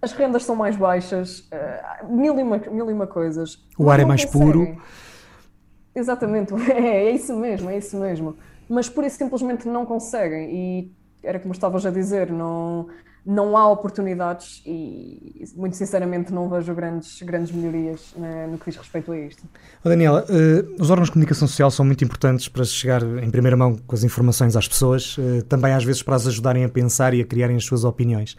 as 0.00 0.12
rendas 0.12 0.44
são 0.44 0.54
mais 0.54 0.76
baixas, 0.76 1.40
uh, 1.40 2.12
mil, 2.12 2.38
e 2.38 2.42
uma, 2.42 2.58
mil 2.58 2.90
e 2.90 2.92
uma 2.92 3.06
coisas. 3.06 3.58
O 3.78 3.90
ar 3.90 4.00
é 4.00 4.04
mais 4.04 4.24
conseguem. 4.24 4.66
puro. 4.66 4.82
Exatamente, 5.94 6.54
é, 6.70 7.06
é 7.06 7.10
isso 7.10 7.34
mesmo, 7.36 7.70
é 7.70 7.78
isso 7.78 7.98
mesmo. 7.98 8.36
Mas 8.68 8.88
por 8.88 9.04
isso 9.04 9.16
simplesmente 9.16 9.66
não 9.68 9.86
conseguem 9.86 10.54
e 10.54 10.92
era 11.22 11.38
como 11.38 11.52
estavas 11.52 11.84
a 11.86 11.90
dizer, 11.90 12.30
não, 12.30 12.88
não 13.26 13.56
há 13.56 13.68
oportunidades 13.68 14.62
e, 14.64 15.44
muito 15.56 15.76
sinceramente, 15.76 16.32
não 16.32 16.48
vejo 16.48 16.72
grandes, 16.72 17.20
grandes 17.22 17.50
melhorias 17.50 18.14
né, 18.16 18.46
no 18.46 18.56
que 18.56 18.70
diz 18.70 18.78
respeito 18.78 19.10
a 19.10 19.18
isto. 19.18 19.42
Oh, 19.84 19.88
Daniela, 19.88 20.24
uh, 20.30 20.80
os 20.80 20.90
órgãos 20.90 21.08
de 21.08 21.12
comunicação 21.12 21.48
social 21.48 21.68
são 21.72 21.84
muito 21.84 22.04
importantes 22.04 22.46
para 22.46 22.64
chegar 22.64 23.02
em 23.02 23.28
primeira 23.28 23.56
mão 23.56 23.76
com 23.84 23.96
as 23.96 24.04
informações 24.04 24.54
às 24.54 24.68
pessoas, 24.68 25.18
uh, 25.18 25.42
também 25.48 25.72
às 25.72 25.82
vezes 25.82 26.04
para 26.04 26.14
as 26.14 26.24
ajudarem 26.24 26.64
a 26.64 26.68
pensar 26.68 27.14
e 27.14 27.20
a 27.20 27.24
criarem 27.24 27.56
as 27.56 27.64
suas 27.64 27.82
opiniões. 27.82 28.36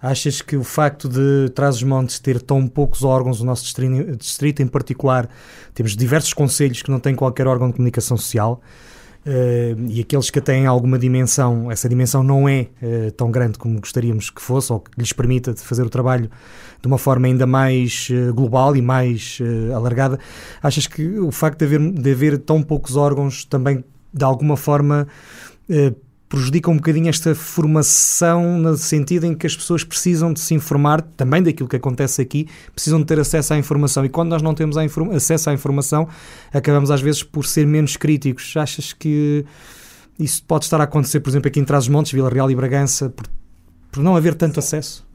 Achas 0.00 0.42
que 0.42 0.56
o 0.56 0.62
facto 0.62 1.08
de 1.08 1.48
Trás-os-Montes 1.54 2.20
ter 2.20 2.40
tão 2.42 2.68
poucos 2.68 3.02
órgãos, 3.02 3.40
o 3.40 3.46
nosso 3.46 3.64
distrito, 3.64 4.16
distrito 4.16 4.62
em 4.62 4.66
particular, 4.66 5.28
temos 5.74 5.96
diversos 5.96 6.34
conselhos 6.34 6.82
que 6.82 6.90
não 6.90 7.00
têm 7.00 7.14
qualquer 7.16 7.46
órgão 7.48 7.68
de 7.68 7.74
comunicação 7.74 8.16
social, 8.16 8.60
Uh, 9.26 9.88
e 9.88 10.00
aqueles 10.00 10.30
que 10.30 10.40
têm 10.40 10.64
alguma 10.64 10.98
dimensão, 10.98 11.70
essa 11.70 11.88
dimensão 11.88 12.22
não 12.22 12.48
é 12.48 12.68
uh, 12.82 13.10
tão 13.12 13.30
grande 13.30 13.58
como 13.58 13.78
gostaríamos 13.78 14.30
que 14.30 14.40
fosse, 14.40 14.72
ou 14.72 14.80
que 14.80 14.90
lhes 14.96 15.12
permita 15.12 15.52
de 15.52 15.60
fazer 15.60 15.82
o 15.82 15.90
trabalho 15.90 16.30
de 16.80 16.86
uma 16.86 16.96
forma 16.96 17.26
ainda 17.26 17.46
mais 17.46 18.08
uh, 18.10 18.32
global 18.32 18.74
e 18.76 18.80
mais 18.80 19.38
alargada. 19.74 20.18
Achas 20.62 20.86
que 20.86 21.18
o 21.18 21.30
facto 21.30 21.58
de 21.58 21.64
haver, 21.66 21.92
de 21.92 22.12
haver 22.12 22.38
tão 22.38 22.62
poucos 22.62 22.96
órgãos 22.96 23.44
também, 23.44 23.84
de 24.14 24.24
alguma 24.24 24.56
forma, 24.56 25.06
prejudica 26.28 26.70
um 26.70 26.76
bocadinho 26.76 27.08
esta 27.08 27.34
formação 27.34 28.58
no 28.58 28.76
sentido 28.76 29.24
em 29.24 29.34
que 29.34 29.46
as 29.46 29.56
pessoas 29.56 29.82
precisam 29.82 30.32
de 30.32 30.40
se 30.40 30.54
informar 30.54 31.00
também 31.00 31.42
daquilo 31.42 31.68
que 31.68 31.76
acontece 31.76 32.20
aqui, 32.20 32.46
precisam 32.74 33.00
de 33.00 33.06
ter 33.06 33.18
acesso 33.18 33.54
à 33.54 33.56
informação 33.56 34.04
e 34.04 34.08
quando 34.08 34.28
nós 34.28 34.42
não 34.42 34.54
temos 34.54 34.76
acesso 35.14 35.48
à 35.48 35.54
informação 35.54 36.06
acabamos 36.52 36.90
às 36.90 37.00
vezes 37.00 37.22
por 37.22 37.46
ser 37.46 37.66
menos 37.66 37.96
críticos. 37.96 38.54
Achas 38.56 38.92
que 38.92 39.44
isso 40.18 40.44
pode 40.44 40.64
estar 40.64 40.80
a 40.80 40.84
acontecer, 40.84 41.20
por 41.20 41.30
exemplo, 41.30 41.48
aqui 41.48 41.60
em 41.60 41.64
Trás-os-Montes, 41.64 42.12
Vila 42.12 42.28
Real 42.28 42.50
e 42.50 42.54
Bragança, 42.54 43.08
por, 43.08 43.26
por 43.90 44.02
não 44.02 44.14
haver 44.14 44.34
tanto 44.34 44.54
Sim. 44.54 44.58
acesso? 44.58 45.08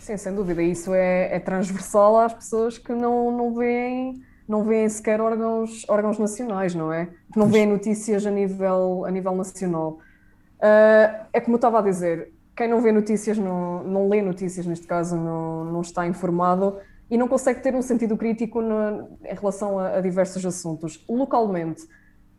Sim, 0.00 0.16
sem 0.16 0.34
dúvida. 0.34 0.62
Isso 0.62 0.92
é, 0.94 1.36
é 1.36 1.38
transversal 1.38 2.18
às 2.18 2.32
pessoas 2.32 2.78
que 2.78 2.92
não, 2.92 3.36
não 3.36 3.54
veem 3.54 4.20
não 4.48 4.62
veem 4.62 4.88
sequer 4.88 5.20
órgãos, 5.20 5.84
órgãos 5.88 6.18
nacionais, 6.18 6.74
não 6.74 6.92
é? 6.92 7.06
Que 7.32 7.38
não 7.38 7.48
veem 7.48 7.66
notícias 7.66 8.24
a 8.24 8.30
nível, 8.30 9.04
a 9.04 9.10
nível 9.10 9.34
nacional. 9.34 9.98
Uh, 10.66 11.26
é 11.32 11.40
como 11.40 11.54
eu 11.54 11.58
estava 11.58 11.78
a 11.78 11.82
dizer, 11.82 12.32
quem 12.56 12.68
não 12.68 12.80
vê 12.80 12.90
notícias, 12.90 13.38
não, 13.38 13.84
não 13.84 14.08
lê 14.08 14.20
notícias, 14.20 14.66
neste 14.66 14.86
caso, 14.86 15.14
não, 15.16 15.64
não 15.64 15.80
está 15.82 16.06
informado 16.06 16.78
e 17.08 17.16
não 17.16 17.28
consegue 17.28 17.62
ter 17.62 17.74
um 17.74 17.82
sentido 17.82 18.16
crítico 18.16 18.60
em 18.60 19.34
relação 19.34 19.78
a, 19.78 19.98
a, 19.98 20.00
diversos 20.00 20.44
assuntos. 20.44 21.04
Localmente, 21.08 21.86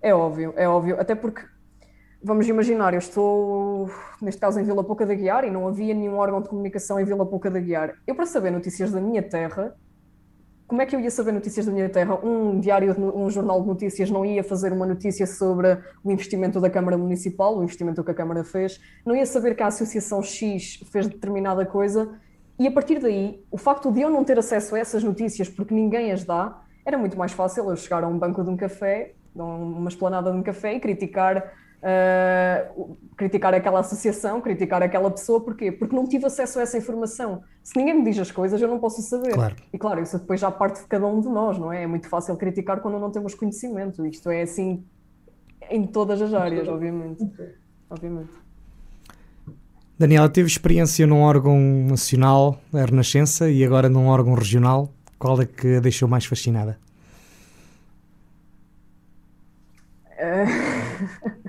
é 0.01 0.13
óbvio, 0.13 0.53
é 0.57 0.67
óbvio, 0.67 0.99
até 0.99 1.15
porque, 1.15 1.41
vamos 2.21 2.47
imaginar, 2.47 2.93
eu 2.93 2.99
estou, 2.99 3.89
neste 4.21 4.41
caso, 4.41 4.59
em 4.59 4.63
Vila 4.63 4.83
Pouca 4.83 5.05
da 5.05 5.13
Guiar 5.13 5.45
e 5.45 5.51
não 5.51 5.67
havia 5.67 5.93
nenhum 5.93 6.17
órgão 6.17 6.41
de 6.41 6.49
comunicação 6.49 6.99
em 6.99 7.05
Vila 7.05 7.25
Pouca 7.25 7.49
da 7.49 7.59
Guiar. 7.59 7.95
Eu, 8.05 8.15
para 8.15 8.25
saber 8.25 8.51
notícias 8.51 8.91
da 8.91 8.99
minha 8.99 9.21
terra, 9.21 9.73
como 10.67 10.81
é 10.81 10.85
que 10.85 10.95
eu 10.95 10.99
ia 10.99 11.09
saber 11.09 11.31
notícias 11.31 11.65
da 11.65 11.71
minha 11.71 11.87
terra? 11.87 12.15
Um 12.23 12.59
diário, 12.59 12.93
um 13.15 13.29
jornal 13.29 13.61
de 13.61 13.67
notícias 13.67 14.11
não 14.11 14.25
ia 14.25 14.43
fazer 14.43 14.73
uma 14.73 14.85
notícia 14.85 15.25
sobre 15.25 15.79
o 16.03 16.11
investimento 16.11 16.59
da 16.59 16.69
Câmara 16.69 16.97
Municipal, 16.97 17.57
o 17.57 17.63
investimento 17.63 18.03
que 18.03 18.11
a 18.11 18.13
Câmara 18.13 18.43
fez, 18.43 18.79
não 19.05 19.15
ia 19.15 19.25
saber 19.25 19.55
que 19.55 19.63
a 19.63 19.67
Associação 19.67 20.21
X 20.21 20.83
fez 20.91 21.07
determinada 21.07 21.65
coisa, 21.65 22.19
e 22.59 22.67
a 22.67 22.71
partir 22.71 22.99
daí, 22.99 23.41
o 23.49 23.57
facto 23.57 23.91
de 23.91 24.01
eu 24.01 24.09
não 24.09 24.23
ter 24.23 24.37
acesso 24.37 24.75
a 24.75 24.79
essas 24.79 25.03
notícias 25.03 25.47
porque 25.47 25.73
ninguém 25.73 26.11
as 26.11 26.25
dá, 26.25 26.61
era 26.85 26.97
muito 26.97 27.17
mais 27.17 27.31
fácil 27.31 27.69
eu 27.69 27.75
chegar 27.75 28.03
a 28.03 28.07
um 28.07 28.17
banco 28.17 28.43
de 28.43 28.49
um 28.49 28.57
café, 28.57 29.13
uma 29.35 29.87
esplanada 29.87 30.31
de 30.31 30.37
um 30.37 30.43
café 30.43 30.73
e 30.73 30.79
criticar 30.79 31.53
uh, 31.77 32.97
criticar 33.15 33.53
aquela 33.53 33.79
associação, 33.79 34.41
criticar 34.41 34.81
aquela 34.81 35.09
pessoa, 35.11 35.41
porquê? 35.41 35.71
Porque 35.71 35.95
não 35.95 36.07
tive 36.07 36.25
acesso 36.25 36.59
a 36.59 36.61
essa 36.63 36.77
informação. 36.77 37.41
Se 37.63 37.77
ninguém 37.77 37.95
me 37.95 38.03
diz 38.03 38.19
as 38.19 38.31
coisas, 38.31 38.61
eu 38.61 38.67
não 38.67 38.79
posso 38.79 39.01
saber. 39.01 39.33
Claro. 39.33 39.55
E 39.73 39.77
claro, 39.77 40.01
isso 40.01 40.17
depois 40.17 40.39
já 40.39 40.51
parte 40.51 40.81
de 40.81 40.87
cada 40.87 41.05
um 41.05 41.19
de 41.19 41.27
nós, 41.27 41.57
não 41.57 41.71
é? 41.71 41.83
É 41.83 41.87
muito 41.87 42.07
fácil 42.09 42.35
criticar 42.37 42.81
quando 42.81 42.99
não 42.99 43.11
temos 43.11 43.33
conhecimento. 43.35 44.05
Isto 44.05 44.29
é 44.29 44.41
assim 44.41 44.83
em 45.69 45.85
todas 45.85 46.21
as 46.21 46.33
áreas, 46.33 46.67
obviamente. 46.67 47.23
obviamente. 47.89 48.31
Daniela, 49.99 50.29
teve 50.29 50.47
experiência 50.47 51.07
num 51.07 51.21
órgão 51.21 51.57
nacional, 51.87 52.61
a 52.71 52.85
Renascença, 52.85 53.49
e 53.49 53.65
agora 53.65 53.89
num 53.89 54.07
órgão 54.07 54.35
regional. 54.35 54.93
Qual 55.17 55.41
é 55.41 55.45
que 55.47 55.77
a 55.77 55.79
deixou 55.79 56.07
mais 56.07 56.25
fascinada? 56.25 56.77
Uh... 60.19 61.37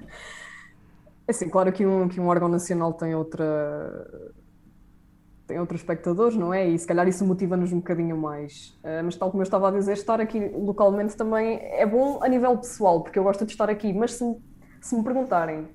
É 1.28 1.30
assim, 1.30 1.46
claro 1.46 1.70
que 1.70 1.84
um, 1.84 2.08
que 2.08 2.18
um 2.18 2.26
órgão 2.26 2.48
nacional 2.48 2.94
tem 2.94 3.14
outra 3.14 3.44
tem 5.46 5.58
outros 5.58 5.80
espectadores, 5.80 6.36
não 6.36 6.52
é? 6.52 6.66
E 6.66 6.78
se 6.78 6.86
calhar 6.86 7.06
isso 7.06 7.24
motiva-nos 7.24 7.72
um 7.72 7.78
bocadinho 7.78 8.16
mais. 8.16 8.78
Uh, 8.82 9.04
mas 9.04 9.16
tal 9.16 9.30
como 9.30 9.42
eu 9.42 9.44
estava 9.44 9.68
a 9.68 9.70
dizer, 9.70 9.92
estar 9.92 10.20
aqui 10.20 10.40
localmente 10.54 11.16
também 11.16 11.58
é 11.62 11.84
bom 11.86 12.18
a 12.22 12.28
nível 12.28 12.56
pessoal, 12.56 13.02
porque 13.02 13.18
eu 13.18 13.24
gosto 13.24 13.44
de 13.44 13.52
estar 13.52 13.68
aqui, 13.68 13.92
mas 13.92 14.12
se, 14.12 14.24
se 14.80 14.96
me 14.96 15.02
perguntarem, 15.02 15.68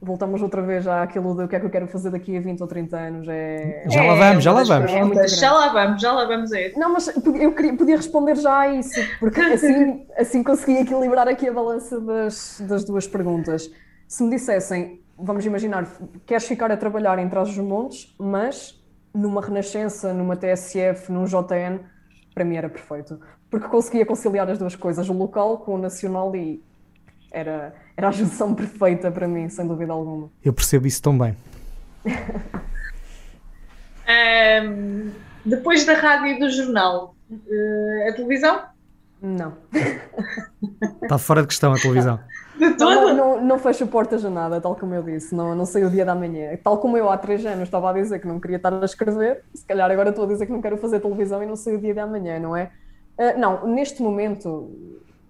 voltamos 0.00 0.42
outra 0.42 0.62
vez 0.62 0.84
já 0.84 1.02
àquilo 1.02 1.34
do 1.34 1.48
que 1.48 1.56
é 1.56 1.60
que 1.60 1.66
eu 1.66 1.70
quero 1.70 1.88
fazer 1.88 2.10
daqui 2.10 2.36
a 2.36 2.40
20 2.40 2.60
ou 2.60 2.66
30 2.68 2.96
anos, 2.96 3.28
é... 3.28 3.84
Já 3.88 4.04
lá 4.04 4.14
vamos, 4.14 4.44
já 4.44 4.52
lá 4.52 4.62
vamos. 4.64 4.92
É 4.92 5.28
já 5.28 5.52
lá 5.52 5.72
vamos, 5.72 6.02
já 6.02 6.12
lá 6.12 6.24
vamos 6.24 6.52
a 6.52 6.60
isso. 6.60 6.78
Não, 6.78 6.92
mas 6.92 7.08
eu 7.08 7.52
queria, 7.52 7.76
podia 7.76 7.96
responder 7.96 8.36
já 8.36 8.58
a 8.58 8.74
isso, 8.74 9.00
porque 9.18 9.40
assim, 9.54 10.06
assim 10.16 10.42
consegui 10.42 10.78
equilibrar 10.78 11.26
aqui 11.26 11.48
a 11.48 11.52
balança 11.52 12.00
das, 12.00 12.60
das 12.68 12.84
duas 12.84 13.06
perguntas 13.08 13.70
se 14.08 14.22
me 14.22 14.30
dissessem, 14.30 15.00
vamos 15.18 15.44
imaginar, 15.44 15.86
queres 16.24 16.46
ficar 16.46 16.70
a 16.70 16.76
trabalhar 16.76 17.18
em 17.18 17.28
Trás-os-Montes, 17.28 18.14
mas 18.18 18.80
numa 19.12 19.40
Renascença, 19.40 20.12
numa 20.12 20.36
TSF, 20.36 21.10
num 21.10 21.24
JN, 21.24 21.80
para 22.34 22.44
mim 22.44 22.56
era 22.56 22.68
perfeito. 22.68 23.18
Porque 23.50 23.66
conseguia 23.68 24.04
conciliar 24.04 24.48
as 24.50 24.58
duas 24.58 24.76
coisas, 24.76 25.08
o 25.08 25.12
local 25.12 25.58
com 25.58 25.74
o 25.74 25.78
nacional 25.78 26.34
e 26.36 26.62
era, 27.30 27.74
era 27.96 28.08
a 28.08 28.12
junção 28.12 28.54
perfeita 28.54 29.10
para 29.10 29.26
mim, 29.26 29.48
sem 29.48 29.66
dúvida 29.66 29.92
alguma. 29.92 30.30
Eu 30.44 30.52
percebo 30.52 30.86
isso 30.86 31.02
tão 31.02 31.16
bem. 31.16 31.36
um, 34.62 35.10
depois 35.44 35.84
da 35.84 35.94
rádio 35.94 36.26
e 36.28 36.38
do 36.38 36.50
jornal, 36.50 37.16
uh, 37.30 38.08
a 38.08 38.12
televisão? 38.12 38.62
Não. 39.22 39.56
Está 41.02 41.18
fora 41.18 41.40
de 41.40 41.48
questão 41.48 41.72
a 41.72 41.76
televisão. 41.76 42.20
De 42.58 42.74
todo? 42.76 43.14
Não, 43.14 43.14
não, 43.14 43.44
não 43.44 43.58
fecho 43.58 43.86
portas 43.86 44.24
a 44.24 44.30
nada, 44.30 44.60
tal 44.60 44.74
como 44.74 44.94
eu 44.94 45.02
disse, 45.02 45.34
não, 45.34 45.54
não 45.54 45.66
sei 45.66 45.84
o 45.84 45.90
dia 45.90 46.04
da 46.04 46.14
manhã. 46.14 46.56
Tal 46.62 46.78
como 46.78 46.96
eu 46.96 47.10
há 47.10 47.16
três 47.18 47.44
anos 47.44 47.64
estava 47.64 47.90
a 47.90 47.92
dizer 47.92 48.18
que 48.18 48.26
não 48.26 48.40
queria 48.40 48.56
estar 48.56 48.72
a 48.72 48.84
escrever, 48.84 49.44
se 49.54 49.64
calhar 49.64 49.90
agora 49.90 50.10
estou 50.10 50.24
a 50.24 50.28
dizer 50.28 50.46
que 50.46 50.52
não 50.52 50.62
quero 50.62 50.76
fazer 50.78 51.00
televisão 51.00 51.42
e 51.42 51.46
não 51.46 51.56
sei 51.56 51.76
o 51.76 51.80
dia 51.80 51.94
da 51.94 52.06
manhã, 52.06 52.38
não 52.38 52.56
é? 52.56 52.70
Uh, 53.18 53.38
não, 53.38 53.66
neste 53.66 54.02
momento 54.02 54.70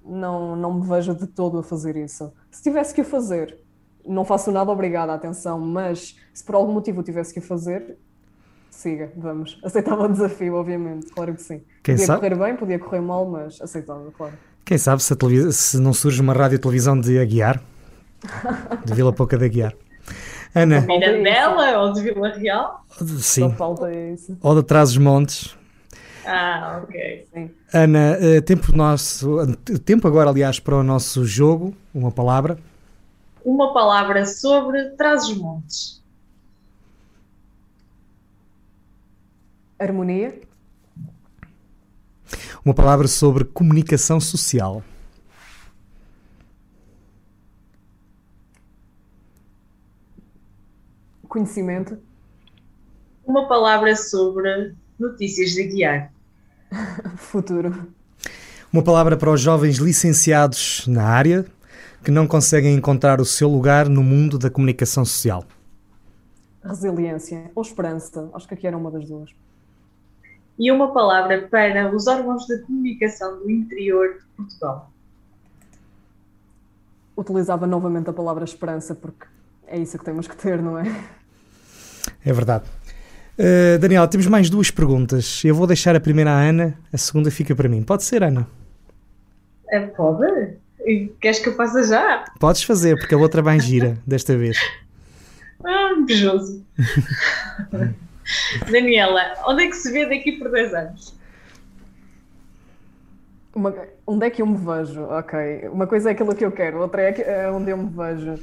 não, 0.05 0.57
não 0.57 0.75
me 0.75 0.87
vejo 0.87 1.15
de 1.15 1.27
todo 1.27 1.59
a 1.59 1.63
fazer 1.63 1.97
isso. 1.97 2.33
Se 2.51 2.63
tivesse 2.63 2.95
que 2.95 3.01
o 3.01 3.05
fazer, 3.05 3.59
não 4.07 4.25
faço 4.25 4.53
nada 4.53 4.71
obrigada, 4.71 5.13
atenção, 5.13 5.59
mas 5.61 6.17
se 6.33 6.45
por 6.45 6.55
algum 6.55 6.73
motivo 6.73 7.03
tivesse 7.03 7.33
que 7.33 7.41
o 7.41 7.43
fazer, 7.43 7.99
siga, 8.71 9.13
vamos. 9.17 9.59
Aceitava 9.65 10.05
o 10.05 10.09
desafio, 10.09 10.55
obviamente, 10.55 11.07
claro 11.07 11.35
que 11.35 11.43
sim. 11.43 11.63
Quem 11.83 11.95
podia 11.95 12.07
sabe? 12.07 12.21
correr 12.21 12.37
bem, 12.37 12.57
podia 12.57 12.79
correr 12.79 13.01
mal, 13.01 13.27
mas 13.27 13.61
aceitava, 13.61 14.11
claro. 14.13 14.35
Quem 14.67 14.77
sabe 14.79 15.01
se, 15.01 15.15
se 15.53 15.79
não 15.79 15.93
surge 15.93 16.21
uma 16.21 16.33
rádio 16.33 16.59
televisão 16.59 16.99
de 17.01 17.21
Aguiar, 17.21 17.63
de 18.85 18.93
Vila 18.93 19.13
Pouca 19.13 19.39
de 19.39 19.45
Aguiar. 19.45 19.73
Ana. 20.53 20.81
De 20.81 20.89
Mirandela 20.89 21.79
ou 21.83 21.93
de 21.93 22.03
Vila 22.03 22.31
Real? 22.31 22.85
Sim. 23.21 23.49
Só 23.49 23.51
falta 23.51 23.95
isso. 23.95 24.37
Ou 24.43 24.57
de 24.57 24.65
Trás-os-Montes. 24.65 25.57
Ah, 26.27 26.81
ok. 26.83 27.29
Sim. 27.33 27.51
Ana, 27.73 28.19
eh, 28.21 28.41
tempo, 28.41 28.77
nosso, 28.77 29.57
tempo 29.85 30.09
agora, 30.09 30.31
aliás, 30.31 30.59
para 30.59 30.75
o 30.75 30.83
nosso 30.83 31.25
jogo. 31.25 31.73
Uma 31.95 32.11
palavra. 32.11 32.59
Uma 33.45 33.73
palavra 33.73 34.27
sobre 34.27 34.83
Trás-os-Montes. 34.97 36.03
Harmonia. 39.79 40.41
Uma 42.67 42.75
palavra 42.75 43.07
sobre 43.07 43.45
comunicação 43.45 44.19
social. 44.19 44.83
Conhecimento. 51.29 51.97
Uma 53.25 53.47
palavra 53.47 53.95
sobre 53.95 54.75
notícias 54.99 55.51
de 55.51 55.63
guiar. 55.63 56.13
Futuro. 57.17 57.87
Uma 58.73 58.83
palavra 58.83 59.17
para 59.17 59.31
os 59.31 59.41
jovens 59.41 59.77
licenciados 59.77 60.89
na 60.89 61.05
área 61.05 61.47
que 62.03 62.11
não 62.11 62.27
conseguem 62.27 62.75
encontrar 62.75 63.21
o 63.21 63.25
seu 63.25 63.49
lugar 63.49 63.89
no 63.89 64.03
mundo 64.03 64.41
da 64.41 64.51
comunicação 64.51 65.05
social. 65.05 65.45
Resiliência 66.65 67.49
ou 67.55 67.63
esperança. 67.63 68.29
Acho 68.35 68.49
que 68.49 68.55
aqui 68.55 68.67
era 68.67 68.77
uma 68.77 68.91
das 68.91 69.07
duas 69.07 69.31
e 70.59 70.71
uma 70.71 70.93
palavra 70.93 71.47
para 71.51 71.95
os 71.95 72.07
órgãos 72.07 72.47
de 72.47 72.59
comunicação 72.63 73.39
do 73.39 73.51
interior 73.51 74.15
de 74.15 74.25
Portugal. 74.37 74.91
Utilizava 77.17 77.67
novamente 77.67 78.11
a 78.11 78.13
palavra 78.13 78.45
esperança, 78.45 78.95
porque 78.95 79.27
é 79.67 79.79
isso 79.79 79.99
que 79.99 80.05
temos 80.05 80.27
que 80.27 80.37
ter, 80.37 80.61
não 80.63 80.79
é? 80.79 80.85
É 82.25 82.33
verdade. 82.33 82.65
Uh, 83.39 83.79
Daniel, 83.79 84.09
temos 84.09 84.27
mais 84.27 84.49
duas 84.49 84.71
perguntas. 84.71 85.43
Eu 85.45 85.55
vou 85.55 85.67
deixar 85.67 85.95
a 85.95 86.01
primeira 86.01 86.31
à 86.31 86.41
Ana, 86.41 86.79
a 86.93 86.97
segunda 86.97 87.31
fica 87.31 87.55
para 87.55 87.69
mim. 87.69 87.83
Pode 87.83 88.05
ser, 88.05 88.23
Ana? 88.23 88.47
É, 89.69 89.81
pode? 89.81 90.57
Queres 91.21 91.41
que 91.41 91.49
eu 91.49 91.57
faça 91.57 91.83
já? 91.83 92.25
Podes 92.39 92.63
fazer, 92.63 92.97
porque 92.97 93.15
a 93.15 93.19
outra 93.19 93.43
vai 93.43 93.59
gira 93.59 93.99
desta 94.07 94.37
vez. 94.37 94.57
Ah, 95.65 95.93
invejoso. 95.99 96.65
Daniela, 98.71 99.35
onde 99.47 99.65
é 99.65 99.67
que 99.69 99.77
se 99.77 99.91
vê 99.93 100.07
daqui 100.07 100.33
por 100.33 100.51
10 100.51 100.75
anos? 100.75 101.17
Uma, 103.55 103.75
onde 104.07 104.27
é 104.27 104.31
que 104.31 104.43
eu 104.43 104.47
me 104.47 104.57
vejo? 104.57 105.03
Ok. 105.05 105.69
Uma 105.69 105.87
coisa 105.87 106.11
é 106.11 106.13
aquilo 106.13 106.35
que 106.35 106.45
eu 106.45 106.53
quero, 106.53 106.79
outra 106.79 107.03
é, 107.03 107.13
que, 107.13 107.23
é 107.23 107.51
onde 107.51 107.71
eu 107.71 107.77
me 107.77 107.89
vejo. 107.89 108.39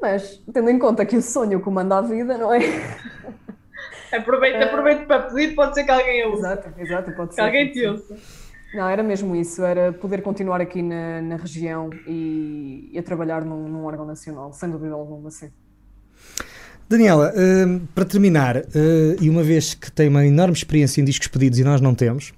Mas, 0.00 0.42
tendo 0.52 0.70
em 0.70 0.78
conta 0.78 1.04
que 1.04 1.16
o 1.16 1.22
sonho 1.22 1.60
comanda 1.60 1.98
a 1.98 2.00
vida, 2.00 2.36
não 2.38 2.52
é? 2.52 2.60
Aproveita, 4.12 4.58
é... 4.58 4.64
aproveita 4.64 5.06
para 5.06 5.22
pedir, 5.22 5.54
pode 5.54 5.74
ser 5.74 5.84
que 5.84 5.90
alguém 5.90 6.24
ouça. 6.24 6.46
Exato, 6.46 6.80
exato, 6.80 7.12
pode 7.12 7.28
que 7.30 7.34
ser. 7.34 7.40
alguém 7.40 7.72
te 7.72 7.84
ouça. 7.86 8.16
Não, 8.72 8.88
era 8.88 9.02
mesmo 9.02 9.34
isso, 9.34 9.64
era 9.64 9.92
poder 9.92 10.22
continuar 10.22 10.60
aqui 10.60 10.82
na, 10.82 11.20
na 11.20 11.36
região 11.36 11.90
e, 12.06 12.90
e 12.92 12.98
a 12.98 13.02
trabalhar 13.02 13.44
num, 13.44 13.68
num 13.68 13.84
órgão 13.84 14.04
nacional, 14.04 14.52
sem 14.52 14.70
dúvida 14.70 14.94
alguma, 14.94 15.30
sim. 15.30 15.50
Daniela, 16.88 17.32
uh, 17.34 17.80
para 17.94 18.04
terminar, 18.04 18.56
uh, 18.56 18.62
e 19.20 19.30
uma 19.30 19.42
vez 19.42 19.74
que 19.74 19.90
tem 19.90 20.08
uma 20.08 20.24
enorme 20.26 20.54
experiência 20.54 21.00
em 21.00 21.04
discos 21.04 21.28
pedidos 21.28 21.58
e 21.58 21.64
nós 21.64 21.80
não 21.80 21.94
temos, 21.94 22.32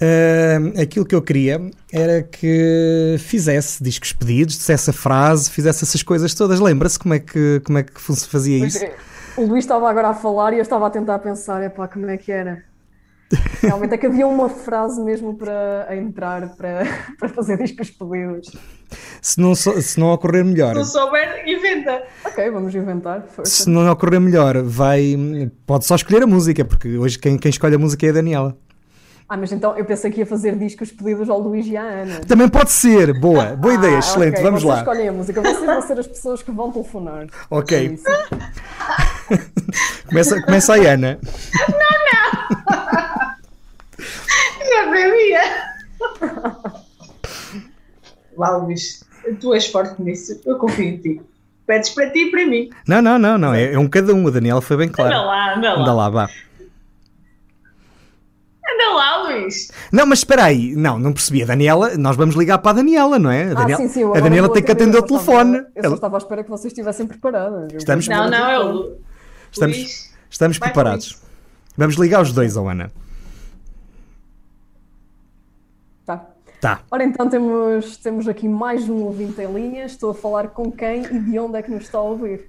uh, 0.00 0.80
aquilo 0.80 1.04
que 1.06 1.14
eu 1.14 1.22
queria 1.22 1.60
era 1.92 2.22
que 2.22 3.16
fizesse 3.18 3.82
discos 3.82 4.12
pedidos, 4.12 4.56
dissesse 4.56 4.90
a 4.90 4.92
frase, 4.92 5.50
fizesse 5.50 5.84
essas 5.84 6.02
coisas 6.02 6.34
todas. 6.34 6.58
Lembra-se 6.58 6.98
como 6.98 7.14
é 7.14 7.20
que, 7.20 7.60
como 7.64 7.78
é 7.78 7.84
que 7.84 8.00
fazia 8.00 8.66
isso? 8.66 8.84
É, 8.84 8.94
o 9.36 9.46
Luís 9.46 9.64
estava 9.64 9.88
agora 9.88 10.08
a 10.08 10.14
falar 10.14 10.52
e 10.52 10.56
eu 10.56 10.62
estava 10.62 10.86
a 10.88 10.90
tentar 10.90 11.18
pensar, 11.20 11.62
epá, 11.62 11.86
como 11.86 12.06
é 12.06 12.16
que 12.16 12.32
era? 12.32 12.64
Realmente 13.60 13.94
é 13.94 13.98
que 13.98 14.06
havia 14.06 14.26
uma 14.26 14.48
frase 14.48 15.00
mesmo 15.02 15.36
para 15.36 15.86
entrar 15.96 16.56
para, 16.56 16.82
para 17.18 17.28
fazer 17.28 17.58
discos 17.58 17.90
pedidos. 17.90 18.50
Se 19.20 19.40
não, 19.40 19.54
se 19.54 19.98
não 19.98 20.12
ocorrer 20.12 20.44
melhor. 20.44 20.72
Se 20.72 20.78
não 20.78 20.84
souber, 20.84 21.42
inventa. 21.46 22.02
Ok, 22.24 22.50
vamos 22.50 22.74
inventar. 22.74 23.22
Força. 23.28 23.50
Se 23.50 23.68
não 23.68 23.90
ocorrer 23.90 24.20
melhor, 24.20 24.62
vai. 24.62 25.16
Pode 25.66 25.84
só 25.84 25.94
escolher 25.94 26.22
a 26.22 26.26
música, 26.26 26.64
porque 26.64 26.96
hoje 26.96 27.18
quem, 27.18 27.36
quem 27.36 27.50
escolhe 27.50 27.74
a 27.74 27.78
música 27.78 28.06
é 28.06 28.10
a 28.10 28.12
Daniela. 28.12 28.56
Ah, 29.28 29.36
mas 29.36 29.52
então 29.52 29.76
eu 29.76 29.84
pensei 29.84 30.10
que 30.10 30.20
ia 30.20 30.26
fazer 30.26 30.56
discos 30.56 30.90
pedidos 30.90 31.28
ao 31.28 31.38
Luís 31.38 31.66
e 31.66 31.76
à 31.76 31.82
Ana. 31.82 32.20
Também 32.20 32.48
pode 32.48 32.70
ser, 32.70 33.12
boa, 33.20 33.54
boa 33.56 33.74
ideia, 33.74 33.96
ah, 33.96 33.98
excelente, 33.98 34.32
okay. 34.32 34.42
vamos 34.42 34.62
Vocês 34.62 34.72
lá. 34.72 34.78
escolhem 34.78 35.08
a 35.08 35.12
música, 35.12 35.42
vocês 35.42 35.66
vão 35.66 35.82
ser 35.82 35.98
as 35.98 36.06
pessoas 36.06 36.42
que 36.42 36.50
vão 36.50 36.72
telefonar. 36.72 37.26
Ok. 37.50 37.98
É 39.28 39.36
começa, 40.08 40.42
começa 40.42 40.72
a 40.72 40.76
Ana. 40.76 41.18
Não, 41.68 41.78
não! 41.78 42.28
Vá, 46.20 46.84
Luís, 48.46 49.02
tu 49.40 49.52
és 49.54 49.66
forte 49.66 50.00
nisso, 50.02 50.40
eu 50.46 50.56
confio 50.56 50.84
em 50.84 50.96
ti. 50.98 51.20
Pedes 51.66 51.90
para 51.90 52.08
ti 52.10 52.20
e 52.20 52.30
para 52.30 52.46
mim. 52.46 52.70
Não, 52.86 53.02
não, 53.02 53.18
não, 53.18 53.36
não. 53.36 53.52
É, 53.54 53.74
é 53.74 53.78
um 53.78 53.86
cada 53.88 54.14
um. 54.14 54.26
A 54.26 54.30
Daniela 54.30 54.62
foi 54.62 54.76
bem 54.78 54.88
clara. 54.88 55.14
Anda 55.16 55.24
lá, 55.26 55.54
anda 55.54 55.74
lá. 55.74 55.80
Anda 55.82 55.92
lá, 55.92 56.08
vá. 56.10 56.28
Anda 58.70 58.94
lá, 58.94 59.22
Luís. 59.24 59.70
Não, 59.92 60.06
mas 60.06 60.20
espera 60.20 60.44
aí. 60.44 60.74
Não, 60.76 60.98
não 60.98 61.12
percebi. 61.12 61.42
A 61.42 61.46
Daniela, 61.46 61.96
nós 61.96 62.16
vamos 62.16 62.34
ligar 62.36 62.58
para 62.58 62.70
a 62.70 62.74
Daniela, 62.74 63.18
não 63.18 63.30
é? 63.30 63.44
A 63.44 63.50
Ah, 63.52 63.54
Daniela, 63.54 63.82
sim, 63.82 63.88
sim. 63.88 64.00
eu 64.02 64.14
a 64.14 64.20
Daniela 64.20 64.48
tem 64.52 64.62
que 64.62 64.70
atender 64.72 64.96
o 64.96 65.00
eu 65.00 65.02
telefone. 65.06 65.58
estava- 65.58 65.70
Eu 65.74 65.82
só 65.82 65.86
Ela- 65.86 65.94
estava 65.94 66.16
à 66.16 66.18
espera 66.18 66.44
que 66.44 66.50
vocês 66.50 66.72
estivessem 66.72 67.06
preparadas. 67.06 67.72
Eu- 67.72 67.78
Estamos- 67.78 68.08
Não, 68.08 68.30
não, 68.30 68.50
é 68.50 68.58
o 68.58 68.70
Lu- 68.72 68.96
Estamos, 69.50 69.76
Luís. 69.76 70.14
estamos 70.30 70.58
preparados. 70.58 71.18
Vamos 71.76 71.96
ligar 71.96 72.20
os 72.22 72.32
dois, 72.32 72.56
oh 72.56 72.68
Ana. 72.68 72.90
Tá. 76.60 76.80
Ora, 76.90 77.04
então 77.04 77.28
temos, 77.28 77.96
temos 77.98 78.26
aqui 78.26 78.48
mais 78.48 78.88
um 78.88 79.04
ouvinte 79.04 79.40
em 79.40 79.52
linha. 79.52 79.84
Estou 79.84 80.10
a 80.10 80.14
falar 80.14 80.48
com 80.48 80.72
quem 80.72 81.04
e 81.04 81.18
de 81.20 81.38
onde 81.38 81.58
é 81.58 81.62
que 81.62 81.70
nos 81.70 81.84
está 81.84 81.98
a 81.98 82.02
ouvir? 82.02 82.46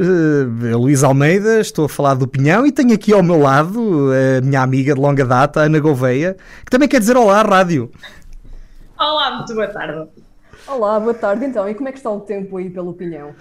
Uh, 0.00 0.78
Luís 0.78 1.04
Almeida, 1.04 1.60
estou 1.60 1.84
a 1.84 1.88
falar 1.88 2.14
do 2.14 2.26
Pinhão 2.26 2.66
e 2.66 2.72
tenho 2.72 2.94
aqui 2.94 3.12
ao 3.12 3.22
meu 3.22 3.38
lado 3.38 4.10
a 4.10 4.40
minha 4.40 4.62
amiga 4.62 4.94
de 4.94 5.00
longa 5.00 5.24
data, 5.24 5.60
Ana 5.60 5.78
Gouveia, 5.78 6.36
que 6.64 6.70
também 6.70 6.88
quer 6.88 6.98
dizer 6.98 7.14
olá 7.14 7.40
à 7.40 7.42
rádio. 7.42 7.90
Olá, 8.98 9.36
muito 9.36 9.54
boa 9.54 9.68
tarde. 9.68 10.08
Olá, 10.66 10.98
boa 10.98 11.12
tarde 11.12 11.44
então. 11.44 11.68
E 11.68 11.74
como 11.74 11.88
é 11.88 11.92
que 11.92 11.98
está 11.98 12.10
o 12.10 12.20
tempo 12.20 12.56
aí 12.56 12.70
pelo 12.70 12.94
Pinhão? 12.94 13.34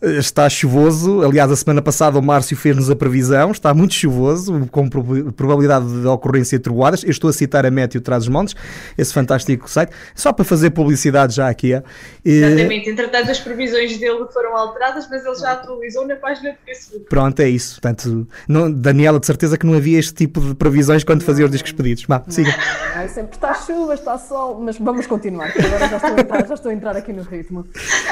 Está 0.00 0.48
chuvoso, 0.48 1.22
aliás, 1.24 1.50
a 1.50 1.56
semana 1.56 1.82
passada 1.82 2.16
o 2.18 2.22
Márcio 2.22 2.56
fez-nos 2.56 2.88
a 2.88 2.94
previsão, 2.94 3.50
está 3.50 3.74
muito 3.74 3.94
chuvoso, 3.94 4.68
com 4.70 4.88
prob- 4.88 5.32
probabilidade 5.32 5.86
de 6.02 6.06
ocorrência 6.06 6.56
de 6.56 6.62
trovoadas. 6.62 7.02
Eu 7.02 7.10
estou 7.10 7.28
a 7.28 7.32
citar 7.32 7.66
a 7.66 7.70
Méteo 7.70 8.00
Traz 8.00 8.22
os 8.22 8.28
Montes, 8.28 8.54
esse 8.96 9.12
fantástico 9.12 9.68
site, 9.68 9.90
só 10.14 10.32
para 10.32 10.44
fazer 10.44 10.70
publicidade 10.70 11.34
já 11.34 11.48
aqui. 11.48 11.72
é. 11.74 11.82
Exatamente. 12.24 12.90
Entretanto, 12.90 13.28
as 13.30 13.40
previsões 13.40 13.98
dele 13.98 14.24
foram 14.32 14.56
alteradas, 14.56 15.08
mas 15.10 15.24
ele 15.26 15.34
já 15.34 15.52
atualizou 15.52 16.06
na 16.06 16.14
página 16.14 16.50
do 16.52 16.56
Facebook. 16.64 17.04
Pronto, 17.06 17.40
é 17.40 17.48
isso. 17.48 17.80
Portanto, 17.80 18.28
não- 18.46 18.70
Daniela, 18.70 19.18
de 19.18 19.26
certeza 19.26 19.58
que 19.58 19.66
não 19.66 19.74
havia 19.74 19.98
este 19.98 20.14
tipo 20.14 20.40
de 20.40 20.54
previsões 20.54 21.02
quando 21.02 21.22
fazia 21.24 21.44
os 21.44 21.50
discos 21.50 21.72
pedidos. 21.72 22.04
Vá, 22.06 22.22
siga. 22.28 22.54
Não, 22.94 23.02
é 23.02 23.08
sempre 23.08 23.34
está 23.34 23.52
chuva, 23.54 23.94
está 23.94 24.16
sol, 24.16 24.60
mas 24.62 24.78
vamos 24.78 25.08
continuar, 25.08 25.48
agora 25.58 25.88
já 25.88 25.96
estou 25.96 26.14
a 26.16 26.20
entrar, 26.20 26.46
já 26.46 26.54
estou 26.54 26.70
a 26.70 26.74
entrar 26.74 26.96
aqui 26.96 27.12
no 27.12 27.22
ritmo. 27.22 27.66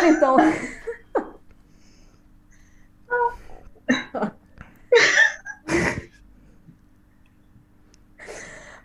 Então. 0.04 0.36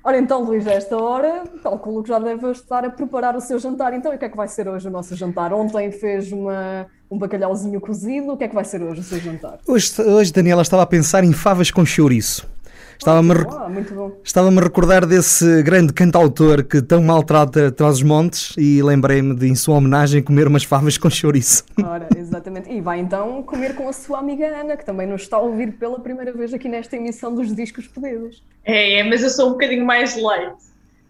Ora 0.04 0.18
então, 0.18 0.44
Luís, 0.44 0.66
esta 0.66 0.98
hora, 0.98 1.44
calculo 1.62 2.02
que 2.02 2.10
já 2.10 2.18
deve 2.18 2.50
estar 2.52 2.84
a 2.84 2.90
preparar 2.90 3.36
o 3.36 3.42
seu 3.42 3.60
jantar. 3.60 3.94
Então, 3.94 4.12
o 4.14 4.18
que 4.18 4.26
é 4.26 4.30
que 4.30 4.36
vai 4.36 4.48
ser 4.48 4.68
hoje 4.68 4.88
o 4.88 4.92
nosso 4.92 5.16
jantar? 5.16 5.54
Ontem 5.54 5.92
fez 5.92 6.32
uma, 6.32 6.88
um 7.10 7.20
bacalhauzinho 7.20 7.80
cozido, 7.80 8.32
o 8.32 8.38
que 8.38 8.46
é 8.46 8.48
que 8.48 8.56
vai 8.56 8.66
ser 8.66 8.82
hoje 8.82 9.02
o 9.02 9.04
seu 9.04 9.20
jantar? 9.20 9.60
Hoje, 9.68 10.02
hoje, 10.02 10.34
Daniela, 10.34 10.64
estava 10.64 10.82
a 10.82 10.88
pensar 10.88 11.24
em 11.24 11.34
favas 11.34 11.70
com 11.70 11.86
chouriço. 11.86 12.50
Estava-me 13.02 13.32
a, 13.32 13.34
rec- 13.34 13.70
muito 13.70 13.96
bom. 13.96 14.12
estava-me 14.24 14.60
a 14.60 14.62
recordar 14.62 15.08
desse 15.08 15.64
grande 15.64 15.92
cantautor 15.92 16.64
que 16.64 16.84
tão 16.84 17.02
maltrata 17.02 17.72
Traz 17.72 17.96
os 17.96 18.04
Montes 18.04 18.54
e 18.56 18.80
lembrei-me 18.84 19.36
de, 19.36 19.48
em 19.48 19.56
sua 19.56 19.74
homenagem, 19.78 20.22
comer 20.22 20.48
umas 20.48 20.64
favas 20.64 21.00
com 21.00 21.10
chouriço. 21.10 21.64
Ora, 21.84 22.08
exatamente. 22.16 22.70
E 22.72 22.80
vai 22.80 23.00
então 23.00 23.42
comer 23.42 23.74
com 23.76 23.90
a 23.90 23.94
sua 23.94 24.20
amiga 24.20 24.46
Ana, 24.46 24.78
que 24.78 24.86
também 24.86 25.08
nos 25.08 25.24
está 25.24 25.38
a 25.38 25.40
ouvir 25.40 25.72
pela 25.80 26.00
primeira 26.00 26.32
vez 26.32 26.54
aqui 26.54 26.70
nesta 26.70 26.96
emissão 26.96 27.34
dos 27.34 27.56
discos 27.56 27.88
pedidos. 27.88 28.44
É, 28.64 29.00
é, 29.00 29.04
mas 29.04 29.24
eu 29.24 29.32
sou 29.32 29.48
um 29.48 29.52
bocadinho 29.54 29.84
mais 29.84 30.16
light. 30.16 30.54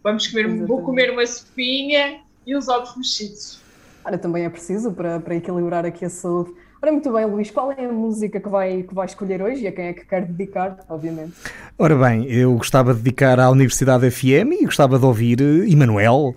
Vamos 0.01 0.27
comer, 0.27 0.65
vou 0.65 0.81
comer 0.83 1.11
uma 1.11 1.27
sopinha 1.27 2.21
e 2.47 2.55
uns 2.55 2.69
ovos 2.69 2.95
mexidos. 2.95 3.59
Ora, 4.05 4.17
também 4.17 4.45
é 4.45 4.49
preciso 4.49 4.93
para, 4.93 5.19
para 5.19 5.35
equilibrar 5.35 5.85
aqui 5.85 6.05
a 6.05 6.09
saúde. 6.09 6.53
Ora, 6.83 6.91
muito 6.91 7.13
bem, 7.13 7.25
Luís, 7.27 7.51
qual 7.51 7.71
é 7.71 7.85
a 7.85 7.91
música 7.91 8.39
que 8.39 8.49
vai, 8.49 8.81
que 8.81 8.95
vai 8.95 9.05
escolher 9.05 9.39
hoje 9.39 9.61
e 9.61 9.67
a 9.67 9.71
quem 9.71 9.85
é 9.85 9.93
que 9.93 10.03
quer 10.03 10.25
dedicar, 10.25 10.77
obviamente? 10.89 11.33
Ora 11.77 11.95
bem, 11.95 12.25
eu 12.25 12.55
gostava 12.55 12.91
de 12.91 13.01
dedicar 13.01 13.39
à 13.39 13.51
Universidade 13.51 14.09
FM 14.09 14.61
e 14.61 14.65
gostava 14.65 14.97
de 14.97 15.05
ouvir 15.05 15.39
eh, 15.39 15.71
Emanuel, 15.71 16.35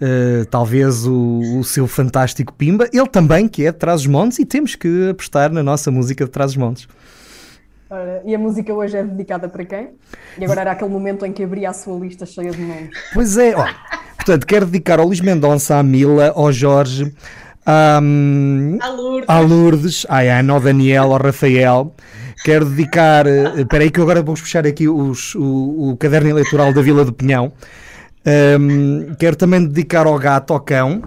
eh, 0.00 0.44
talvez 0.48 1.04
o, 1.08 1.58
o 1.58 1.64
seu 1.64 1.88
fantástico 1.88 2.52
Pimba, 2.52 2.88
ele 2.92 3.08
também 3.08 3.48
que 3.48 3.66
é 3.66 3.72
de 3.72 3.78
Trás 3.78 4.02
os 4.02 4.06
Montes 4.06 4.38
e 4.38 4.46
temos 4.46 4.76
que 4.76 5.10
apostar 5.10 5.50
na 5.50 5.60
nossa 5.60 5.90
música 5.90 6.24
de 6.24 6.30
Trás 6.30 6.52
os 6.52 6.56
Montes. 6.56 6.86
Ora, 7.90 8.22
e 8.24 8.32
a 8.32 8.38
música 8.38 8.72
hoje 8.72 8.96
é 8.96 9.02
dedicada 9.02 9.48
para 9.48 9.64
quem? 9.64 9.88
E 10.38 10.44
agora 10.44 10.60
era 10.60 10.70
aquele 10.70 10.90
momento 10.90 11.26
em 11.26 11.32
que 11.32 11.42
abria 11.42 11.70
a 11.70 11.72
sua 11.72 11.98
lista 11.98 12.24
cheia 12.24 12.52
de 12.52 12.62
nomes. 12.62 12.90
Pois 13.12 13.36
é, 13.36 13.56
ó, 13.56 13.66
portanto, 14.14 14.46
quero 14.46 14.66
dedicar 14.66 15.00
ao 15.00 15.06
Luís 15.06 15.20
Mendonça, 15.20 15.74
à 15.74 15.82
Mila, 15.82 16.32
ao 16.36 16.52
Jorge, 16.52 17.12
hum, 17.66 18.78
À 18.80 18.88
Lourdes. 18.90 19.50
Lourdes, 19.50 20.06
à 20.08 20.20
Ana, 20.20 20.52
ao 20.54 20.60
Daniel, 20.60 21.12
ao 21.12 21.18
Rafael. 21.22 21.94
Quero 22.44 22.64
dedicar. 22.64 23.26
eh, 23.26 23.60
Espera 23.60 23.84
aí 23.84 23.90
que 23.90 23.98
eu 24.00 24.04
agora 24.04 24.22
vamos 24.22 24.40
puxar 24.40 24.66
aqui 24.66 24.88
os- 24.88 25.34
o, 25.34 25.90
o 25.90 25.96
caderno 25.96 26.30
eleitoral 26.30 26.72
da 26.72 26.80
Vila 26.82 27.04
do 27.04 27.12
Pinhão. 27.12 27.52
Hum, 28.26 29.14
quero 29.18 29.36
também 29.36 29.64
dedicar 29.66 30.06
ao 30.06 30.18
gato, 30.18 30.52
ao 30.52 30.60
cão. 30.60 31.02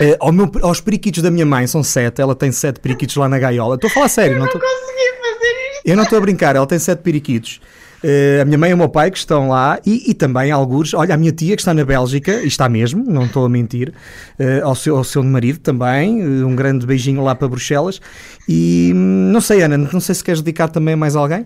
eh, 0.00 0.16
ao 0.20 0.32
meu- 0.32 0.50
aos 0.62 0.80
periquitos 0.80 1.22
da 1.22 1.30
minha 1.30 1.46
mãe, 1.46 1.66
são 1.68 1.82
sete. 1.82 2.20
Ela 2.20 2.34
tem 2.34 2.50
sete 2.50 2.80
periquitos 2.80 3.14
lá 3.16 3.28
na 3.28 3.38
gaiola. 3.38 3.76
Estou 3.76 3.88
a 3.88 3.92
falar 3.92 4.08
sério, 4.08 4.38
não 4.38 4.46
estou. 4.46 4.60
Consegui 4.60 5.10
fazer 5.22 5.52
isto. 5.72 5.82
Eu 5.84 5.96
não 5.96 6.02
estou 6.02 6.18
a 6.18 6.20
brincar, 6.20 6.56
ela 6.56 6.66
tem 6.66 6.78
sete 6.80 6.98
periquitos. 7.00 7.60
Eh, 8.06 8.40
a 8.42 8.44
minha 8.44 8.58
mãe 8.58 8.70
e 8.70 8.74
o 8.74 8.76
meu 8.76 8.88
pai 8.90 9.10
que 9.10 9.16
estão 9.16 9.48
lá 9.48 9.80
e, 9.86 10.10
e 10.10 10.12
também 10.12 10.50
alguns. 10.50 10.92
Olha, 10.92 11.14
a 11.14 11.16
minha 11.16 11.32
tia 11.32 11.56
que 11.56 11.62
está 11.62 11.72
na 11.72 11.86
Bélgica, 11.86 12.32
e 12.42 12.46
está 12.46 12.68
mesmo, 12.68 13.02
não 13.02 13.24
estou 13.24 13.46
a 13.46 13.48
mentir, 13.48 13.94
eh, 14.38 14.60
ao, 14.62 14.74
seu, 14.74 14.98
ao 14.98 15.04
seu 15.04 15.22
marido 15.22 15.58
também. 15.60 16.20
eh, 16.20 16.44
um 16.44 16.54
grande 16.54 16.84
beijinho 16.84 17.24
lá 17.24 17.34
para 17.34 17.48
Bruxelas. 17.48 18.02
E 18.46 18.92
hum, 18.94 19.30
não 19.32 19.40
sei, 19.40 19.62
Ana, 19.62 19.78
não 19.78 20.00
sei 20.00 20.14
se 20.14 20.22
queres 20.22 20.42
dedicar 20.42 20.68
também 20.68 20.92
a 20.92 20.96
mais 20.98 21.16
alguém. 21.16 21.44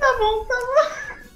Tá 0.00 0.06
bom, 0.18 0.46
tá 0.46 0.54
bom. 0.54 0.68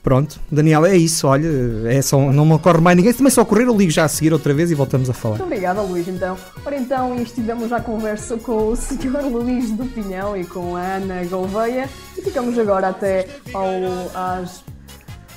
Pronto, 0.03 0.41
Daniela, 0.51 0.89
é 0.89 0.97
isso. 0.97 1.27
Olha, 1.29 1.47
é 1.87 2.01
só, 2.01 2.19
não 2.33 2.47
me 2.47 2.55
ocorre 2.55 2.81
mais 2.81 2.97
ninguém. 2.97 3.13
Se 3.13 3.19
também 3.19 3.31
só 3.31 3.43
ocorrer, 3.43 3.67
eu 3.67 3.77
ligo 3.77 3.93
já 3.93 4.05
a 4.05 4.09
seguir 4.09 4.33
outra 4.33 4.55
vez 4.55 4.71
e 4.71 4.75
voltamos 4.75 5.11
a 5.11 5.13
falar. 5.13 5.37
Muito 5.37 5.45
obrigada, 5.45 5.83
Luís, 5.83 6.09
então. 6.09 6.39
Ora, 6.65 6.77
então, 6.77 7.21
estivemos 7.21 7.71
à 7.71 7.81
conversa 7.81 8.39
com 8.39 8.69
o 8.69 8.77
Sr. 8.77 9.23
Luís 9.31 9.71
do 9.71 9.85
Pinhão 9.85 10.35
e 10.37 10.45
com 10.45 10.75
a 10.75 10.81
Ana 10.81 11.23
Gouveia 11.27 11.89
ficamos 12.23 12.59
agora 12.59 12.89
até 12.89 13.27
ao, 13.53 13.67
às 14.15 14.65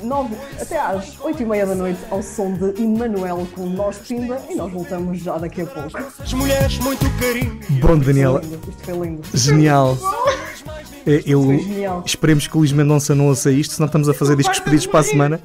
nove, 0.02 0.36
até 0.62 0.80
às 0.80 1.20
oito 1.22 1.42
e 1.42 1.46
meia 1.46 1.66
da 1.66 1.74
noite 1.76 2.00
ao 2.12 2.22
som 2.22 2.54
de 2.54 2.82
Emanuel 2.82 3.48
com 3.56 3.66
Nós 3.70 3.98
Pimba 3.98 4.42
e 4.50 4.56
nós 4.56 4.72
voltamos 4.72 5.20
já 5.20 5.38
daqui 5.38 5.62
a 5.62 5.66
pouco. 5.66 5.98
As 6.22 6.34
mulheres 6.34 6.78
muito 6.80 7.06
carinho. 7.20 7.60
Pronto, 7.80 8.06
Daniela, 8.06 8.42
Lindo, 8.42 8.60
Isto 8.70 8.84
foi 8.84 8.94
lindo. 9.08 9.22
genial. 9.34 9.98
Eh, 11.08 11.22
Eu, 11.26 11.44
Foi 11.44 11.60
genial. 11.60 12.04
esperemos 12.06 12.48
que 12.48 12.56
o 12.56 12.60
Luís 12.60 12.72
Mendonça 12.72 13.14
não 13.14 13.28
ouça 13.28 13.52
isto, 13.52 13.74
senão 13.76 13.86
estamos 13.86 14.10
a 14.10 14.14
fazer 14.14 14.36
discos 14.36 14.60
pedidos 14.60 14.88
para 14.88 15.00
a 15.02 15.04
semana. 15.04 15.40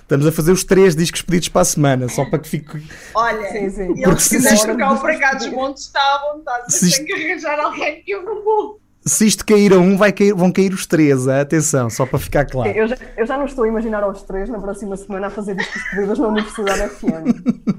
Estamos 0.00 0.26
a 0.26 0.32
fazer 0.32 0.52
os 0.52 0.64
três 0.64 0.96
discos 0.96 1.20
pedidos 1.20 1.50
para 1.50 1.60
a 1.60 1.64
semana, 1.66 2.08
só 2.08 2.24
para 2.24 2.38
que 2.38 2.48
fique. 2.48 2.82
Olha, 3.14 3.46
Sim, 3.52 3.68
sim. 3.68 3.86
Porque 3.88 4.04
ele 4.06 4.16
se 4.20 4.28
se 4.30 4.36
quiser 4.36 4.54
isto- 4.54 4.64
trocar 4.64 4.94
o 4.94 4.98
para 5.00 5.18
cá 5.18 5.34
dos 5.34 5.48
montes 5.48 5.84
está 5.84 6.00
à 6.00 6.32
vontade, 6.32 6.62
mas 6.64 6.74
Se 6.76 6.96
tem 6.96 7.04
que 7.04 7.12
arranjar 7.12 7.60
alguém 7.60 8.02
que 8.02 8.10
eu 8.12 8.22
não 8.22 8.42
vou. 8.42 8.80
Se 9.08 9.26
isto 9.26 9.44
cair 9.46 9.72
a 9.72 9.78
um, 9.78 9.96
vai 9.96 10.12
cair- 10.12 10.34
vão 10.34 10.52
cair 10.52 10.72
os 10.72 10.86
três. 10.86 11.26
ah, 11.26 11.40
Atenção, 11.40 11.88
só 11.88 12.04
para 12.06 12.18
ficar 12.18 12.44
claro. 12.44 12.70
Eu 12.70 12.86
já, 12.86 12.96
eu 13.16 13.26
já 13.26 13.38
não 13.38 13.46
estou 13.46 13.64
a 13.64 13.68
imaginar 13.68 14.02
aos 14.02 14.22
três 14.22 14.48
na 14.48 14.58
próxima 14.58 14.96
semana 14.96 15.28
a 15.28 15.30
fazer 15.30 15.54
discos 15.56 15.82
pedidos 15.90 16.18
na 16.18 16.28
Universidade 16.28 16.88
FM. 16.90 17.08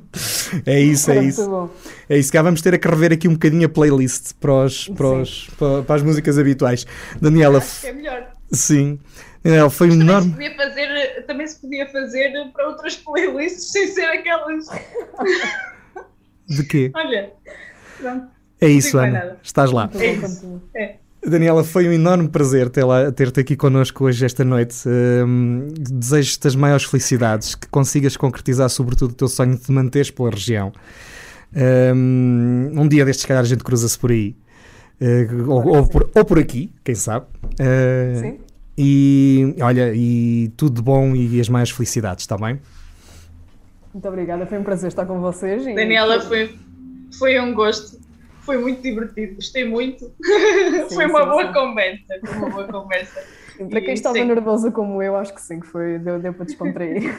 É 0.65 0.79
isso, 0.79 1.11
é 1.11 1.17
Era 1.17 1.23
isso. 1.25 1.41
muito 1.41 1.51
bom. 1.51 1.69
É 2.09 2.17
isso. 2.17 2.31
Cá 2.33 2.41
vamos 2.41 2.59
ter 2.61 2.73
a 2.73 2.77
que 2.79 2.87
rever 2.87 3.13
aqui 3.13 3.27
um 3.27 3.33
bocadinho 3.33 3.67
a 3.67 3.69
playlist 3.69 4.33
para, 4.39 4.51
os, 4.65 4.87
para, 4.89 5.07
os- 5.07 5.47
para- 5.59 5.83
para 5.83 5.95
as 5.95 6.01
músicas 6.01 6.39
habituais. 6.39 6.87
Daniela, 7.21 7.59
Acho 7.59 7.81
que 7.81 7.87
é 7.87 7.93
melhor. 7.93 8.31
sim. 8.51 8.99
Daniela, 9.43 9.69
foi 9.69 9.89
Também 9.89 10.01
se, 10.05 10.09
enorme. 10.11 10.31
podia 10.33 10.55
fazer, 10.57 11.25
também 11.27 11.47
se 11.47 11.61
podia 11.61 11.87
fazer 11.91 12.31
para 12.51 12.67
outras 12.67 12.95
playlists 12.95 13.71
sem 13.71 13.87
ser 13.87 14.05
aquelas. 14.05 14.65
De 16.47 16.63
quê? 16.63 16.91
Olha, 16.95 17.31
pronto. 17.99 18.27
É 18.59 18.67
isso, 18.67 18.97
Ana. 18.97 19.37
Estás 19.43 19.71
lá. 19.71 19.89
É 19.95 20.13
isso. 20.13 20.61
É. 20.75 20.95
Daniela, 21.25 21.63
foi 21.63 21.87
um 21.87 21.91
enorme 21.91 22.29
prazer 22.29 22.69
tê-la- 22.69 23.11
ter-te 23.11 23.41
aqui 23.41 23.55
connosco 23.55 24.05
hoje, 24.05 24.25
esta 24.25 24.43
noite. 24.45 24.87
Hum, 24.87 25.67
Desejo-te 25.77 26.47
as 26.47 26.55
maiores 26.55 26.85
felicidades, 26.85 27.55
que 27.55 27.67
consigas 27.67 28.15
concretizar, 28.15 28.69
sobretudo, 28.69 29.11
o 29.11 29.15
teu 29.15 29.27
sonho 29.27 29.55
de 29.55 29.61
te 29.61 29.71
manteres 29.71 30.09
pela 30.09 30.29
região. 30.29 30.71
Hum, 31.55 32.71
um 32.73 32.87
dia 32.87 33.03
destes, 33.03 33.21
se 33.23 33.27
calhar, 33.27 33.43
a 33.43 33.47
gente 33.47 33.63
cruza-se 33.63 33.97
por 33.99 34.11
aí. 34.11 34.35
Eh, 35.01 35.27
ou, 35.47 35.65
ou 35.77 35.87
por, 35.87 36.09
ou 36.13 36.25
por 36.25 36.39
aqui, 36.39 36.71
quem 36.83 36.95
sabe. 36.95 37.25
Eh, 37.59 38.13
Sim. 38.21 38.37
E 38.77 39.55
olha, 39.61 39.91
e 39.93 40.53
tudo 40.55 40.75
de 40.75 40.81
bom 40.81 41.13
e 41.13 41.39
as 41.41 41.49
maiores 41.49 41.71
felicidades, 41.71 42.23
está 42.23 42.37
bem? 42.37 42.61
Muito 43.93 44.07
obrigada, 44.07 44.45
foi 44.45 44.57
um 44.57 44.63
prazer 44.63 44.87
estar 44.87 45.05
com 45.05 45.19
vocês. 45.19 45.67
E... 45.67 45.75
Daniela, 45.75 46.21
foi, 46.21 46.55
foi 47.17 47.37
um 47.41 47.53
gosto. 47.53 47.98
Foi 48.49 48.57
muito 48.57 48.81
divertido, 48.81 49.35
gostei 49.35 49.63
muito. 49.63 50.11
foi 50.89 50.89
sim, 50.89 51.05
uma 51.05 51.23
boa 51.23 51.45
sim. 51.45 51.53
conversa. 51.53 52.19
Foi 52.25 52.35
uma 52.35 52.49
boa 52.49 52.67
conversa. 52.67 53.23
Para 53.69 53.79
quem 53.79 53.91
E, 53.91 53.93
estava 53.93 54.15
sim. 54.15 54.23
nervosa 54.23 54.71
como 54.71 55.03
eu, 55.03 55.15
acho 55.15 55.35
que 55.35 55.39
sim, 55.39 55.59
que 55.59 55.67
foi, 55.67 55.99
deu, 55.99 56.17
deu 56.19 56.33
para 56.33 56.45
descontrair. 56.45 57.15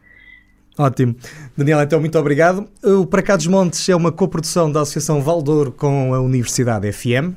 Ótimo. 0.78 1.16
Daniel, 1.54 1.82
então 1.82 2.00
muito 2.00 2.18
obrigado. 2.18 2.66
O 2.82 3.04
Para 3.04 3.20
Cá 3.20 3.36
dos 3.36 3.46
Montes 3.46 3.86
é 3.90 3.94
uma 3.94 4.10
coprodução 4.10 4.72
da 4.72 4.80
Associação 4.80 5.20
Valdouro 5.20 5.70
com 5.70 6.14
a 6.14 6.20
Universidade 6.22 6.90
FM. 6.90 7.36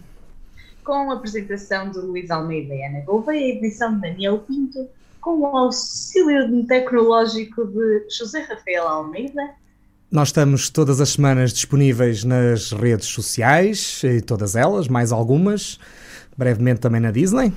Com 0.86 1.12
a 1.12 1.16
apresentação 1.16 1.92
de 1.92 1.98
Luís 1.98 2.32
Almeida 2.32 2.74
e 2.74 2.82
Ana 2.82 3.02
Gouveia, 3.02 3.56
a 3.56 3.58
edição 3.58 3.94
de 3.96 4.00
Daniel 4.04 4.40
Pinto, 4.40 4.88
com 5.20 5.42
o 5.42 5.46
auxílio 5.48 6.66
tecnológico 6.66 7.66
de 7.66 8.08
José 8.10 8.40
Rafael 8.40 8.88
Almeida. 8.88 9.50
Nós 10.10 10.30
estamos 10.30 10.70
todas 10.70 11.01
as 11.01 11.10
semanas 11.10 11.51
disponíveis 11.51 12.24
nas 12.24 12.72
redes 12.72 13.08
sociais, 13.08 14.01
todas 14.26 14.55
elas, 14.55 14.88
mais 14.88 15.12
algumas, 15.12 15.78
brevemente 16.38 16.80
também 16.80 17.01
na 17.01 17.12
Disney. 17.12 17.51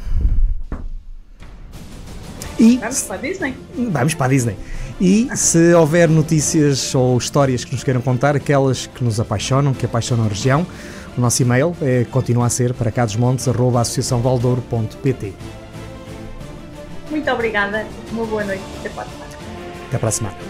E 2.59 2.79
vamos 2.79 3.03
para 3.03 3.15
a 3.15 3.19
Disney. 3.19 3.55
Vamos 3.93 4.15
para 4.15 4.27
a 4.27 4.29
Disney. 4.29 4.57
E 5.01 5.29
se 5.37 5.73
houver 5.75 6.09
notícias 6.09 6.93
ou 6.93 7.17
histórias 7.17 7.65
que 7.65 7.71
nos 7.73 7.85
queiram 7.85 8.01
contar, 8.01 8.35
aquelas 8.35 8.87
que 8.87 9.05
nos 9.05 9.21
apaixonam, 9.21 9.73
que 9.73 9.87
apaixonam 9.87 10.25
a 10.25 10.29
região, 10.29 10.67
o 11.17 11.21
nosso 11.21 11.41
e-mail 11.43 11.77
é, 11.81 12.05
continua 12.11 12.47
a 12.47 12.51
ser 12.51 12.75
para 12.75 12.91
cadosmontes.associaçãovaldouro.pt 12.91 15.35
Muito 17.11 17.31
obrigada, 17.31 17.87
uma 18.11 18.27
boa 18.27 18.43
noite 18.45 18.65
até 18.81 18.89
para 18.91 19.05
a 19.05 19.07
semana. 19.07 19.31
Até 19.89 19.99
para 19.99 20.09
a 20.09 20.13
semana. 20.13 20.50